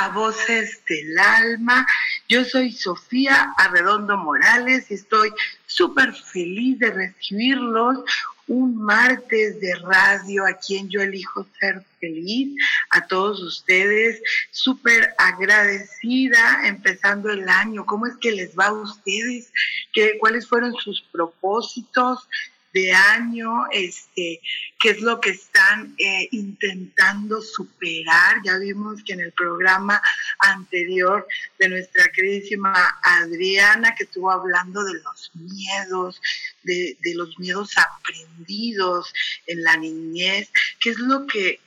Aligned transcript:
A 0.00 0.08
Voces 0.08 0.80
del 0.88 1.18
Alma. 1.18 1.86
Yo 2.26 2.42
soy 2.46 2.72
Sofía 2.72 3.52
Arredondo 3.58 4.16
Morales 4.16 4.90
y 4.90 4.94
estoy 4.94 5.30
súper 5.66 6.14
feliz 6.14 6.78
de 6.78 6.90
recibirlos 6.90 7.98
un 8.46 8.76
martes 8.76 9.60
de 9.60 9.74
radio 9.74 10.46
a 10.46 10.54
quien 10.54 10.88
yo 10.88 11.02
elijo 11.02 11.46
ser 11.60 11.84
feliz. 12.00 12.56
A 12.88 13.06
todos 13.08 13.42
ustedes, 13.42 14.22
súper 14.50 15.14
agradecida 15.18 16.66
empezando 16.66 17.28
el 17.30 17.46
año. 17.50 17.84
¿Cómo 17.84 18.06
es 18.06 18.16
que 18.16 18.32
les 18.32 18.58
va 18.58 18.68
a 18.68 18.72
ustedes? 18.72 19.52
¿Qué, 19.92 20.16
¿Cuáles 20.18 20.48
fueron 20.48 20.72
sus 20.76 21.02
propósitos? 21.12 22.26
De 22.72 22.92
año, 22.92 23.66
este, 23.72 24.40
qué 24.78 24.90
es 24.90 25.00
lo 25.00 25.20
que 25.20 25.30
están 25.30 25.94
eh, 25.98 26.28
intentando 26.30 27.42
superar. 27.42 28.40
Ya 28.44 28.58
vimos 28.58 29.02
que 29.04 29.14
en 29.14 29.20
el 29.20 29.32
programa 29.32 30.00
anterior 30.38 31.26
de 31.58 31.68
nuestra 31.68 32.08
queridísima 32.12 32.72
Adriana, 33.02 33.94
que 33.94 34.04
estuvo 34.04 34.30
hablando 34.30 34.84
de 34.84 34.94
los 35.00 35.30
miedos, 35.34 36.20
de, 36.62 36.96
de 37.00 37.14
los 37.14 37.38
miedos 37.38 37.72
aprendidos 37.76 39.12
en 39.46 39.62
la 39.62 39.76
niñez, 39.76 40.50
qué 40.80 40.90
es 40.90 40.98
lo 40.98 41.26
que 41.26 41.60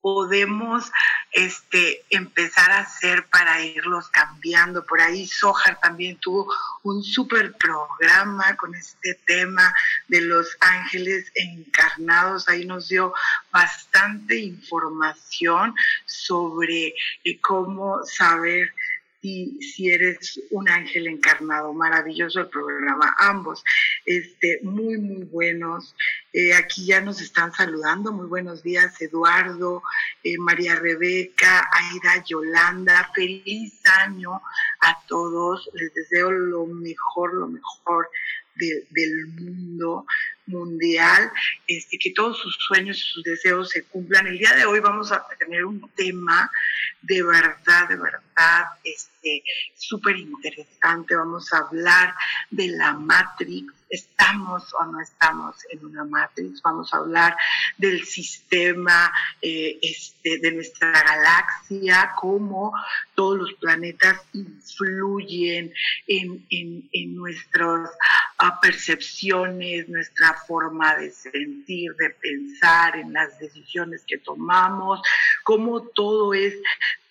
podemos 0.00 0.90
este, 1.32 2.04
empezar 2.10 2.70
a 2.70 2.80
hacer 2.80 3.26
para 3.26 3.62
irlos 3.64 4.08
cambiando. 4.08 4.84
Por 4.84 5.00
ahí 5.00 5.26
Sojar 5.26 5.78
también 5.80 6.16
tuvo 6.16 6.52
un 6.82 7.02
súper 7.02 7.52
programa 7.52 8.56
con 8.56 8.74
este 8.74 9.14
tema 9.26 9.72
de 10.08 10.22
los 10.22 10.56
ángeles 10.60 11.30
encarnados. 11.34 12.48
Ahí 12.48 12.64
nos 12.64 12.88
dio 12.88 13.12
bastante 13.52 14.38
información 14.38 15.74
sobre 16.06 16.94
eh, 17.24 17.40
cómo 17.40 18.04
saber 18.04 18.72
y 19.22 19.60
si 19.60 19.90
eres 19.90 20.40
un 20.50 20.68
ángel 20.68 21.06
encarnado. 21.06 21.72
Maravilloso 21.72 22.40
el 22.40 22.48
programa, 22.48 23.14
ambos, 23.18 23.62
este, 24.06 24.60
muy, 24.62 24.98
muy 24.98 25.24
buenos. 25.24 25.94
Eh, 26.32 26.54
aquí 26.54 26.86
ya 26.86 27.00
nos 27.00 27.20
están 27.20 27.52
saludando. 27.52 28.12
Muy 28.12 28.26
buenos 28.26 28.62
días, 28.62 29.00
Eduardo, 29.00 29.82
eh, 30.24 30.38
María 30.38 30.76
Rebeca, 30.76 31.68
Aida 31.72 32.24
Yolanda. 32.24 33.10
Feliz 33.14 33.80
año 34.00 34.40
a 34.80 34.98
todos. 35.06 35.68
Les 35.74 35.92
deseo 35.92 36.30
lo 36.30 36.66
mejor, 36.66 37.34
lo 37.34 37.48
mejor 37.48 38.08
del 38.56 39.26
mundo 39.28 40.04
mundial, 40.50 41.30
este, 41.66 41.98
que 41.98 42.12
todos 42.12 42.38
sus 42.38 42.56
sueños 42.56 42.98
y 42.98 43.12
sus 43.12 43.24
deseos 43.24 43.70
se 43.70 43.84
cumplan. 43.84 44.26
El 44.26 44.38
día 44.38 44.54
de 44.54 44.66
hoy 44.66 44.80
vamos 44.80 45.12
a 45.12 45.26
tener 45.38 45.64
un 45.64 45.88
tema 45.96 46.50
de 47.02 47.22
verdad, 47.22 47.88
de 47.88 47.96
verdad, 47.96 48.64
este, 48.84 49.42
súper 49.76 50.16
interesante. 50.16 51.14
Vamos 51.14 51.52
a 51.52 51.58
hablar 51.58 52.14
de 52.50 52.68
la 52.68 52.92
Matrix, 52.94 53.72
estamos 53.90 54.72
o 54.74 54.84
no 54.86 55.00
estamos 55.00 55.56
en 55.70 55.84
una 55.84 56.04
matrix, 56.04 56.62
vamos 56.62 56.94
a 56.94 56.98
hablar 56.98 57.36
del 57.76 58.04
sistema 58.04 59.12
eh, 59.42 59.78
este, 59.82 60.38
de 60.38 60.52
nuestra 60.52 60.92
galaxia, 60.92 62.12
cómo 62.16 62.72
todos 63.14 63.38
los 63.38 63.52
planetas 63.54 64.20
influyen 64.32 65.72
en, 66.06 66.46
en, 66.50 67.16
nuestras 67.16 67.90
ah, 68.40 68.58
percepciones, 68.60 69.88
nuestra 69.88 70.34
forma 70.46 70.96
de 70.96 71.10
sentir, 71.10 71.94
de 71.96 72.10
pensar, 72.10 72.96
en 72.96 73.12
las 73.12 73.38
decisiones 73.38 74.02
que 74.06 74.18
tomamos, 74.18 75.00
cómo 75.44 75.82
todo 75.82 76.34
es 76.34 76.54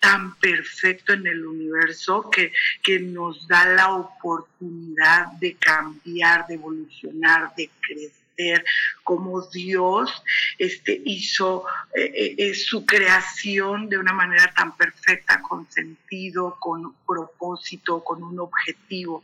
tan 0.00 0.34
perfecto 0.36 1.12
en 1.12 1.26
el 1.26 1.46
universo 1.46 2.30
que, 2.30 2.52
que 2.82 3.00
nos 3.00 3.46
da 3.46 3.66
la 3.66 3.94
oportunidad 3.94 5.26
de 5.40 5.54
cambiar, 5.54 6.46
de 6.46 6.54
evolucionar, 6.54 7.54
de 7.54 7.70
crecer, 7.80 8.64
como 9.04 9.42
Dios 9.48 10.22
este, 10.58 11.00
hizo 11.04 11.64
eh, 11.94 12.12
eh, 12.14 12.34
eh, 12.38 12.54
su 12.54 12.86
creación 12.86 13.88
de 13.88 13.98
una 13.98 14.12
manera 14.12 14.52
tan 14.54 14.76
perfecta, 14.76 15.42
con 15.42 15.70
sentido, 15.70 16.56
con 16.58 16.94
propósito, 17.06 18.02
con 18.02 18.22
un 18.22 18.40
objetivo. 18.40 19.22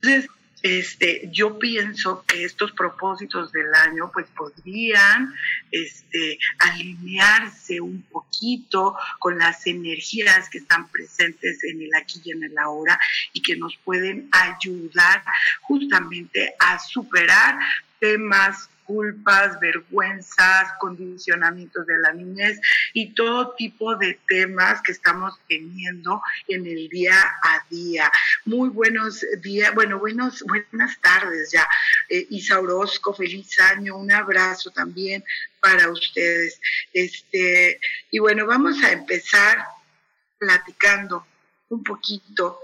Entonces, 0.00 0.30
este, 0.62 1.28
yo 1.32 1.58
pienso 1.58 2.24
que 2.26 2.44
estos 2.44 2.72
propósitos 2.72 3.50
del 3.52 3.74
año 3.74 4.10
pues 4.12 4.26
podrían 4.36 5.34
este, 5.70 6.38
alinearse 6.58 7.80
un 7.80 8.02
poquito 8.02 8.96
con 9.18 9.38
las 9.38 9.66
energías 9.66 10.48
que 10.48 10.58
están 10.58 10.88
presentes 10.88 11.64
en 11.64 11.82
el 11.82 11.94
aquí 11.94 12.20
y 12.24 12.30
en 12.30 12.44
el 12.44 12.56
ahora 12.58 12.98
y 13.32 13.42
que 13.42 13.56
nos 13.56 13.76
pueden 13.78 14.28
ayudar 14.30 15.24
justamente 15.62 16.54
a 16.58 16.78
superar 16.78 17.58
temas 17.98 18.68
culpas, 18.84 19.58
vergüenzas, 19.60 20.72
condicionamientos 20.78 21.86
de 21.86 21.98
la 21.98 22.12
niñez 22.12 22.60
y 22.92 23.14
todo 23.14 23.54
tipo 23.54 23.96
de 23.96 24.18
temas 24.28 24.82
que 24.82 24.92
estamos 24.92 25.38
teniendo 25.48 26.22
en 26.48 26.66
el 26.66 26.88
día 26.88 27.14
a 27.42 27.64
día. 27.70 28.10
Muy 28.44 28.68
buenos 28.68 29.24
días, 29.40 29.74
bueno, 29.74 29.98
buenas 29.98 31.00
tardes 31.00 31.50
ya. 31.52 31.66
Eh, 32.08 32.26
Isa 32.30 32.60
Orozco, 32.60 33.14
feliz 33.14 33.58
año, 33.60 33.96
un 33.96 34.12
abrazo 34.12 34.70
también 34.70 35.24
para 35.60 35.90
ustedes. 35.90 36.60
Este, 36.92 37.80
y 38.10 38.18
bueno, 38.18 38.46
vamos 38.46 38.82
a 38.82 38.92
empezar 38.92 39.64
platicando 40.38 41.26
un 41.68 41.82
poquito 41.82 42.58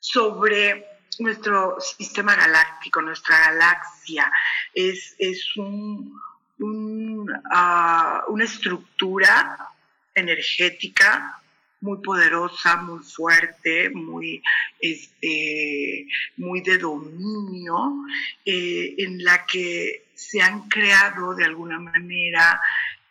sobre 0.00 0.93
nuestro 1.20 1.80
sistema 1.80 2.34
galáctico, 2.34 3.02
nuestra 3.02 3.38
galaxia, 3.38 4.30
es, 4.72 5.14
es 5.18 5.48
ah, 7.50 8.24
una 8.28 8.44
estructura 8.44 9.70
energética 10.14 11.40
muy 11.84 11.98
poderosa, 11.98 12.76
muy 12.76 13.02
fuerte, 13.04 13.90
muy, 13.90 14.42
este, 14.80 16.06
muy 16.38 16.62
de 16.62 16.78
dominio, 16.78 17.94
eh, 18.44 18.94
en 18.98 19.22
la 19.22 19.44
que 19.44 20.06
se 20.14 20.40
han 20.40 20.68
creado 20.68 21.34
de 21.34 21.44
alguna 21.44 21.78
manera 21.78 22.60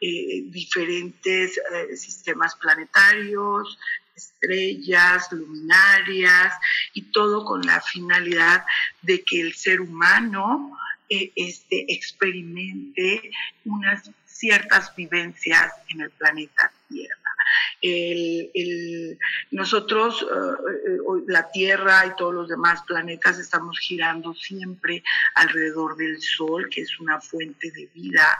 eh, 0.01 0.43
diferentes 0.47 1.57
eh, 1.57 1.95
sistemas 1.95 2.55
planetarios, 2.55 3.77
estrellas, 4.15 5.31
luminarias 5.31 6.53
y 6.93 7.03
todo 7.11 7.45
con 7.45 7.61
la 7.61 7.81
finalidad 7.81 8.65
de 9.01 9.23
que 9.23 9.41
el 9.41 9.53
ser 9.53 9.81
humano 9.81 10.77
eh, 11.09 11.31
este, 11.35 11.85
experimente 11.93 13.31
unas 13.65 14.09
ciertas 14.25 14.95
vivencias 14.95 15.71
en 15.89 16.01
el 16.01 16.09
planeta 16.11 16.71
Tierra. 16.89 17.17
nosotros, 19.51 20.21
eh, 20.21 20.87
eh, 20.87 21.23
la 21.27 21.49
Tierra 21.51 22.05
y 22.05 22.15
todos 22.15 22.33
los 22.33 22.49
demás 22.49 22.81
planetas 22.87 23.39
estamos 23.39 23.79
girando 23.79 24.33
siempre 24.33 25.03
alrededor 25.35 25.95
del 25.97 26.21
Sol, 26.21 26.69
que 26.69 26.81
es 26.81 26.99
una 26.99 27.19
fuente 27.19 27.71
de 27.71 27.89
vida 27.93 28.39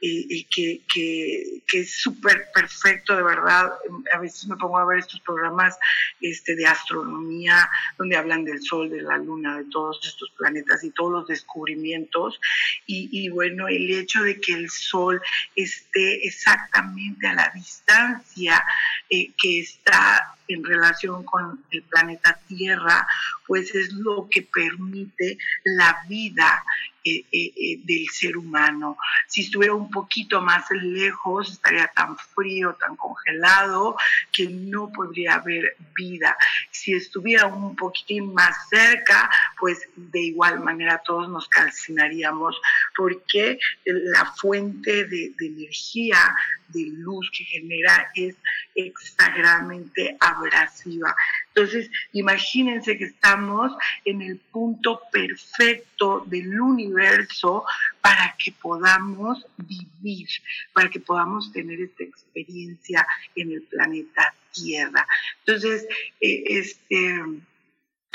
y, 0.00 0.44
que, 0.44 0.82
que, 0.92 1.62
que, 1.66 1.80
es 1.80 2.00
súper 2.00 2.48
perfecto, 2.52 3.16
de 3.16 3.22
verdad. 3.22 3.72
A 4.12 4.18
veces 4.18 4.46
me 4.46 4.56
pongo 4.56 4.78
a 4.78 4.84
ver 4.84 4.98
estos 4.98 5.20
programas 5.20 5.78
este, 6.20 6.54
de 6.54 6.66
astronomía 6.66 7.68
donde 7.98 8.16
hablan 8.16 8.44
del 8.44 8.62
Sol, 8.62 8.90
de 8.90 9.02
la 9.02 9.16
Luna, 9.18 9.58
de 9.58 9.64
todos 9.70 9.98
estos 10.06 10.30
planetas 10.36 10.84
y 10.84 10.90
todos 10.90 11.12
los 11.12 11.26
descubrimientos. 11.26 12.40
Y, 12.86 13.08
y 13.10 13.28
bueno, 13.30 13.68
el 13.68 13.90
hecho 13.90 14.22
de 14.22 14.40
que 14.40 14.52
el 14.52 14.70
Sol 14.70 15.20
esté 15.54 16.26
exactamente 16.26 17.26
a 17.26 17.34
la 17.34 17.50
distancia 17.54 18.62
eh, 19.08 19.32
que 19.40 19.60
está 19.60 20.36
en 20.48 20.62
relación 20.64 21.24
con 21.24 21.64
el 21.70 21.82
planeta 21.82 22.38
Tierra, 22.46 23.06
pues 23.46 23.74
es 23.74 23.92
lo 23.92 24.28
que 24.30 24.42
permite 24.42 25.38
la 25.64 26.04
vida 26.08 26.64
eh, 27.08 27.24
eh, 27.30 27.52
eh, 27.56 27.78
del 27.84 28.08
ser 28.08 28.36
humano. 28.36 28.98
Si 29.28 29.42
estuviera 29.42 29.74
un 29.74 29.88
poquito 29.92 30.40
más 30.42 30.64
lejos, 30.72 31.52
estaría 31.52 31.86
tan 31.94 32.16
frío, 32.18 32.74
tan 32.74 32.96
congelado, 32.96 33.96
que 34.32 34.48
no 34.48 34.90
podría 34.90 35.34
haber 35.34 35.76
vida. 35.94 36.36
Si 36.72 36.94
estuviera 36.94 37.46
un 37.46 37.76
poquitín 37.76 38.34
más 38.34 38.56
cerca, 38.68 39.30
pues 39.56 39.88
de 39.94 40.18
igual 40.20 40.58
manera 40.58 41.00
todos 41.04 41.28
nos 41.28 41.46
calcinaríamos, 41.48 42.60
porque 42.96 43.60
la 43.84 44.26
fuente 44.34 45.04
de, 45.04 45.32
de 45.38 45.46
energía, 45.46 46.34
de 46.70 46.86
luz 46.90 47.30
que 47.30 47.44
genera 47.44 48.10
es 48.16 48.34
exageradamente 48.76 50.16
abrasiva. 50.20 51.16
Entonces, 51.48 51.90
imagínense 52.12 52.96
que 52.98 53.04
estamos 53.04 53.72
en 54.04 54.22
el 54.22 54.36
punto 54.38 55.00
perfecto 55.10 56.24
del 56.26 56.60
universo 56.60 57.64
para 58.00 58.36
que 58.38 58.52
podamos 58.52 59.46
vivir, 59.56 60.28
para 60.72 60.90
que 60.90 61.00
podamos 61.00 61.52
tener 61.52 61.80
esta 61.80 62.04
experiencia 62.04 63.06
en 63.34 63.52
el 63.52 63.62
planeta 63.62 64.34
Tierra. 64.52 65.06
Entonces, 65.44 65.86
eh, 66.20 66.44
este 66.46 67.14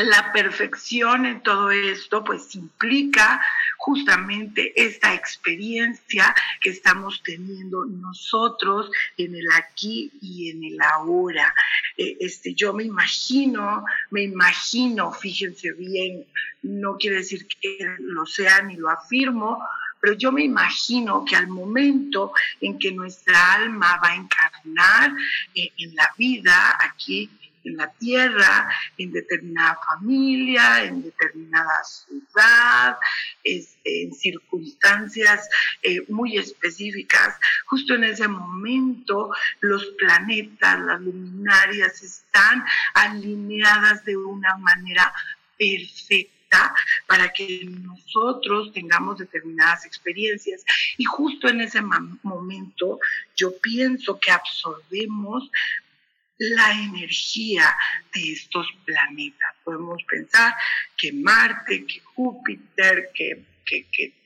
la 0.03 0.31
perfección 0.31 1.25
en 1.25 1.41
todo 1.41 1.71
esto 1.71 2.23
pues 2.23 2.55
implica 2.55 3.41
justamente 3.77 4.73
esta 4.75 5.13
experiencia 5.13 6.33
que 6.59 6.69
estamos 6.69 7.21
teniendo 7.23 7.85
nosotros 7.85 8.89
en 9.17 9.35
el 9.35 9.45
aquí 9.53 10.11
y 10.21 10.51
en 10.51 10.63
el 10.63 10.77
ahora. 10.81 11.53
Eh, 11.97 12.17
este, 12.19 12.53
yo 12.53 12.73
me 12.73 12.83
imagino, 12.83 13.83
me 14.11 14.23
imagino, 14.23 15.11
fíjense 15.11 15.73
bien, 15.73 16.25
no 16.61 16.97
quiere 16.97 17.17
decir 17.17 17.47
que 17.47 17.77
lo 17.99 18.25
sea 18.25 18.61
ni 18.61 18.75
lo 18.75 18.89
afirmo, 18.89 19.63
pero 19.99 20.13
yo 20.13 20.31
me 20.31 20.43
imagino 20.43 21.23
que 21.23 21.35
al 21.35 21.47
momento 21.47 22.33
en 22.59 22.77
que 22.79 22.91
nuestra 22.91 23.53
alma 23.53 23.99
va 24.03 24.09
a 24.09 24.15
encarnar 24.15 25.13
eh, 25.53 25.71
en 25.77 25.95
la 25.95 26.11
vida 26.17 26.77
aquí 26.79 27.29
en 27.63 27.77
la 27.77 27.91
tierra, 27.93 28.69
en 28.97 29.11
determinada 29.11 29.79
familia, 29.87 30.83
en 30.83 31.03
determinada 31.03 31.83
ciudad, 31.83 32.97
en 33.43 34.13
circunstancias 34.13 35.49
eh, 35.81 36.03
muy 36.09 36.37
específicas. 36.37 37.35
Justo 37.65 37.95
en 37.95 38.05
ese 38.05 38.27
momento 38.27 39.31
los 39.59 39.85
planetas, 39.97 40.79
las 40.79 41.01
luminarias 41.01 42.01
están 42.01 42.63
alineadas 42.93 44.03
de 44.05 44.17
una 44.17 44.57
manera 44.57 45.13
perfecta 45.57 46.31
para 47.07 47.31
que 47.31 47.65
nosotros 47.65 48.73
tengamos 48.73 49.17
determinadas 49.17 49.85
experiencias. 49.85 50.63
Y 50.97 51.05
justo 51.05 51.47
en 51.47 51.61
ese 51.61 51.81
momento 51.81 52.99
yo 53.35 53.57
pienso 53.61 54.19
que 54.19 54.31
absorbemos 54.31 55.49
la 56.41 56.71
energía 56.71 57.75
de 58.13 58.31
estos 58.31 58.67
planetas. 58.83 59.55
Podemos 59.63 60.03
pensar 60.05 60.55
que 60.97 61.13
Marte, 61.13 61.85
que 61.85 61.99
Júpiter, 61.99 63.09
que, 63.13 63.45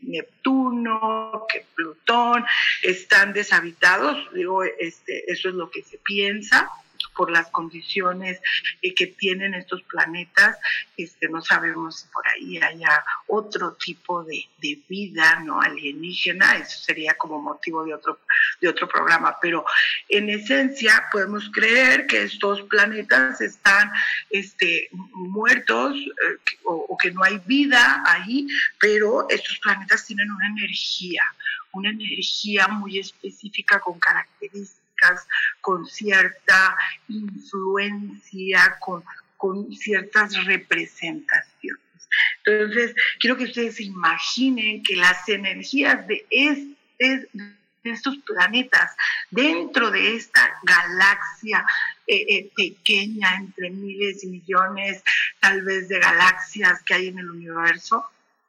Neptuno, 0.02 1.46
que 1.50 1.66
Plutón 1.76 2.46
están 2.82 3.34
deshabitados. 3.34 4.34
Digo, 4.34 4.64
este, 4.64 5.30
eso 5.30 5.50
es 5.50 5.56
lo 5.56 5.70
que 5.70 5.84
se 5.84 5.98
piensa 5.98 6.72
por 7.16 7.32
las 7.32 7.50
condiciones 7.50 8.40
eh, 8.82 8.94
que 8.94 9.08
tienen 9.08 9.54
estos 9.54 9.82
planetas, 9.84 10.58
este, 10.98 11.30
no 11.30 11.42
sabemos 11.42 12.02
si 12.02 12.08
por 12.10 12.28
ahí 12.28 12.58
haya 12.58 13.04
otro 13.28 13.74
tipo 13.74 14.24
de, 14.24 14.48
vida 14.90 15.40
no 15.42 15.62
alienígena, 15.62 16.58
eso 16.58 16.80
sería 16.80 17.14
como 17.14 17.40
motivo 17.40 17.86
de 17.86 17.94
otro, 17.94 18.20
de 18.60 18.68
otro 18.68 18.88
programa, 18.88 19.38
pero 19.40 19.64
en 20.10 20.28
esencia 20.30 21.06
podemos 21.12 21.52
creer 21.52 22.08
que 22.08 22.24
estos 22.24 22.64
planetas 22.64 23.42
están 23.42 23.92
este, 24.32 24.90
muertos 24.92 25.96
eh, 25.98 26.56
o, 26.64 26.74
o 26.90 26.98
que 26.98 27.12
no 27.12 27.24
hay 27.24 27.40
vida 27.46 28.02
ahí, 28.08 28.48
pero 28.80 29.28
estos 29.30 29.60
planetas 29.60 30.04
tienen 30.06 30.32
una 30.32 30.48
energía, 30.48 31.24
una 31.72 31.92
energía 31.92 32.68
muy 32.68 32.98
específica 32.98 33.80
con 33.80 34.00
características 34.00 34.85
con 35.62 35.86
cierta 35.86 36.78
influencia, 37.08 38.78
con, 38.80 39.04
ciertas 39.76 40.44
representaciones. 40.46 41.84
Entonces, 42.44 42.96
quiero 43.20 43.38
que 43.38 43.44
ustedes 43.44 43.76
se 43.76 43.84
imaginen 43.84 44.82
que 44.82 44.96
las 44.96 45.28
energías 45.30 46.08
de, 46.08 46.26
este, 46.32 47.30
estos 47.84 48.18
planetas 48.20 48.96
dentro 49.30 49.92
de 49.92 50.16
esta 50.16 50.42
galaxia 50.64 51.66
eh, 52.08 52.26
eh, 52.28 52.52
pequeña, 52.56 53.36
entre 53.36 53.70
miles 53.70 54.24
y 54.24 54.28
millones 54.28 55.04
tal 55.40 55.62
vez 55.62 55.88
de 55.90 56.00
galaxias 56.00 56.82
que 56.84 56.94
hay 56.96 57.08
en 57.08 57.20
el 57.20 57.30
universo, 57.30 58.06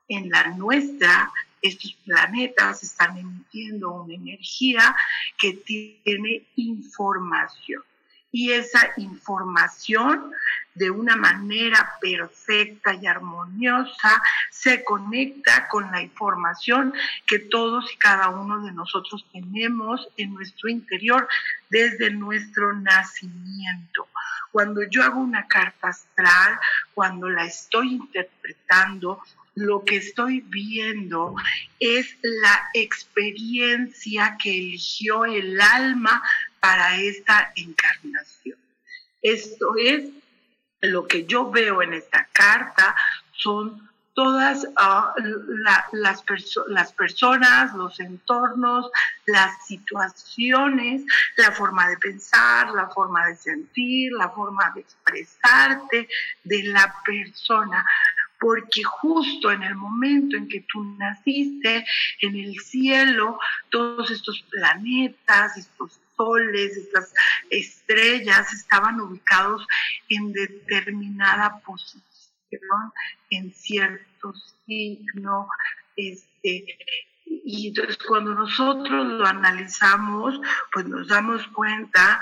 en 0.09 0.31
la 0.31 0.49
nuestra 0.49 1.31
estos 1.69 1.95
planetas 2.05 2.83
están 2.83 3.17
emitiendo 3.17 3.93
una 3.93 4.15
energía 4.15 4.97
que 5.39 5.53
tiene 5.53 6.47
información. 6.57 7.83
Y 8.33 8.53
esa 8.53 8.91
información, 8.99 10.31
de 10.75 10.91
una 10.91 11.17
manera 11.17 11.95
perfecta 12.01 12.93
y 12.95 13.07
armoniosa, 13.07 14.21
se 14.51 14.85
conecta 14.85 15.69
con 15.69 15.91
la 15.91 16.03
información 16.03 16.93
que 17.27 17.39
todos 17.39 17.91
y 17.95 17.97
cada 17.97 18.29
uno 18.29 18.63
de 18.63 18.73
nosotros 18.73 19.25
tenemos 19.33 20.07
en 20.19 20.35
nuestro 20.35 20.69
interior 20.69 21.27
desde 21.71 22.11
nuestro 22.11 22.75
nacimiento. 22.75 24.09
Cuando 24.53 24.83
yo 24.83 25.03
hago 25.03 25.21
una 25.21 25.47
carta 25.47 25.89
astral, 25.89 26.59
cuando 26.95 27.31
la 27.31 27.47
estoy 27.47 27.95
interpretando, 27.95 29.23
lo 29.57 29.85
que 29.85 29.97
estoy 29.97 30.43
viendo 30.43 31.35
es 31.81 32.17
la 32.23 32.69
experiencia 32.75 34.37
que 34.41 34.51
eligió 34.51 35.25
el 35.25 35.59
alma 35.61 36.23
para 36.61 36.97
esta 36.97 37.53
encarnación. 37.57 38.59
Esto 39.23 39.75
es 39.79 40.05
lo 40.83 41.09
que 41.09 41.25
yo 41.25 41.51
veo 41.51 41.83
en 41.83 41.95
esta 41.95 42.29
carta, 42.33 42.95
son 43.33 43.89
todas 44.13 44.67
ah, 44.77 45.15
las, 45.93 46.23
las 46.69 46.93
personas, 46.93 47.75
los 47.75 47.99
entornos, 47.99 48.91
las 49.25 49.67
situaciones, 49.67 51.03
la 51.37 51.53
forma 51.53 51.89
de 51.89 51.97
pensar, 51.97 52.71
la 52.71 52.89
forma 52.89 53.27
de 53.27 53.37
sentir, 53.37 54.13
la 54.13 54.31
forma 54.31 54.71
de 54.75 54.83
expresarte 54.83 56.09
de 56.45 56.63
la 56.65 56.95
persona 57.05 57.85
porque 58.39 58.83
justo 58.83 59.51
en 59.51 59.63
el 59.63 59.75
momento 59.75 60.37
en 60.37 60.49
que 60.49 60.65
tú 60.73 60.85
naciste, 60.99 61.85
en 62.21 62.37
el 62.37 62.59
cielo, 62.61 63.39
todos 63.71 64.11
estos 64.11 64.43
planetas, 64.51 65.57
estos 65.57 66.01
soles, 66.17 66.77
estas 66.77 67.13
estrellas 67.51 68.53
estaban 68.53 69.01
ubicados 69.01 69.67
en 70.09 70.33
determinada 70.33 71.61
posición, 71.61 72.03
en 73.31 73.53
cierto 73.53 74.33
signo, 74.67 75.49
este, 75.97 76.79
y 77.25 77.69
entonces 77.69 77.99
cuando 77.99 78.35
nosotros 78.35 79.07
lo 79.07 79.27
analizamos, 79.27 80.41
pues 80.73 80.87
nos 80.87 81.09
damos 81.09 81.47
cuenta 81.49 82.21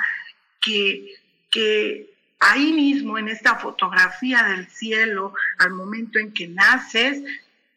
que, 0.61 1.15
que 1.51 2.14
ahí 2.45 2.73
mismo 2.73 3.17
en 3.19 3.29
esta 3.29 3.57
fotografía 3.57 4.43
del 4.43 4.69
cielo, 4.69 5.35
al 5.59 5.71
momento 5.71 6.19
en 6.19 6.33
que 6.33 6.47
naces, 6.47 7.23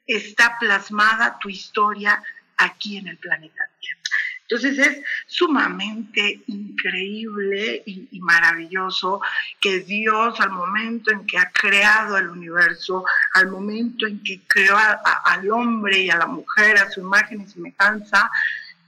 está 0.06 0.58
plasmada 0.60 1.38
tu 1.40 1.50
historia 1.50 2.22
aquí 2.58 2.98
en 2.98 3.08
el 3.08 3.18
planeta 3.18 3.64
Tierra. 3.80 4.02
Entonces 4.42 4.78
es 4.80 5.04
sumamente 5.26 6.42
increíble 6.48 7.84
y, 7.86 8.20
maravilloso 8.22 9.22
que 9.60 9.82
Dios 9.82 10.40
al 10.40 10.52
momento 10.52 11.12
en 11.12 11.26
que 11.26 11.38
ha 11.38 11.50
creado 11.52 12.18
el 12.18 12.30
universo, 12.30 13.06
al 13.34 13.50
momento 13.50 14.06
en 14.06 14.22
que 14.24 14.42
creó 14.48 14.78
al 14.78 15.52
hombre 15.52 16.00
y 16.00 16.10
a 16.10 16.18
la 16.18 16.28
mujer 16.28 16.78
a 16.78 16.90
su 16.90 17.02
imagen 17.02 17.42
y 17.42 17.48
semejanza, 17.48 18.30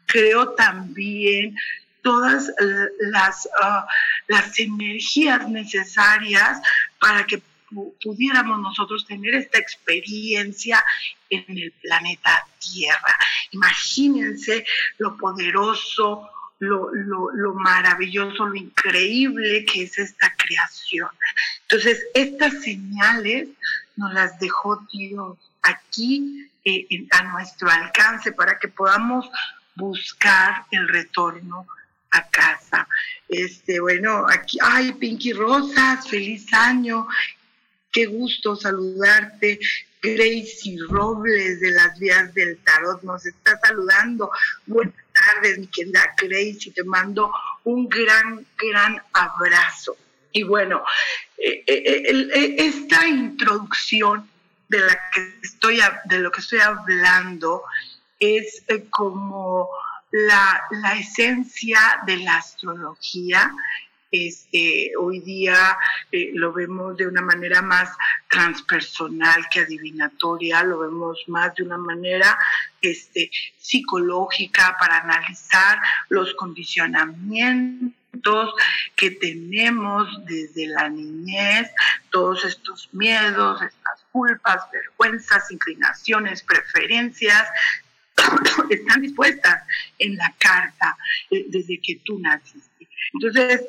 creó 0.06 0.50
también 0.54 1.56
todas 2.02 2.52
las, 3.00 3.48
ah, 3.62 3.86
las 4.28 4.58
energías 4.60 5.48
necesarias 5.50 6.62
para 7.00 7.26
que 7.26 7.42
pudiéramos 8.02 8.60
nosotros 8.60 9.06
tener 9.06 9.36
esta 9.36 9.60
experiencia 9.60 10.84
en 11.30 11.46
el 11.48 11.72
planeta 11.82 12.46
Tierra. 12.60 13.18
Imagínense 13.52 14.66
lo 14.98 15.16
poderoso, 15.18 16.30
lo, 16.60 16.92
lo, 16.94 17.54
maravilloso, 17.54 18.48
lo 18.48 18.56
increíble 18.56 19.66
que 19.66 19.84
es 19.84 19.98
esta 19.98 20.34
creación. 20.36 21.10
Entonces, 21.62 22.06
estas 22.14 22.62
señales 22.64 23.48
nos 23.96 24.14
las 24.14 24.40
dejó 24.40 24.86
Dios 24.92 25.38
aquí 25.62 26.50
eh, 26.66 26.88
a 27.12 27.24
nuestro 27.24 27.70
alcance 27.70 28.32
para 28.32 28.60
que 28.60 28.68
podamos 28.68 29.30
buscar 29.76 30.66
el 30.72 30.88
retorno 30.88 31.68
a 32.12 32.28
casa. 32.30 32.88
Este, 33.28 33.80
bueno, 33.80 34.26
aquí, 34.28 34.58
ay, 34.62 34.94
Pinky 34.94 35.34
Rosas, 35.34 36.08
feliz 36.08 36.52
año. 36.54 37.08
Qué 37.92 38.06
gusto 38.06 38.56
saludarte. 38.56 39.60
Gracie 40.02 40.78
Robles 40.88 41.60
de 41.60 41.72
las 41.72 42.00
vías 42.00 42.34
del 42.34 42.58
tarot 42.60 43.04
nos 43.04 43.26
está 43.26 43.60
saludando. 43.60 44.32
Buenas 44.66 44.96
tardes, 45.14 45.60
mi 45.60 45.68
querida 45.68 46.14
Gracie. 46.18 46.72
Te 46.72 46.84
mando 46.84 47.32
un 47.66 47.90
gran, 47.90 48.46
gran 48.58 49.02
abrazo. 49.12 49.98
Y 50.32 50.44
bueno, 50.44 50.84
eh, 51.38 51.64
eh, 51.68 52.30
eh, 52.34 52.56
esta 52.60 53.08
introducción 53.08 54.30
de 54.70 54.80
la 54.80 55.00
que 55.14 55.34
estoy 55.42 55.80
de 56.06 56.20
lo 56.20 56.32
que 56.32 56.42
estoy 56.42 56.60
hablando 56.60 57.64
es 58.20 58.64
como 58.90 59.68
la, 60.12 60.64
la, 60.72 60.96
esencia 60.96 61.80
de 62.06 62.18
la 62.18 62.38
astrología 62.38 63.52
este, 64.12 64.92
hoy 64.98 65.20
día 65.20 65.78
eh, 66.12 66.32
lo 66.34 66.52
vemos 66.52 66.98
de 66.98 67.06
una 67.06 67.22
manera 67.22 67.62
más 67.62 67.96
transpersonal 68.28 69.48
que 69.52 69.60
adivinatoria, 69.60 70.64
lo 70.64 70.80
vemos 70.80 71.24
más 71.28 71.54
de 71.56 71.64
una 71.64 71.78
manera 71.78 72.38
este, 72.82 73.30
psicológica 73.60 74.76
para 74.80 74.98
analizar 74.98 75.80
los 76.10 76.34
condicionamientos 76.34 77.94
que 78.96 79.12
tenemos 79.12 80.08
desde 80.26 80.66
la 80.68 80.90
niñez, 80.90 81.70
todos 82.10 82.44
estos 82.46 82.90
miedos, 82.92 83.62
estas 83.62 84.06
culpas, 84.12 84.64
vergüenzas, 84.72 85.52
inclinaciones, 85.52 86.42
preferencias, 86.42 87.48
están 88.70 89.02
dispuestas 89.02 89.64
en 89.98 90.16
la 90.16 90.34
carta 90.38 90.98
eh, 91.32 91.46
desde 91.50 91.80
que 91.82 92.02
tú 92.04 92.20
naciste. 92.20 92.88
Entonces, 93.14 93.66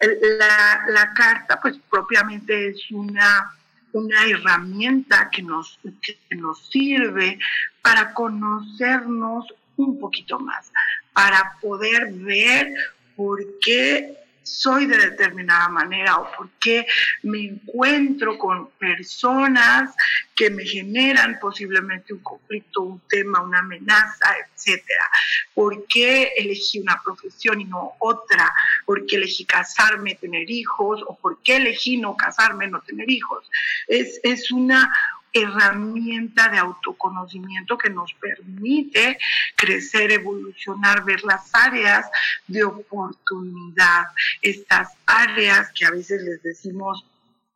la, 0.00 1.12
carta, 1.14 1.60
pues 1.60 1.76
propiamente 1.90 2.68
es 2.68 2.90
una, 2.90 3.52
una 3.92 4.24
herramienta 4.26 5.28
que 5.30 5.42
nos, 5.42 5.78
que 6.02 6.36
nos 6.36 6.68
sirve 6.68 7.38
para 7.82 8.14
conocernos 8.14 9.46
un 9.76 9.98
poquito 9.98 10.38
más, 10.38 10.70
para 11.12 11.56
poder 11.60 12.12
ver 12.12 12.72
por 13.16 13.40
qué 13.60 14.16
soy 14.48 14.86
de 14.86 14.96
determinada 14.96 15.68
manera 15.68 16.16
o 16.16 16.32
por 16.36 16.48
qué 16.60 16.86
me 17.22 17.44
encuentro 17.46 18.38
con 18.38 18.70
personas 18.70 19.94
que 20.34 20.50
me 20.50 20.64
generan 20.64 21.38
posiblemente 21.40 22.12
un 22.12 22.20
conflicto, 22.20 22.82
un 22.82 23.00
tema, 23.08 23.42
una 23.42 23.58
amenaza, 23.58 24.34
etcétera. 24.54 25.10
¿Por 25.54 25.86
qué 25.86 26.32
elegí 26.36 26.78
una 26.78 27.00
profesión 27.02 27.60
y 27.60 27.64
no 27.64 27.94
otra? 27.98 28.52
¿Por 28.86 29.06
qué 29.06 29.16
elegí 29.16 29.44
casarme, 29.44 30.14
tener 30.14 30.50
hijos? 30.50 31.02
¿O 31.06 31.16
por 31.16 31.42
qué 31.42 31.56
elegí 31.56 31.96
no 31.96 32.16
casarme, 32.16 32.68
no 32.68 32.80
tener 32.82 33.10
hijos? 33.10 33.50
Es, 33.86 34.20
es 34.22 34.50
una, 34.52 34.90
herramienta 35.32 36.48
de 36.48 36.58
autoconocimiento 36.58 37.76
que 37.78 37.90
nos 37.90 38.12
permite 38.14 39.18
crecer, 39.56 40.12
evolucionar, 40.12 41.04
ver 41.04 41.22
las 41.24 41.54
áreas 41.54 42.06
de 42.46 42.64
oportunidad, 42.64 44.06
estas 44.42 44.88
áreas 45.06 45.70
que 45.72 45.84
a 45.84 45.90
veces 45.90 46.22
les 46.22 46.42
decimos 46.42 47.04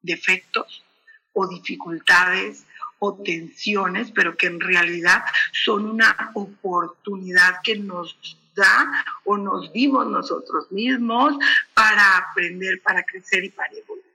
defectos 0.03 0.85
o 1.33 1.47
dificultades 1.49 2.67
o 2.99 3.15
tensiones, 3.15 4.13
pero 4.13 4.37
que 4.37 4.47
en 4.47 4.61
realidad 4.61 5.25
son 5.53 5.87
una 5.87 6.31
oportunidad 6.35 7.57
que 7.65 7.77
nos 7.77 8.17
da 8.55 9.05
o 9.25 9.37
nos 9.37 9.73
dimos 9.73 10.07
nosotros 10.07 10.71
mismos 10.71 11.35
para 11.75 12.19
aprender, 12.19 12.81
para 12.83 13.03
crecer 13.03 13.45
y 13.45 13.51
para 13.51 13.71
evolucionar. 13.71 14.13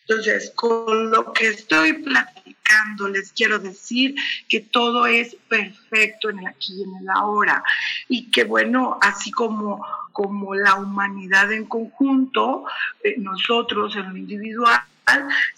Entonces, 0.00 0.52
con 0.56 1.10
lo 1.10 1.32
que 1.32 1.48
estoy 1.48 1.92
platicando, 1.92 2.61
les 3.08 3.32
quiero 3.32 3.58
decir 3.58 4.14
que 4.48 4.60
todo 4.60 5.06
es 5.06 5.36
perfecto 5.48 6.30
en 6.30 6.40
el 6.40 6.46
aquí 6.46 6.74
y 6.78 6.82
en 6.82 6.96
el 7.02 7.08
ahora. 7.10 7.62
Y 8.08 8.30
que 8.30 8.44
bueno, 8.44 8.98
así 9.00 9.30
como, 9.30 9.84
como 10.12 10.54
la 10.54 10.74
humanidad 10.74 11.52
en 11.52 11.66
conjunto, 11.66 12.64
eh, 13.02 13.14
nosotros 13.18 13.96
en 13.96 14.10
lo 14.10 14.16
individual, 14.16 14.82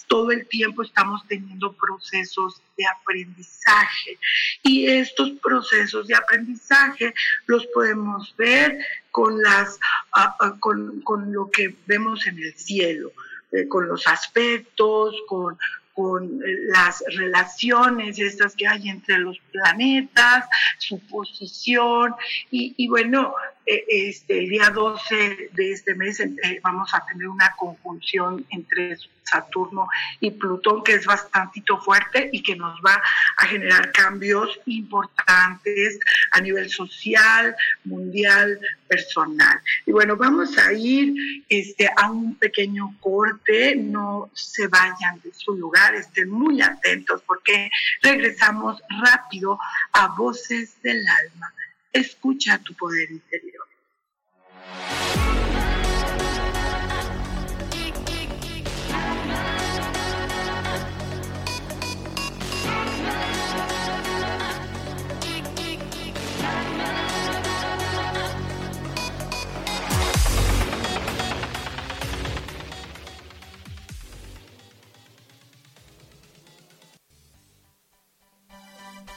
todo 0.09 0.31
el 0.31 0.47
tiempo 0.47 0.83
estamos 0.83 1.23
teniendo 1.29 1.73
procesos 1.75 2.63
de 2.79 2.87
aprendizaje 2.87 4.19
y 4.63 4.87
estos 4.87 5.33
procesos 5.43 6.07
de 6.07 6.15
aprendizaje 6.15 7.15
los 7.47 7.67
podemos 7.67 8.35
ver 8.37 8.79
con 9.11 9.43
las 9.43 9.79
ah, 10.13 10.35
ah, 10.41 10.57
con, 10.59 11.03
con 11.03 11.31
lo 11.33 11.51
que 11.51 11.77
vemos 11.87 12.27
en 12.27 12.39
el 12.39 12.55
cielo 12.55 13.13
eh, 13.55 13.69
con 13.69 13.87
los 13.87 14.09
aspectos, 14.09 15.15
con, 15.29 15.57
con 15.95 16.43
eh, 16.43 16.57
las 16.69 17.03
relaciones 17.17 18.19
estas 18.19 18.55
que 18.55 18.67
hay 18.67 18.89
entre 18.89 19.19
los 19.19 19.39
planetas, 19.53 20.47
su 20.79 20.99
posición 20.99 22.15
y, 22.51 22.75
y 22.77 22.89
bueno, 22.89 23.35
eh, 23.67 23.85
este, 23.89 24.39
el 24.41 24.49
día 24.49 24.71
12 24.71 25.51
de 25.53 25.73
este 25.73 25.95
mes 25.95 26.23
vamos 26.63 26.93
a 26.95 27.05
tener 27.07 27.29
una 27.29 27.51
conjunción 27.57 28.45
entre 28.51 28.97
Saturno 29.25 29.89
y 30.21 30.31
Plutón 30.31 30.85
que 30.85 30.95
es 30.95 31.07
bastantito 31.07 31.79
fuerte 31.79 32.29
y 32.33 32.43
que 32.43 32.57
nos 32.57 32.79
va 32.81 33.01
a 33.39 33.47
generar 33.47 33.91
cambios 33.93 34.61
importantes 34.67 35.99
a 36.33 36.41
nivel 36.41 36.69
social, 36.69 37.57
mundial, 37.85 38.61
personal. 38.87 39.59
Y 39.87 39.93
bueno, 39.93 40.17
vamos 40.17 40.57
a 40.59 40.73
ir 40.73 41.45
este, 41.49 41.91
a 41.97 42.11
un 42.11 42.37
pequeño 42.37 42.95
corte, 43.01 43.77
no 43.77 44.31
se 44.35 44.69
vayan 44.69 45.21
de 45.23 45.33
su 45.33 45.55
lugar, 45.55 45.95
estén 45.95 46.31
muy 46.31 46.61
atentos 46.61 47.23
porque 47.27 47.71
regresamos 48.03 48.81
rápido 49.03 49.59
a 49.93 50.09
Voces 50.09 50.81
del 50.83 51.03
Alma. 51.07 51.53
Escucha 51.95 52.59
tu 52.59 52.75
poder 52.75 53.09
interior. 53.13 53.65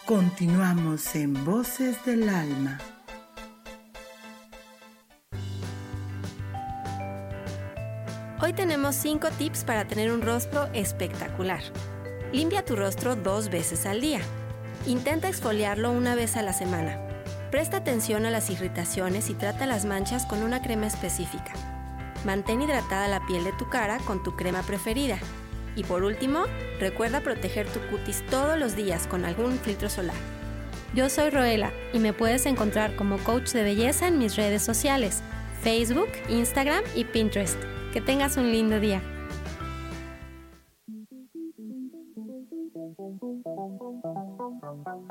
Continuamos 0.08 1.16
en 1.16 1.34
Voces 1.44 2.06
del 2.06 2.30
Alma. 2.30 2.78
Hoy 8.42 8.54
tenemos 8.54 8.96
5 8.96 9.28
tips 9.38 9.66
para 9.66 9.86
tener 9.86 10.14
un 10.14 10.22
rostro 10.22 10.70
espectacular. 10.72 11.60
Limpia 12.32 12.64
tu 12.64 12.78
rostro 12.78 13.18
dos 13.18 13.50
veces 13.50 13.86
al 13.86 14.00
día. 14.00 14.22
Intenta 14.86 15.28
exfoliarlo 15.28 15.92
una 15.92 16.16
vez 16.16 16.38
a 16.38 16.42
la 16.42 16.54
semana. 16.54 16.98
Presta 17.52 17.76
atención 17.76 18.26
a 18.26 18.32
las 18.32 18.50
irritaciones 18.50 19.30
y 19.30 19.34
trata 19.34 19.66
las 19.66 19.84
manchas 19.84 20.26
con 20.26 20.42
una 20.42 20.62
crema 20.62 20.88
específica. 20.88 21.52
Mantén 22.24 22.62
hidratada 22.62 23.10
la 23.10 23.26
piel 23.26 23.44
de 23.44 23.52
tu 23.52 23.68
cara 23.70 23.98
con 23.98 24.24
tu 24.24 24.38
crema 24.38 24.64
preferida 24.64 25.20
y 25.78 25.84
por 25.84 26.04
último, 26.04 26.46
recuerda 26.80 27.22
proteger 27.22 27.68
tu 27.68 27.80
cutis 27.92 28.26
todos 28.26 28.58
los 28.58 28.76
días 28.76 29.06
con 29.06 29.24
algún 29.24 29.60
filtro 29.60 29.90
solar. 29.90 30.16
Yo 30.96 31.08
soy 31.08 31.30
Roela 31.30 31.72
y 31.94 32.00
me 32.00 32.14
puedes 32.14 32.48
encontrar 32.48 32.96
como 32.96 33.20
coach 33.20 33.52
de 33.52 33.62
belleza 33.62 34.08
en 34.08 34.18
mis 34.18 34.36
redes 34.36 34.64
sociales, 34.64 35.22
Facebook, 35.62 36.10
Instagram 36.30 36.84
y 36.96 37.06
Pinterest. 37.06 37.62
Que 37.94 38.02
tengas 38.02 38.38
un 38.38 38.52
lindo 38.52 38.80
día. 38.80 39.02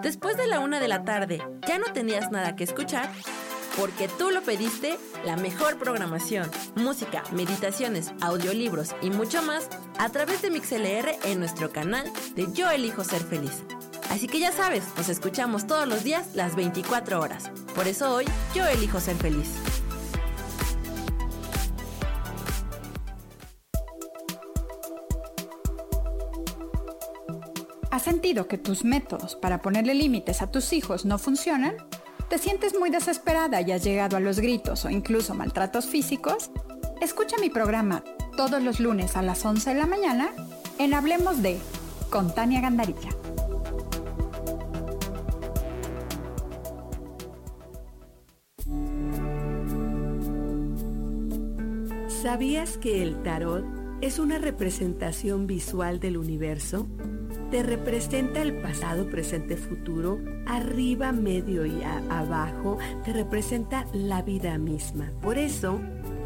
Después 0.03 0.37
de 0.37 0.47
la 0.47 0.61
una 0.61 0.81
de 0.81 0.89
la 0.89 1.05
tarde, 1.05 1.43
¿ya 1.67 1.79
no 1.79 1.93
tenías 1.93 2.31
nada 2.31 2.57
que 2.57 2.65
escuchar? 2.65 3.09
Porque 3.77 4.09
tú 4.09 4.31
lo 4.31 4.43
pediste, 4.43 4.99
la 5.25 5.37
mejor 5.37 5.79
programación, 5.79 6.51
música, 6.77 7.23
meditaciones, 7.33 8.13
audiolibros 8.21 8.95
y 9.03 9.11
mucho 9.11 9.43
más 9.43 9.69
a 9.99 10.09
través 10.09 10.41
de 10.41 10.51
MixLR 10.51 11.17
en 11.25 11.39
nuestro 11.39 11.71
canal 11.71 12.11
de 12.35 12.51
Yo 12.53 12.71
Elijo 12.71 13.05
Ser 13.05 13.23
Feliz. 13.23 13.63
Así 14.11 14.29
que 14.29 14.41
ya 14.41 14.51
sabes, 14.53 14.85
nos 14.97 15.09
escuchamos 15.09 15.67
todos 15.67 15.87
los 15.87 16.05
días 16.05 16.35
las 16.35 16.57
24 16.57 17.21
horas. 17.21 17.51
Por 17.75 17.87
eso 17.87 18.15
hoy 18.15 18.25
yo 18.55 18.65
elijo 18.67 18.99
ser 18.99 19.17
feliz. 19.17 19.51
¿Has 27.91 28.03
sentido 28.03 28.47
que 28.47 28.59
tus 28.59 28.85
métodos 28.85 29.37
para 29.37 29.61
ponerle 29.61 29.95
límites 29.95 30.41
a 30.41 30.51
tus 30.51 30.73
hijos 30.73 31.05
no 31.05 31.19
funcionan? 31.19 31.77
¿Te 32.29 32.39
sientes 32.39 32.77
muy 32.77 32.91
desesperada 32.91 33.61
y 33.61 33.71
has 33.71 33.85
llegado 33.85 34.17
a 34.17 34.21
los 34.21 34.41
gritos 34.41 34.85
o 34.85 34.91
incluso 34.91 35.33
maltratos 35.35 35.87
físicos? 35.87 36.51
Escucha 37.01 37.37
mi 37.41 37.51
programa 37.51 38.03
todos 38.37 38.61
los 38.61 38.81
lunes 38.81 39.17
a 39.17 39.23
las 39.23 39.45
11 39.45 39.75
de 39.75 39.79
la 39.79 39.87
mañana 39.87 40.31
en 40.81 40.93
Hablemos 40.93 41.41
de 41.41 41.57
con 42.11 42.35
Tania 42.35 42.61
Gandarilla. 42.61 43.11
¿Sabías 52.09 52.77
que 52.77 53.05
el 53.05 53.23
tarot 53.23 53.65
es 54.01 54.19
una 54.19 54.39
representación 54.39 55.47
visual 55.47 56.01
del 56.01 56.17
universo? 56.17 56.89
Te 57.57 57.63
representa 57.63 58.43
el 58.43 58.61
pasado, 58.61 59.09
presente, 59.09 59.57
futuro, 59.57 60.21
arriba, 60.45 61.11
medio 61.11 61.65
y 61.65 61.83
abajo, 62.11 62.77
te 63.03 63.15
representa 63.15 63.87
la 63.95 64.21
vida 64.21 64.59
misma. 64.59 65.11
Por 65.23 65.39
eso, 65.39 65.81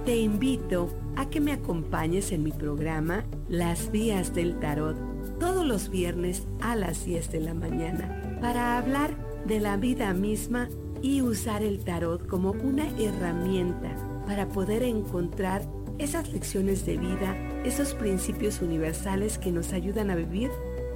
te 0.05 0.17
invito 0.17 0.93
a 1.15 1.31
que 1.31 1.39
me 1.39 1.53
acompañes 1.53 2.33
en 2.33 2.43
mi 2.43 2.51
programa 2.51 3.23
Las 3.49 3.93
Vías 3.93 4.35
del 4.35 4.59
Tarot 4.59 4.97
todos 5.39 5.65
los 5.65 5.89
viernes 5.89 6.49
a 6.61 6.75
las 6.75 7.05
10 7.05 7.31
de 7.31 7.41
la 7.43 7.55
mañana 7.55 8.41
para 8.41 8.77
hablar 8.77 9.15
de 9.47 9.61
la 9.61 9.77
vida 9.77 10.13
misma 10.13 10.69
y 11.01 11.23
usar 11.23 11.63
el 11.63 11.85
tarot 11.85 12.27
como 12.27 12.51
una 12.51 12.89
herramienta 12.99 13.95
para 14.27 14.49
poder 14.49 14.83
encontrar 14.83 15.63
esas 15.99 16.33
lecciones 16.33 16.87
de 16.87 16.97
vida, 16.97 17.37
esos 17.65 17.95
principios 17.95 18.63
universales 18.63 19.39
que 19.39 19.53
nos 19.53 19.73
ayudan 19.73 20.11
a 20.11 20.17
vivir 20.17 20.51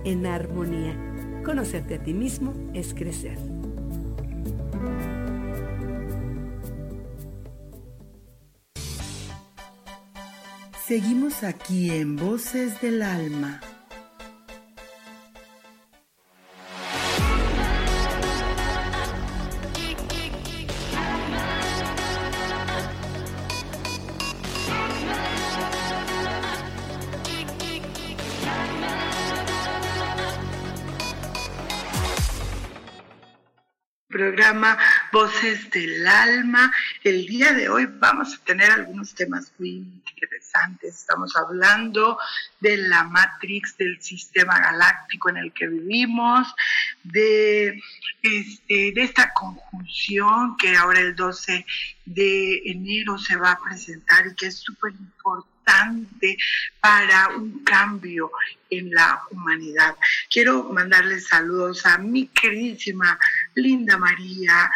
en 0.05 0.27
armonía. 0.27 0.97
Conocerte 1.45 1.97
a 1.97 2.03
ti 2.03 2.15
mismo 2.15 2.55
es 2.75 2.95
crecer. 2.95 3.39
Seguimos 10.87 11.43
aquí 11.43 11.91
en 11.91 12.17
Voces 12.17 12.81
del 12.83 13.03
Alma. 13.03 13.61
Voces 35.15 35.71
del 35.71 36.05
Alma. 36.09 36.73
El 37.05 37.25
día 37.27 37.53
de 37.53 37.69
hoy 37.69 37.87
vamos 37.89 38.35
a 38.35 38.45
tener 38.45 38.69
algunos 38.69 39.15
temas 39.15 39.53
muy 39.61 39.87
interesantes. 40.11 40.97
Estamos 40.97 41.37
hablando 41.37 42.19
de 42.59 42.79
la 42.79 43.05
Matrix, 43.05 43.77
del 43.77 44.03
sistema 44.03 44.59
galáctico 44.59 45.29
en 45.29 45.37
el 45.37 45.53
que 45.53 45.69
vivimos, 45.69 46.53
de, 47.05 47.81
este, 48.23 49.01
esta 49.01 49.33
conjunción 49.35 50.57
que 50.57 50.77
ahora 50.77 50.99
el 50.99 51.15
12 51.15 51.65
de 52.07 52.63
enero 52.65 53.17
se 53.17 53.37
va 53.37 53.53
a 53.53 53.61
presentar 53.63 54.27
y 54.27 54.35
que 54.35 54.47
es 54.47 54.57
súper 54.57 54.95
importante 54.95 55.55
para 56.81 57.29
un 57.29 57.63
cambio 57.65 58.31
en 58.71 58.91
la 58.91 59.23
humanidad. 59.31 59.95
Quiero 60.31 60.65
mandarles 60.65 61.27
saludos 61.29 61.87
a 61.87 61.99
mi 61.99 62.27
queridísima 62.29 63.19
Linda 63.55 63.97
María, 63.97 64.71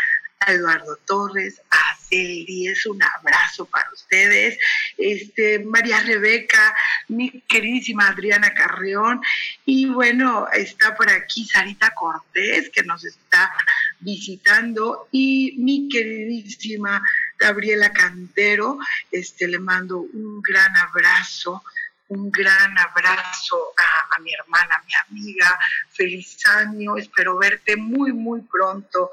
Eduardo 0.47 0.97
Torres, 1.07 1.61
a 1.71 1.97
Celi, 2.09 2.69
es 2.69 2.87
un 2.87 3.03
abrazo 3.03 3.67
para 3.67 3.91
ustedes, 3.93 4.59
este, 4.97 5.59
María 5.59 6.01
Rebeca, 6.01 6.75
mi 7.09 7.43
queridísima 7.43 8.09
Adriana 8.09 8.55
Carreón, 8.55 9.21
y 9.65 9.87
bueno, 9.87 10.49
está 10.53 10.95
por 10.95 11.11
aquí 11.11 11.45
Sarita 11.45 11.93
Cortés, 11.95 12.71
que 12.71 12.83
nos 12.83 13.05
está 13.05 13.53
visitando, 14.01 15.09
y 15.13 15.57
mi 15.59 15.89
queridísima 15.89 17.03
Gabriela 17.39 17.93
Cantero, 17.93 18.79
este, 19.11 19.49
le 19.49 19.59
mando 19.59 19.99
un 19.99 20.41
gran 20.43 20.77
abrazo 20.77 21.63
un 22.09 22.31
gran 22.31 22.79
abrazo 22.79 23.75
a, 23.77 24.19
mi 24.21 24.33
hermana, 24.33 24.83
mi 24.87 25.19
amiga. 25.19 25.59
Feliz 25.91 26.39
año, 26.47 26.97
espero 26.97 27.37
verte 27.37 27.77
muy, 27.77 28.13
muy 28.13 28.41
pronto. 28.41 29.11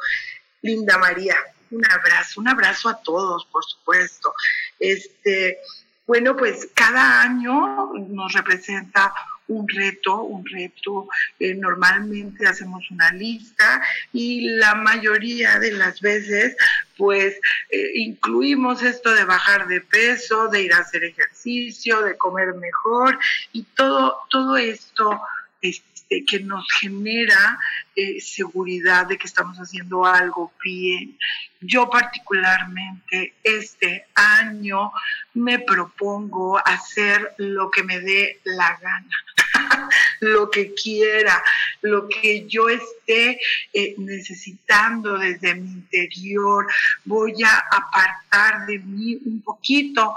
Linda 0.65 0.97
María, 0.97 1.35
un 1.69 1.85
abrazo, 1.85 2.41
un 2.41 2.47
abrazo 2.47 2.89
a 2.89 3.01
todos, 3.01 3.45
por 3.45 3.63
supuesto. 3.63 4.33
Este, 4.79 5.59
bueno, 6.07 6.35
pues 6.35 6.69
cada 6.73 7.21
año 7.21 7.93
nos 7.93 8.33
representa 8.33 9.13
un 9.47 9.67
reto, 9.67 10.23
un 10.23 10.43
reto. 10.43 11.07
Eh, 11.39 11.53
normalmente 11.53 12.47
hacemos 12.47 12.89
una 12.89 13.11
lista 13.11 13.79
y 14.11 14.49
la 14.55 14.73
mayoría 14.73 15.59
de 15.59 15.71
las 15.73 16.01
veces 16.01 16.55
pues 16.97 17.35
eh, 17.69 17.91
incluimos 17.95 18.81
esto 18.81 19.13
de 19.13 19.25
bajar 19.25 19.67
de 19.67 19.81
peso, 19.81 20.47
de 20.47 20.63
ir 20.63 20.73
a 20.73 20.79
hacer 20.79 21.03
ejercicio, 21.03 22.01
de 22.01 22.17
comer 22.17 22.55
mejor 22.55 23.19
y 23.53 23.63
todo, 23.75 24.17
todo 24.29 24.57
esto 24.57 25.21
este, 25.69 26.23
que 26.25 26.39
nos 26.39 26.65
genera 26.79 27.57
eh, 27.95 28.19
seguridad 28.21 29.07
de 29.07 29.17
que 29.17 29.27
estamos 29.27 29.57
haciendo 29.57 30.05
algo 30.05 30.51
bien. 30.63 31.17
Yo 31.61 31.89
particularmente 31.89 33.33
este 33.43 34.05
año 34.13 34.91
me 35.33 35.59
propongo 35.59 36.59
hacer 36.63 37.33
lo 37.37 37.71
que 37.71 37.83
me 37.83 37.99
dé 38.01 38.39
la 38.43 38.77
gana, 38.79 39.89
lo 40.19 40.49
que 40.51 40.73
quiera, 40.73 41.43
lo 41.81 42.07
que 42.07 42.45
yo 42.47 42.69
esté 42.69 43.39
eh, 43.73 43.95
necesitando 43.97 45.17
desde 45.17 45.55
mi 45.55 45.69
interior. 45.69 46.67
Voy 47.03 47.41
a 47.43 47.63
apartar 47.71 48.67
de 48.67 48.79
mí 48.79 49.17
un 49.25 49.41
poquito 49.41 50.13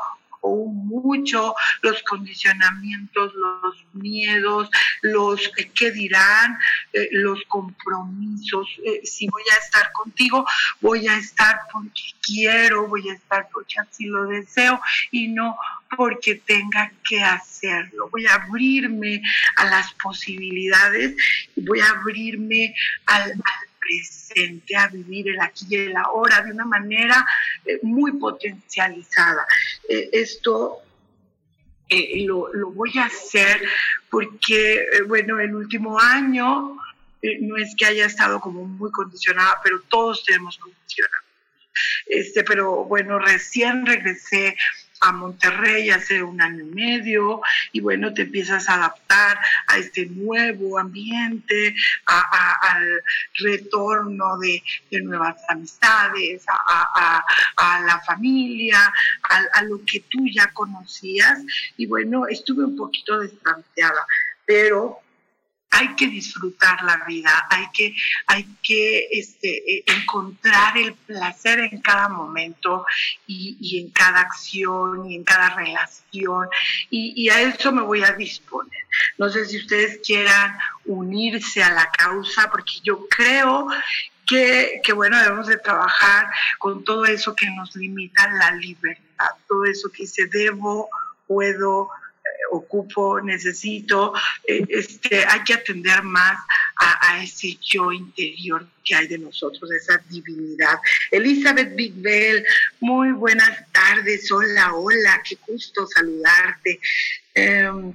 mucho 0.57 1.55
los 1.83 2.03
condicionamientos, 2.03 3.33
los 3.35 3.77
miedos, 3.93 4.69
los 5.03 5.51
qué 5.75 5.91
dirán, 5.91 6.59
eh, 6.93 7.09
los 7.13 7.43
compromisos. 7.49 8.69
Eh, 8.85 9.01
si 9.05 9.29
voy 9.29 9.43
a 9.53 9.65
estar 9.65 9.93
contigo, 9.93 10.47
voy 10.81 11.09
a 11.09 11.17
estar 11.17 11.61
porque 11.73 12.03
quiero, 12.23 12.87
voy 12.89 13.09
a 13.09 13.15
estar 13.15 13.49
porque 13.53 13.81
así 13.81 14.07
lo 14.07 14.27
deseo 14.27 14.81
y 15.11 15.29
no 15.29 15.57
porque 15.97 16.37
tenga 16.37 16.93
que 17.09 17.23
hacerlo. 17.23 18.09
Voy 18.11 18.27
a 18.27 18.35
abrirme 18.35 19.23
a 19.57 19.65
las 19.65 19.93
posibilidades, 19.95 21.17
voy 21.57 21.81
a 21.81 21.91
abrirme 21.91 22.75
al 23.07 23.35
presente, 23.89 24.77
a 24.77 24.89
vivir 24.89 25.29
el 25.29 25.41
aquí 25.41 25.67
y 25.71 25.77
el 25.77 25.97
ahora 25.97 26.43
de 26.43 26.53
una 26.53 26.65
manera 26.65 27.25
eh, 27.65 27.79
muy 27.83 28.13
potencializada. 28.13 29.47
Eh, 29.89 30.11
esto 30.13 30.79
eh, 31.89 32.25
lo, 32.27 32.53
lo, 32.53 32.71
voy 32.71 32.93
a 32.99 33.07
hacer 33.07 33.63
porque, 34.11 34.87
bueno, 35.07 35.41
el 35.41 35.55
último 35.55 35.99
año 35.99 36.77
no 37.41 37.57
es 37.57 37.75
que 37.75 37.87
haya 37.87 38.07
estado 38.07 38.41
como 38.41 38.65
muy 38.65 38.93
condicionada, 38.93 39.59
pero 39.65 39.81
todos 39.89 40.25
tenemos 40.25 40.59
condicionado. 40.59 41.25
Este, 42.07 42.45
pero 42.45 42.85
bueno, 42.85 43.19
recién 43.19 43.87
regresé 43.87 44.57
a 45.01 45.13
Monterrey 45.13 45.91
hace 45.91 46.23
un 46.23 46.41
año 46.41 46.65
y 46.65 46.75
medio 46.75 47.41
y 47.73 47.81
bueno, 47.81 48.13
te 48.15 48.23
empiezas 48.23 48.69
a 48.69 48.75
adaptar 48.75 49.39
a 49.67 49.79
este 49.79 50.07
nuevo 50.07 50.79
ambiente, 50.79 51.75
al 52.07 53.03
retorno 53.39 54.39
de, 54.39 54.63
nuevas 55.03 55.37
amistades, 55.49 56.45
a, 56.49 57.25
la 57.87 58.01
familia, 58.01 58.93
a, 59.53 59.63
lo 59.63 59.85
que 59.85 60.01
tú 60.01 60.27
ya 60.31 60.53
conocías. 60.53 61.39
Y 61.77 61.87
bueno, 61.87 62.27
estuve 62.27 62.65
un 62.65 62.77
poquito 62.77 63.21
distanciada, 63.21 64.07
pero 64.45 65.01
hay 65.71 65.95
que 65.95 66.07
disfrutar 66.07 66.83
la 66.83 67.05
vida, 67.07 67.47
hay 67.51 67.67
que, 67.73 67.95
hay 68.27 68.47
que 68.63 69.09
este, 69.13 69.49
e, 69.49 69.85
encontrar 69.87 70.77
el 70.79 70.95
placer 70.95 71.61
en 71.61 71.81
cada 71.81 72.09
momento 72.09 72.87
y, 73.27 73.79
en 73.81 73.91
cada 73.91 74.21
acción 74.21 75.11
y 75.11 75.17
en 75.17 75.25
cada 75.25 75.51
relación. 75.51 76.49
Y, 76.91 77.29
a 77.29 77.43
eso 77.43 77.73
me 77.73 77.83
voy 77.83 78.03
a 78.03 78.13
disponer. 78.13 78.87
No 79.19 79.29
sé 79.29 79.45
si 79.45 79.59
ustedes 79.59 80.01
quieran 80.05 80.57
unirse 80.87 81.63
a 81.63 81.73
la 81.73 81.91
causa, 81.91 82.51
porque 82.51 82.81
yo 82.83 83.07
creo 83.09 83.69
que, 84.27 84.81
que, 84.83 84.93
bueno, 84.93 85.21
debemos 85.21 85.47
de 85.47 85.59
trabajar 85.59 86.27
con 86.59 86.85
todo 86.85 87.05
eso 87.05 87.35
que 87.35 87.51
nos 87.51 87.77
limita 87.77 88.29
la 88.33 88.53
libertad, 88.53 89.29
todo 89.47 89.65
eso 89.67 89.91
que 89.91 90.05
dice 90.05 90.27
debo, 90.27 90.89
puedo, 91.27 91.91
ocupo, 92.51 93.21
necesito, 93.21 94.13
eh, 94.47 94.65
este, 94.69 95.25
hay 95.25 95.43
que 95.45 95.55
atender 95.55 96.03
más 96.03 96.39
a, 96.77 97.23
ese 97.23 97.59
yo 97.61 97.91
interior 97.93 98.67
que 98.85 98.95
hay 98.95 99.09
de 99.09 99.19
nosotros, 99.19 99.71
esa 99.73 100.01
divinidad. 100.09 100.79
Elizabeth 101.11 101.75
Big 101.75 101.95
Bell, 101.97 102.45
muy 102.81 103.13
buenas 103.13 103.71
tardes, 103.73 104.31
hola, 104.31 104.75
hola, 104.75 105.21
qué 105.29 105.37
gusto 105.47 105.87
saludarte. 105.87 106.81
Em, 107.35 107.93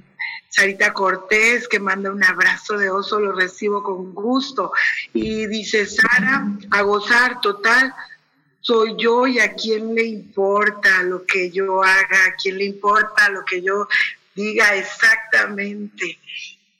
Sarita 0.50 0.92
Cortés, 0.92 1.66
que 1.66 1.80
manda 1.80 2.12
un 2.12 2.22
abrazo 2.22 2.78
de 2.78 2.88
oso, 2.88 3.18
lo 3.18 3.32
recibo 3.32 3.82
con 3.82 4.14
gusto. 4.14 4.72
Y 5.12 5.46
dice, 5.46 5.84
Sara, 5.86 6.46
a 6.70 6.82
gozar 6.82 7.40
total, 7.40 7.92
soy 8.60 8.94
yo 8.96 9.26
y 9.26 9.40
a 9.40 9.54
quién 9.54 9.94
le 9.94 10.04
importa 10.04 11.02
lo 11.02 11.26
que 11.26 11.50
yo 11.50 11.82
haga, 11.82 12.26
a 12.26 12.34
quién 12.40 12.56
le 12.58 12.64
importa 12.64 13.28
lo 13.28 13.44
que 13.44 13.62
yo 13.62 13.88
diga 14.34 14.74
exactamente 14.74 16.18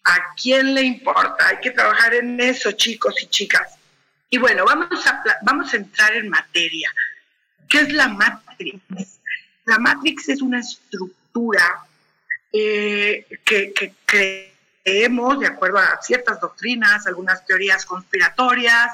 a 0.05 0.35
quién 0.41 0.75
le 0.75 0.83
importa. 0.83 1.49
Hay 1.49 1.61
que 1.61 1.71
trabajar 1.71 2.15
en 2.15 2.41
eso, 2.41 2.73
chicos 2.73 3.15
y 3.23 3.27
chicas. 3.27 3.75
Y 4.31 4.39
bueno, 4.39 4.65
vamos 4.65 5.07
a, 5.07 5.23
vamos 5.43 5.73
a 5.73 5.77
entrar 5.77 6.15
en 6.15 6.29
materia. 6.29 6.91
¿Qué 7.69 7.81
es 7.81 7.93
la 7.93 8.09
Matrix? 8.09 8.81
La 9.65 9.79
Matrix 9.79 10.29
es 10.29 10.43
una 10.43 10.61
estructura 10.61 11.87
eh, 12.53 13.27
que, 13.45 13.73
que 13.73 13.95
creemos, 14.05 15.41
de 15.41 15.47
acuerdo 15.47 15.79
a 15.79 15.99
ciertas 16.03 16.41
doctrinas, 16.41 17.07
algunas 17.07 17.45
teorías 17.47 17.87
conspiratorias, 17.87 18.93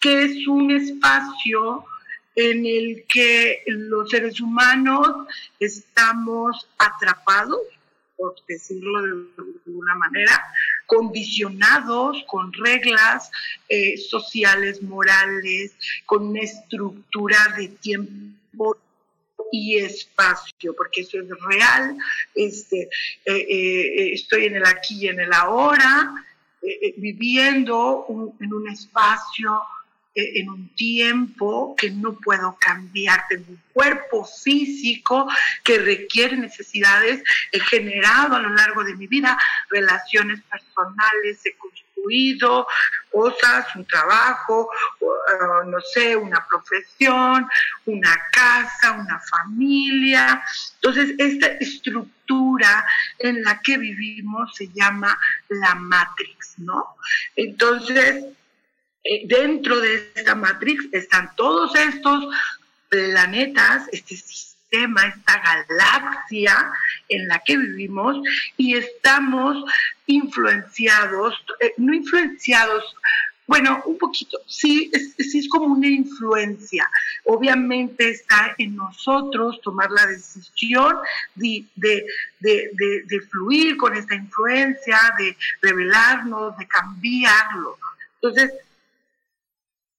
que 0.00 0.24
es 0.24 0.46
un 0.46 0.70
espacio 0.70 1.84
en 2.34 2.66
el 2.66 3.04
que 3.08 3.62
los 3.66 4.10
seres 4.10 4.40
humanos 4.40 5.26
estamos 5.58 6.68
atrapados 6.78 7.60
por 8.16 8.34
decirlo 8.48 9.02
de 9.02 9.10
alguna 9.66 9.94
manera, 9.96 10.42
condicionados 10.86 12.24
con 12.26 12.52
reglas 12.52 13.30
eh, 13.68 13.96
sociales, 13.98 14.82
morales, 14.82 15.76
con 16.06 16.28
una 16.28 16.40
estructura 16.40 17.38
de 17.56 17.68
tiempo 17.68 18.76
y 19.52 19.78
espacio, 19.78 20.74
porque 20.74 21.02
eso 21.02 21.18
es 21.20 21.28
real. 21.48 21.96
Este, 22.34 22.88
eh, 23.24 23.46
eh, 23.48 24.12
estoy 24.12 24.46
en 24.46 24.56
el 24.56 24.66
aquí 24.66 25.04
y 25.04 25.08
en 25.08 25.20
el 25.20 25.32
ahora, 25.32 26.14
viviendo 26.96 28.06
en 28.40 28.52
un 28.52 28.68
espacio 28.68 29.62
en 30.16 30.48
un 30.48 30.68
tiempo 30.74 31.74
que 31.76 31.90
no 31.90 32.14
puedo 32.14 32.56
cambiar, 32.58 33.24
tengo 33.28 33.44
un 33.48 33.62
cuerpo 33.72 34.24
físico 34.24 35.28
que 35.62 35.78
requiere 35.78 36.36
necesidades, 36.36 37.22
he 37.52 37.60
generado 37.60 38.36
a 38.36 38.40
lo 38.40 38.48
largo 38.50 38.82
de 38.82 38.96
mi 38.96 39.06
vida 39.06 39.38
relaciones 39.68 40.40
personales, 40.42 41.44
he 41.44 41.54
construido 41.56 42.66
cosas, 43.10 43.66
un 43.74 43.84
trabajo, 43.86 44.70
uh, 45.00 45.68
no 45.68 45.80
sé, 45.80 46.16
una 46.16 46.44
profesión, 46.48 47.48
una 47.86 48.16
casa, 48.30 48.92
una 48.92 49.20
familia. 49.20 50.42
Entonces, 50.76 51.14
esta 51.18 51.46
estructura 51.60 52.86
en 53.18 53.42
la 53.42 53.60
que 53.60 53.78
vivimos 53.78 54.54
se 54.54 54.68
llama 54.68 55.18
la 55.48 55.74
Matrix, 55.74 56.58
¿no? 56.58 56.96
Entonces, 57.34 58.24
eh, 58.24 58.32
dentro 59.24 59.80
de 59.80 60.10
esta 60.14 60.34
matrix 60.34 60.86
están 60.92 61.34
todos 61.36 61.74
estos 61.76 62.26
planetas, 62.88 63.88
este 63.92 64.16
sistema, 64.16 65.06
esta 65.06 65.40
galaxia 65.40 66.72
en 67.08 67.28
la 67.28 67.42
que 67.44 67.56
vivimos 67.56 68.16
y 68.56 68.74
estamos 68.74 69.64
influenciados, 70.06 71.34
eh, 71.60 71.72
no 71.76 71.94
influenciados, 71.94 72.84
bueno, 73.46 73.80
un 73.86 73.96
poquito, 73.96 74.38
sí 74.48 74.90
es, 74.92 75.14
sí 75.18 75.38
es 75.38 75.48
como 75.48 75.66
una 75.66 75.86
influencia. 75.86 76.90
Obviamente 77.24 78.10
está 78.10 78.56
en 78.58 78.74
nosotros 78.74 79.60
tomar 79.62 79.88
la 79.92 80.04
decisión 80.06 80.96
de, 81.36 81.64
de, 81.76 82.04
de, 82.40 83.02
de 83.06 83.20
fluir 83.30 83.76
con 83.76 83.94
esta 83.94 84.16
influencia, 84.16 84.98
de 85.16 85.36
revelarnos, 85.62 86.58
de 86.58 86.66
cambiarlo. 86.66 87.78
Entonces, 88.20 88.50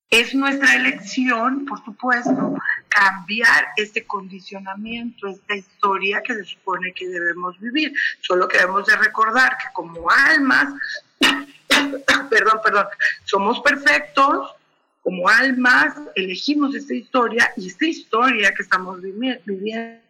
es 0.09 0.33
nuestra 0.33 0.75
elección, 0.75 1.65
por 1.65 1.83
supuesto, 1.83 2.55
cambiar 2.87 3.67
este 3.75 4.05
condicionamiento, 4.05 5.27
esta 5.27 5.55
historia 5.55 6.21
que 6.21 6.33
se 6.33 6.45
supone 6.45 6.93
que 6.93 7.07
debemos 7.07 7.59
vivir. 7.59 7.93
Solo 8.21 8.47
que 8.47 8.57
debemos 8.57 8.85
de 8.85 8.95
recordar 8.95 9.57
que 9.57 9.65
como 9.73 10.09
almas, 10.09 10.73
perdón, 12.29 12.59
perdón, 12.63 12.85
somos 13.25 13.59
perfectos, 13.59 14.55
como 15.01 15.29
almas 15.29 15.93
elegimos 16.15 16.75
esta 16.75 16.93
historia 16.93 17.53
y 17.55 17.67
esta 17.67 17.85
historia 17.85 18.53
que 18.53 18.63
estamos 18.63 19.01
viviendo 19.01 20.06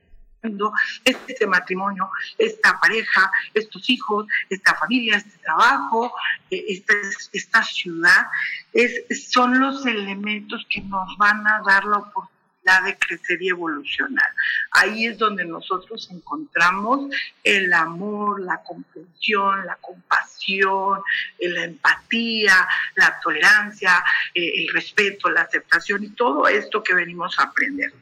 este 1.04 1.48
matrimonio, 1.48 2.10
esta 2.38 2.80
pareja, 2.80 3.32
estos 3.54 3.90
hijos, 3.90 4.28
esta 4.50 4.76
familia, 4.76 5.18
este 5.18 5.38
trabajo, 5.40 6.14
eh, 6.52 6.64
esta, 6.70 6.94
esta 7.34 7.64
ciudad, 7.64 8.28
es, 8.74 9.30
son 9.32 9.60
los 9.60 9.86
elementos 9.86 10.66
que 10.70 10.82
nos 10.82 11.18
van 11.18 11.46
a 11.48 11.62
dar 11.66 11.86
la 11.86 11.98
oportunidad 11.98 12.38
de 12.86 12.98
crecer 12.98 13.42
y 13.42 13.50
evolucionar. 13.50 14.30
Ahí 14.72 15.06
es 15.06 15.18
donde 15.18 15.46
nosotros 15.46 16.10
encontramos 16.12 17.10
el 17.44 17.72
amor, 17.72 18.42
la 18.42 18.62
comprensión, 18.62 19.66
la 19.66 19.76
compasión, 19.78 21.02
eh, 21.40 21.50
la 21.50 21.64
empatía, 21.64 22.68
la 22.96 23.20
tolerancia, 23.22 24.04
eh, 24.34 24.52
el 24.56 24.74
respeto, 24.74 25.30
la 25.30 25.42
aceptación 25.42 26.04
y 26.04 26.10
todo 26.10 26.48
esto 26.48 26.84
que 26.84 26.94
venimos 26.94 27.40
a 27.40 27.44
aprender. 27.44 27.94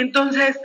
Entonces, 0.00 0.58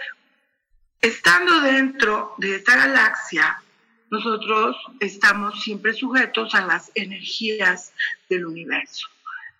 estando 1.01 1.59
dentro 1.61 2.35
de 2.37 2.55
esta 2.55 2.77
galaxia, 2.77 3.61
nosotros 4.09 4.77
estamos 5.01 5.61
siempre 5.61 5.93
sujetos 5.93 6.55
a 6.55 6.65
las 6.65 6.89
energías 6.95 7.91
del 8.29 8.45
universo. 8.45 9.07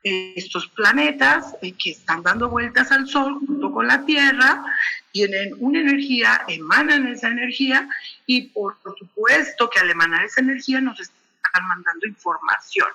Estos 0.01 0.67
planetas 0.67 1.55
eh, 1.61 1.73
que 1.73 1.91
están 1.91 2.23
dando 2.23 2.47
vueltas 2.47 2.91
al 2.91 3.07
Sol 3.07 3.39
junto 3.45 3.71
con 3.71 3.87
la 3.87 4.05
Tierra 4.05 4.63
tienen 5.11 5.55
una 5.57 5.81
energía, 5.81 6.45
emanan 6.47 7.07
esa 7.07 7.27
energía 7.27 7.89
y 8.25 8.43
por 8.49 8.77
supuesto 8.97 9.69
que 9.69 9.79
al 9.79 9.89
emanar 9.89 10.23
esa 10.23 10.41
energía 10.41 10.79
nos 10.79 10.99
están 11.01 11.24
mandando 11.53 12.07
información. 12.07 12.87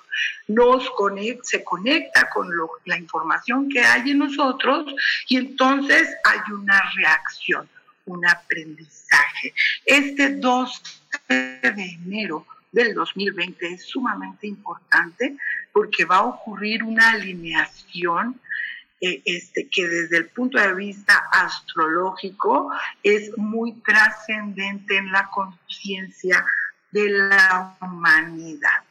Nos 0.47 0.89
se 1.43 1.63
conecta 1.63 2.29
con 2.29 2.49
la 2.85 2.97
información 2.97 3.69
que 3.69 3.81
hay 3.81 4.11
en 4.11 4.19
nosotros 4.19 4.93
y 5.27 5.37
entonces 5.37 6.09
hay 6.23 6.39
una 6.51 6.81
reacción, 6.95 7.69
un 8.05 8.25
aprendizaje. 8.25 9.53
Este 9.85 10.35
2 10.35 11.01
de 11.27 11.71
enero 11.73 12.45
del 12.71 12.93
2020 12.93 13.67
es 13.67 13.85
sumamente 13.85 14.47
importante 14.47 15.35
porque 15.73 16.05
va 16.05 16.17
a 16.17 16.25
ocurrir 16.25 16.83
una 16.83 17.11
alineación 17.11 18.39
eh, 19.03 19.21
este, 19.25 19.67
que 19.67 19.87
desde 19.87 20.17
el 20.17 20.27
punto 20.27 20.59
de 20.59 20.75
vista 20.75 21.27
astrológico 21.31 22.71
es 23.01 23.35
muy 23.35 23.73
trascendente 23.81 24.97
en 24.97 25.11
la 25.11 25.27
conciencia 25.29 26.45
de 26.91 27.09
la 27.09 27.77
humanidad. 27.81 28.83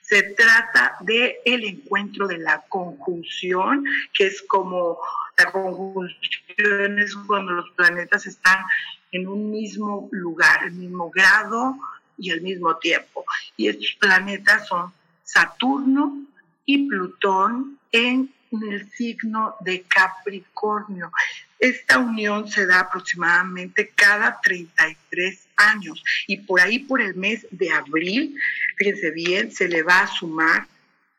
Se 0.00 0.22
trata 0.22 0.96
de 1.00 1.38
el 1.44 1.64
encuentro 1.64 2.26
de 2.26 2.38
la 2.38 2.62
conjunción, 2.68 3.84
que 4.14 4.26
es 4.26 4.42
como 4.42 4.98
La 5.36 5.52
conjunción 5.52 6.98
es 6.98 7.14
cuando 7.14 7.52
los 7.52 7.70
planetas 7.70 8.26
están 8.26 8.64
en 9.12 9.28
un 9.28 9.50
mismo 9.50 10.08
lugar, 10.10 10.64
el 10.64 10.72
mismo 10.72 11.10
grado 11.10 11.78
y 12.16 12.30
al 12.30 12.40
mismo 12.40 12.76
tiempo. 12.76 13.24
Y 13.56 13.68
estos 13.68 13.96
planetas 14.00 14.66
son 14.66 14.92
Saturno 15.22 16.26
y 16.64 16.88
Plutón 16.88 17.78
en 17.92 18.32
el 18.50 18.90
signo 18.90 19.54
de 19.60 19.82
Capricornio. 19.82 21.12
Esta 21.58 21.98
unión 21.98 22.48
se 22.48 22.66
da 22.66 22.80
aproximadamente 22.80 23.92
cada 23.94 24.40
33 24.40 25.47
años 25.58 26.02
y 26.26 26.38
por 26.38 26.60
ahí 26.60 26.78
por 26.78 27.02
el 27.02 27.14
mes 27.14 27.46
de 27.50 27.70
abril, 27.70 28.34
fíjense 28.76 29.10
bien, 29.10 29.52
se 29.52 29.68
le 29.68 29.82
va 29.82 30.00
a 30.00 30.06
sumar 30.06 30.66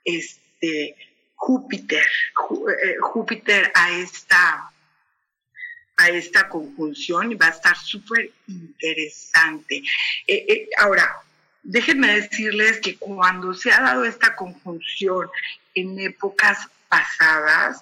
este 0.03 0.95
Júpiter, 1.35 2.03
eh, 2.03 2.95
Júpiter 2.99 3.71
a 3.73 3.91
esta 3.91 4.71
a 5.99 6.09
esta 6.09 6.47
conjunción 6.47 7.31
y 7.31 7.35
va 7.35 7.47
a 7.47 7.49
estar 7.49 7.77
súper 7.77 8.31
interesante. 8.47 9.83
Eh, 10.27 10.45
eh, 10.47 10.69
ahora, 10.77 11.13
déjenme 11.61 12.21
decirles 12.21 12.79
que 12.79 12.95
cuando 12.95 13.53
se 13.53 13.71
ha 13.71 13.81
dado 13.81 14.05
esta 14.05 14.35
conjunción 14.35 15.29
en 15.75 15.99
épocas 15.99 16.69
pasadas, 16.89 17.81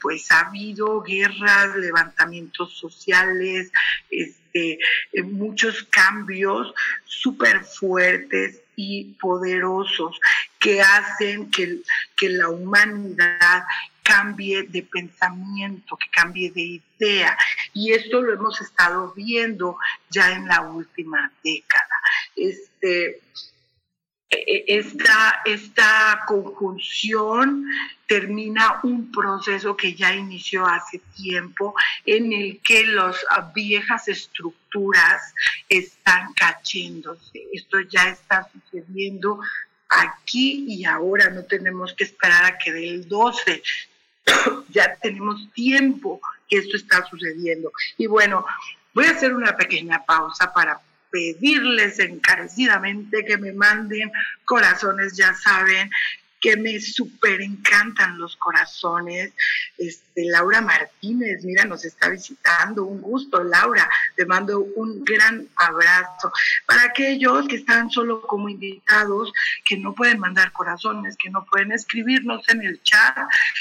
pues 0.00 0.30
ha 0.30 0.40
habido 0.40 1.02
guerras, 1.02 1.76
levantamientos 1.76 2.76
sociales, 2.76 3.70
este, 4.10 4.78
muchos 5.24 5.84
cambios 5.84 6.74
súper 7.04 7.64
fuertes 7.64 8.60
y 8.76 9.14
poderosos 9.20 10.20
que 10.58 10.80
hacen 10.80 11.50
que, 11.50 11.78
que 12.16 12.28
la 12.28 12.48
humanidad 12.48 13.64
cambie 14.08 14.62
de 14.62 14.82
pensamiento, 14.82 15.96
que 15.96 16.08
cambie 16.10 16.50
de 16.50 16.80
idea. 16.98 17.36
Y 17.74 17.92
esto 17.92 18.22
lo 18.22 18.32
hemos 18.32 18.60
estado 18.60 19.12
viendo 19.14 19.76
ya 20.08 20.32
en 20.32 20.46
la 20.48 20.62
última 20.62 21.30
década. 21.44 21.94
Este, 22.34 23.20
esta, 24.30 25.40
esta 25.44 26.24
conjunción 26.26 27.64
termina 28.06 28.80
un 28.82 29.10
proceso 29.10 29.76
que 29.76 29.94
ya 29.94 30.14
inició 30.14 30.66
hace 30.66 31.00
tiempo 31.16 31.74
en 32.04 32.32
el 32.32 32.60
que 32.62 32.86
las 32.86 33.16
viejas 33.54 34.08
estructuras 34.08 35.34
están 35.68 36.32
cayéndose. 36.34 37.46
Esto 37.52 37.80
ya 37.80 38.08
está 38.08 38.48
sucediendo 38.52 39.40
aquí 39.88 40.66
y 40.68 40.84
ahora, 40.84 41.30
no 41.30 41.44
tenemos 41.44 41.94
que 41.94 42.04
esperar 42.04 42.44
a 42.44 42.58
que 42.58 42.72
del 42.72 43.08
12 43.08 43.62
ya 44.68 44.94
tenemos 44.96 45.50
tiempo 45.52 46.20
que 46.48 46.58
esto 46.58 46.76
está 46.76 47.06
sucediendo. 47.06 47.72
Y 47.96 48.06
bueno, 48.06 48.44
voy 48.94 49.06
a 49.06 49.12
hacer 49.12 49.34
una 49.34 49.56
pequeña 49.56 50.04
pausa 50.04 50.52
para 50.52 50.80
pedirles 51.10 51.98
encarecidamente 51.98 53.24
que 53.24 53.38
me 53.38 53.52
manden 53.52 54.10
corazones, 54.44 55.16
ya 55.16 55.34
saben, 55.34 55.90
que 56.40 56.56
me 56.56 56.80
súper 56.80 57.40
encantan 57.42 58.18
los 58.18 58.36
corazones. 58.36 59.32
Este, 59.76 60.24
Laura 60.26 60.60
Martínez, 60.60 61.44
mira, 61.44 61.64
nos 61.64 61.84
está 61.84 62.08
visitando. 62.08 62.84
Un 62.84 63.00
gusto, 63.00 63.42
Laura. 63.42 63.88
Te 64.16 64.26
mando 64.26 64.60
un 64.60 65.04
gran 65.04 65.48
abrazo. 65.56 66.32
Para 66.66 66.84
aquellos 66.84 67.46
que 67.48 67.56
están 67.56 67.90
solo 67.90 68.22
como 68.22 68.48
invitados, 68.48 69.32
que 69.64 69.76
no 69.76 69.94
pueden 69.94 70.18
mandar 70.18 70.52
corazones, 70.52 71.16
que 71.16 71.30
no 71.30 71.44
pueden 71.44 71.72
escribirnos 71.72 72.48
en 72.48 72.62
el 72.62 72.82
chat, 72.82 73.16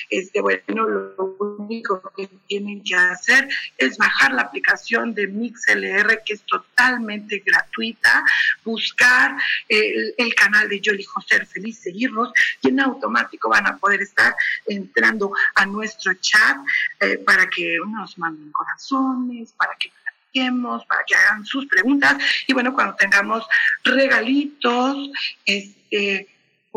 este, 0.10 0.42
bueno, 0.42 0.88
lo 0.88 1.38
único 1.40 2.02
que 2.16 2.30
tienen 2.48 2.84
que 2.84 2.96
hacer 2.96 3.48
es 3.78 3.98
bajar 3.98 4.34
la 4.34 4.44
aplicación 4.44 5.14
de 5.14 5.28
MixLR, 5.28 6.24
que 6.26 6.34
es 6.34 6.42
totalmente 6.44 7.44
gratuita, 7.46 8.24
buscar 8.64 9.36
el, 9.68 10.14
el 10.18 10.36
canal 10.36 10.70
de 10.70 10.80
Yo 10.80 10.92
elijo 10.94 11.22
ser 11.22 11.46
feliz, 11.46 11.80
seguirnos 11.80 12.32
en 12.68 12.80
automático 12.80 13.50
van 13.50 13.68
a 13.68 13.78
poder 13.78 14.02
estar 14.02 14.36
entrando 14.66 15.32
a 15.56 15.66
nuestro 15.66 16.14
chat 16.16 16.58
eh, 17.00 17.18
para 17.18 17.48
que 17.50 17.78
nos 17.88 18.18
manden 18.18 18.52
corazones, 18.52 19.54
para 19.54 19.74
que 19.80 19.92
platiquemos, 20.04 20.86
para 20.86 21.04
que 21.06 21.16
hagan 21.16 21.46
sus 21.46 21.66
preguntas. 21.68 22.18
Y 22.48 22.54
bueno, 22.54 22.74
cuando 22.74 22.96
tengamos 22.96 23.46
regalitos, 23.84 25.10
este 25.46 26.28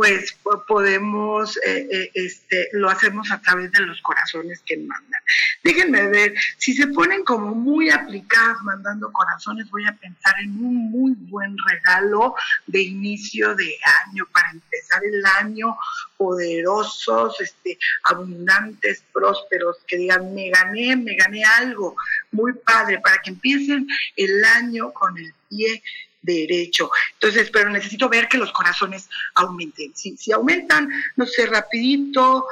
pues 0.00 0.34
podemos, 0.66 1.58
eh, 1.58 1.86
eh, 1.92 2.10
este, 2.14 2.70
lo 2.72 2.88
hacemos 2.88 3.30
a 3.30 3.38
través 3.42 3.70
de 3.70 3.80
los 3.80 4.00
corazones 4.00 4.62
que 4.64 4.78
mandan. 4.78 5.20
Déjenme 5.62 6.08
ver, 6.08 6.32
si 6.56 6.72
se 6.72 6.86
ponen 6.86 7.22
como 7.22 7.54
muy 7.54 7.90
aplicadas 7.90 8.62
mandando 8.62 9.12
corazones, 9.12 9.68
voy 9.68 9.84
a 9.84 9.94
pensar 9.94 10.34
en 10.42 10.52
un 10.52 10.90
muy 10.90 11.12
buen 11.28 11.54
regalo 11.68 12.34
de 12.66 12.80
inicio 12.80 13.54
de 13.54 13.76
año, 14.06 14.26
para 14.32 14.50
empezar 14.52 15.04
el 15.04 15.22
año 15.38 15.76
poderosos, 16.16 17.38
este, 17.38 17.78
abundantes, 18.04 19.04
prósperos, 19.12 19.76
que 19.86 19.98
digan, 19.98 20.34
me 20.34 20.48
gané, 20.48 20.96
me 20.96 21.14
gané 21.14 21.44
algo 21.44 21.94
muy 22.32 22.54
padre, 22.54 23.00
para 23.00 23.18
que 23.18 23.28
empiecen 23.28 23.86
el 24.16 24.42
año 24.46 24.94
con 24.94 25.18
el 25.18 25.34
pie 25.50 25.82
derecho. 26.22 26.90
Entonces, 27.14 27.50
pero 27.50 27.70
necesito 27.70 28.08
ver 28.08 28.28
que 28.28 28.38
los 28.38 28.52
corazones 28.52 29.08
aumenten. 29.34 29.94
Si, 29.94 30.16
si 30.16 30.32
aumentan, 30.32 30.88
no 31.16 31.26
sé, 31.26 31.46
rapidito, 31.46 32.46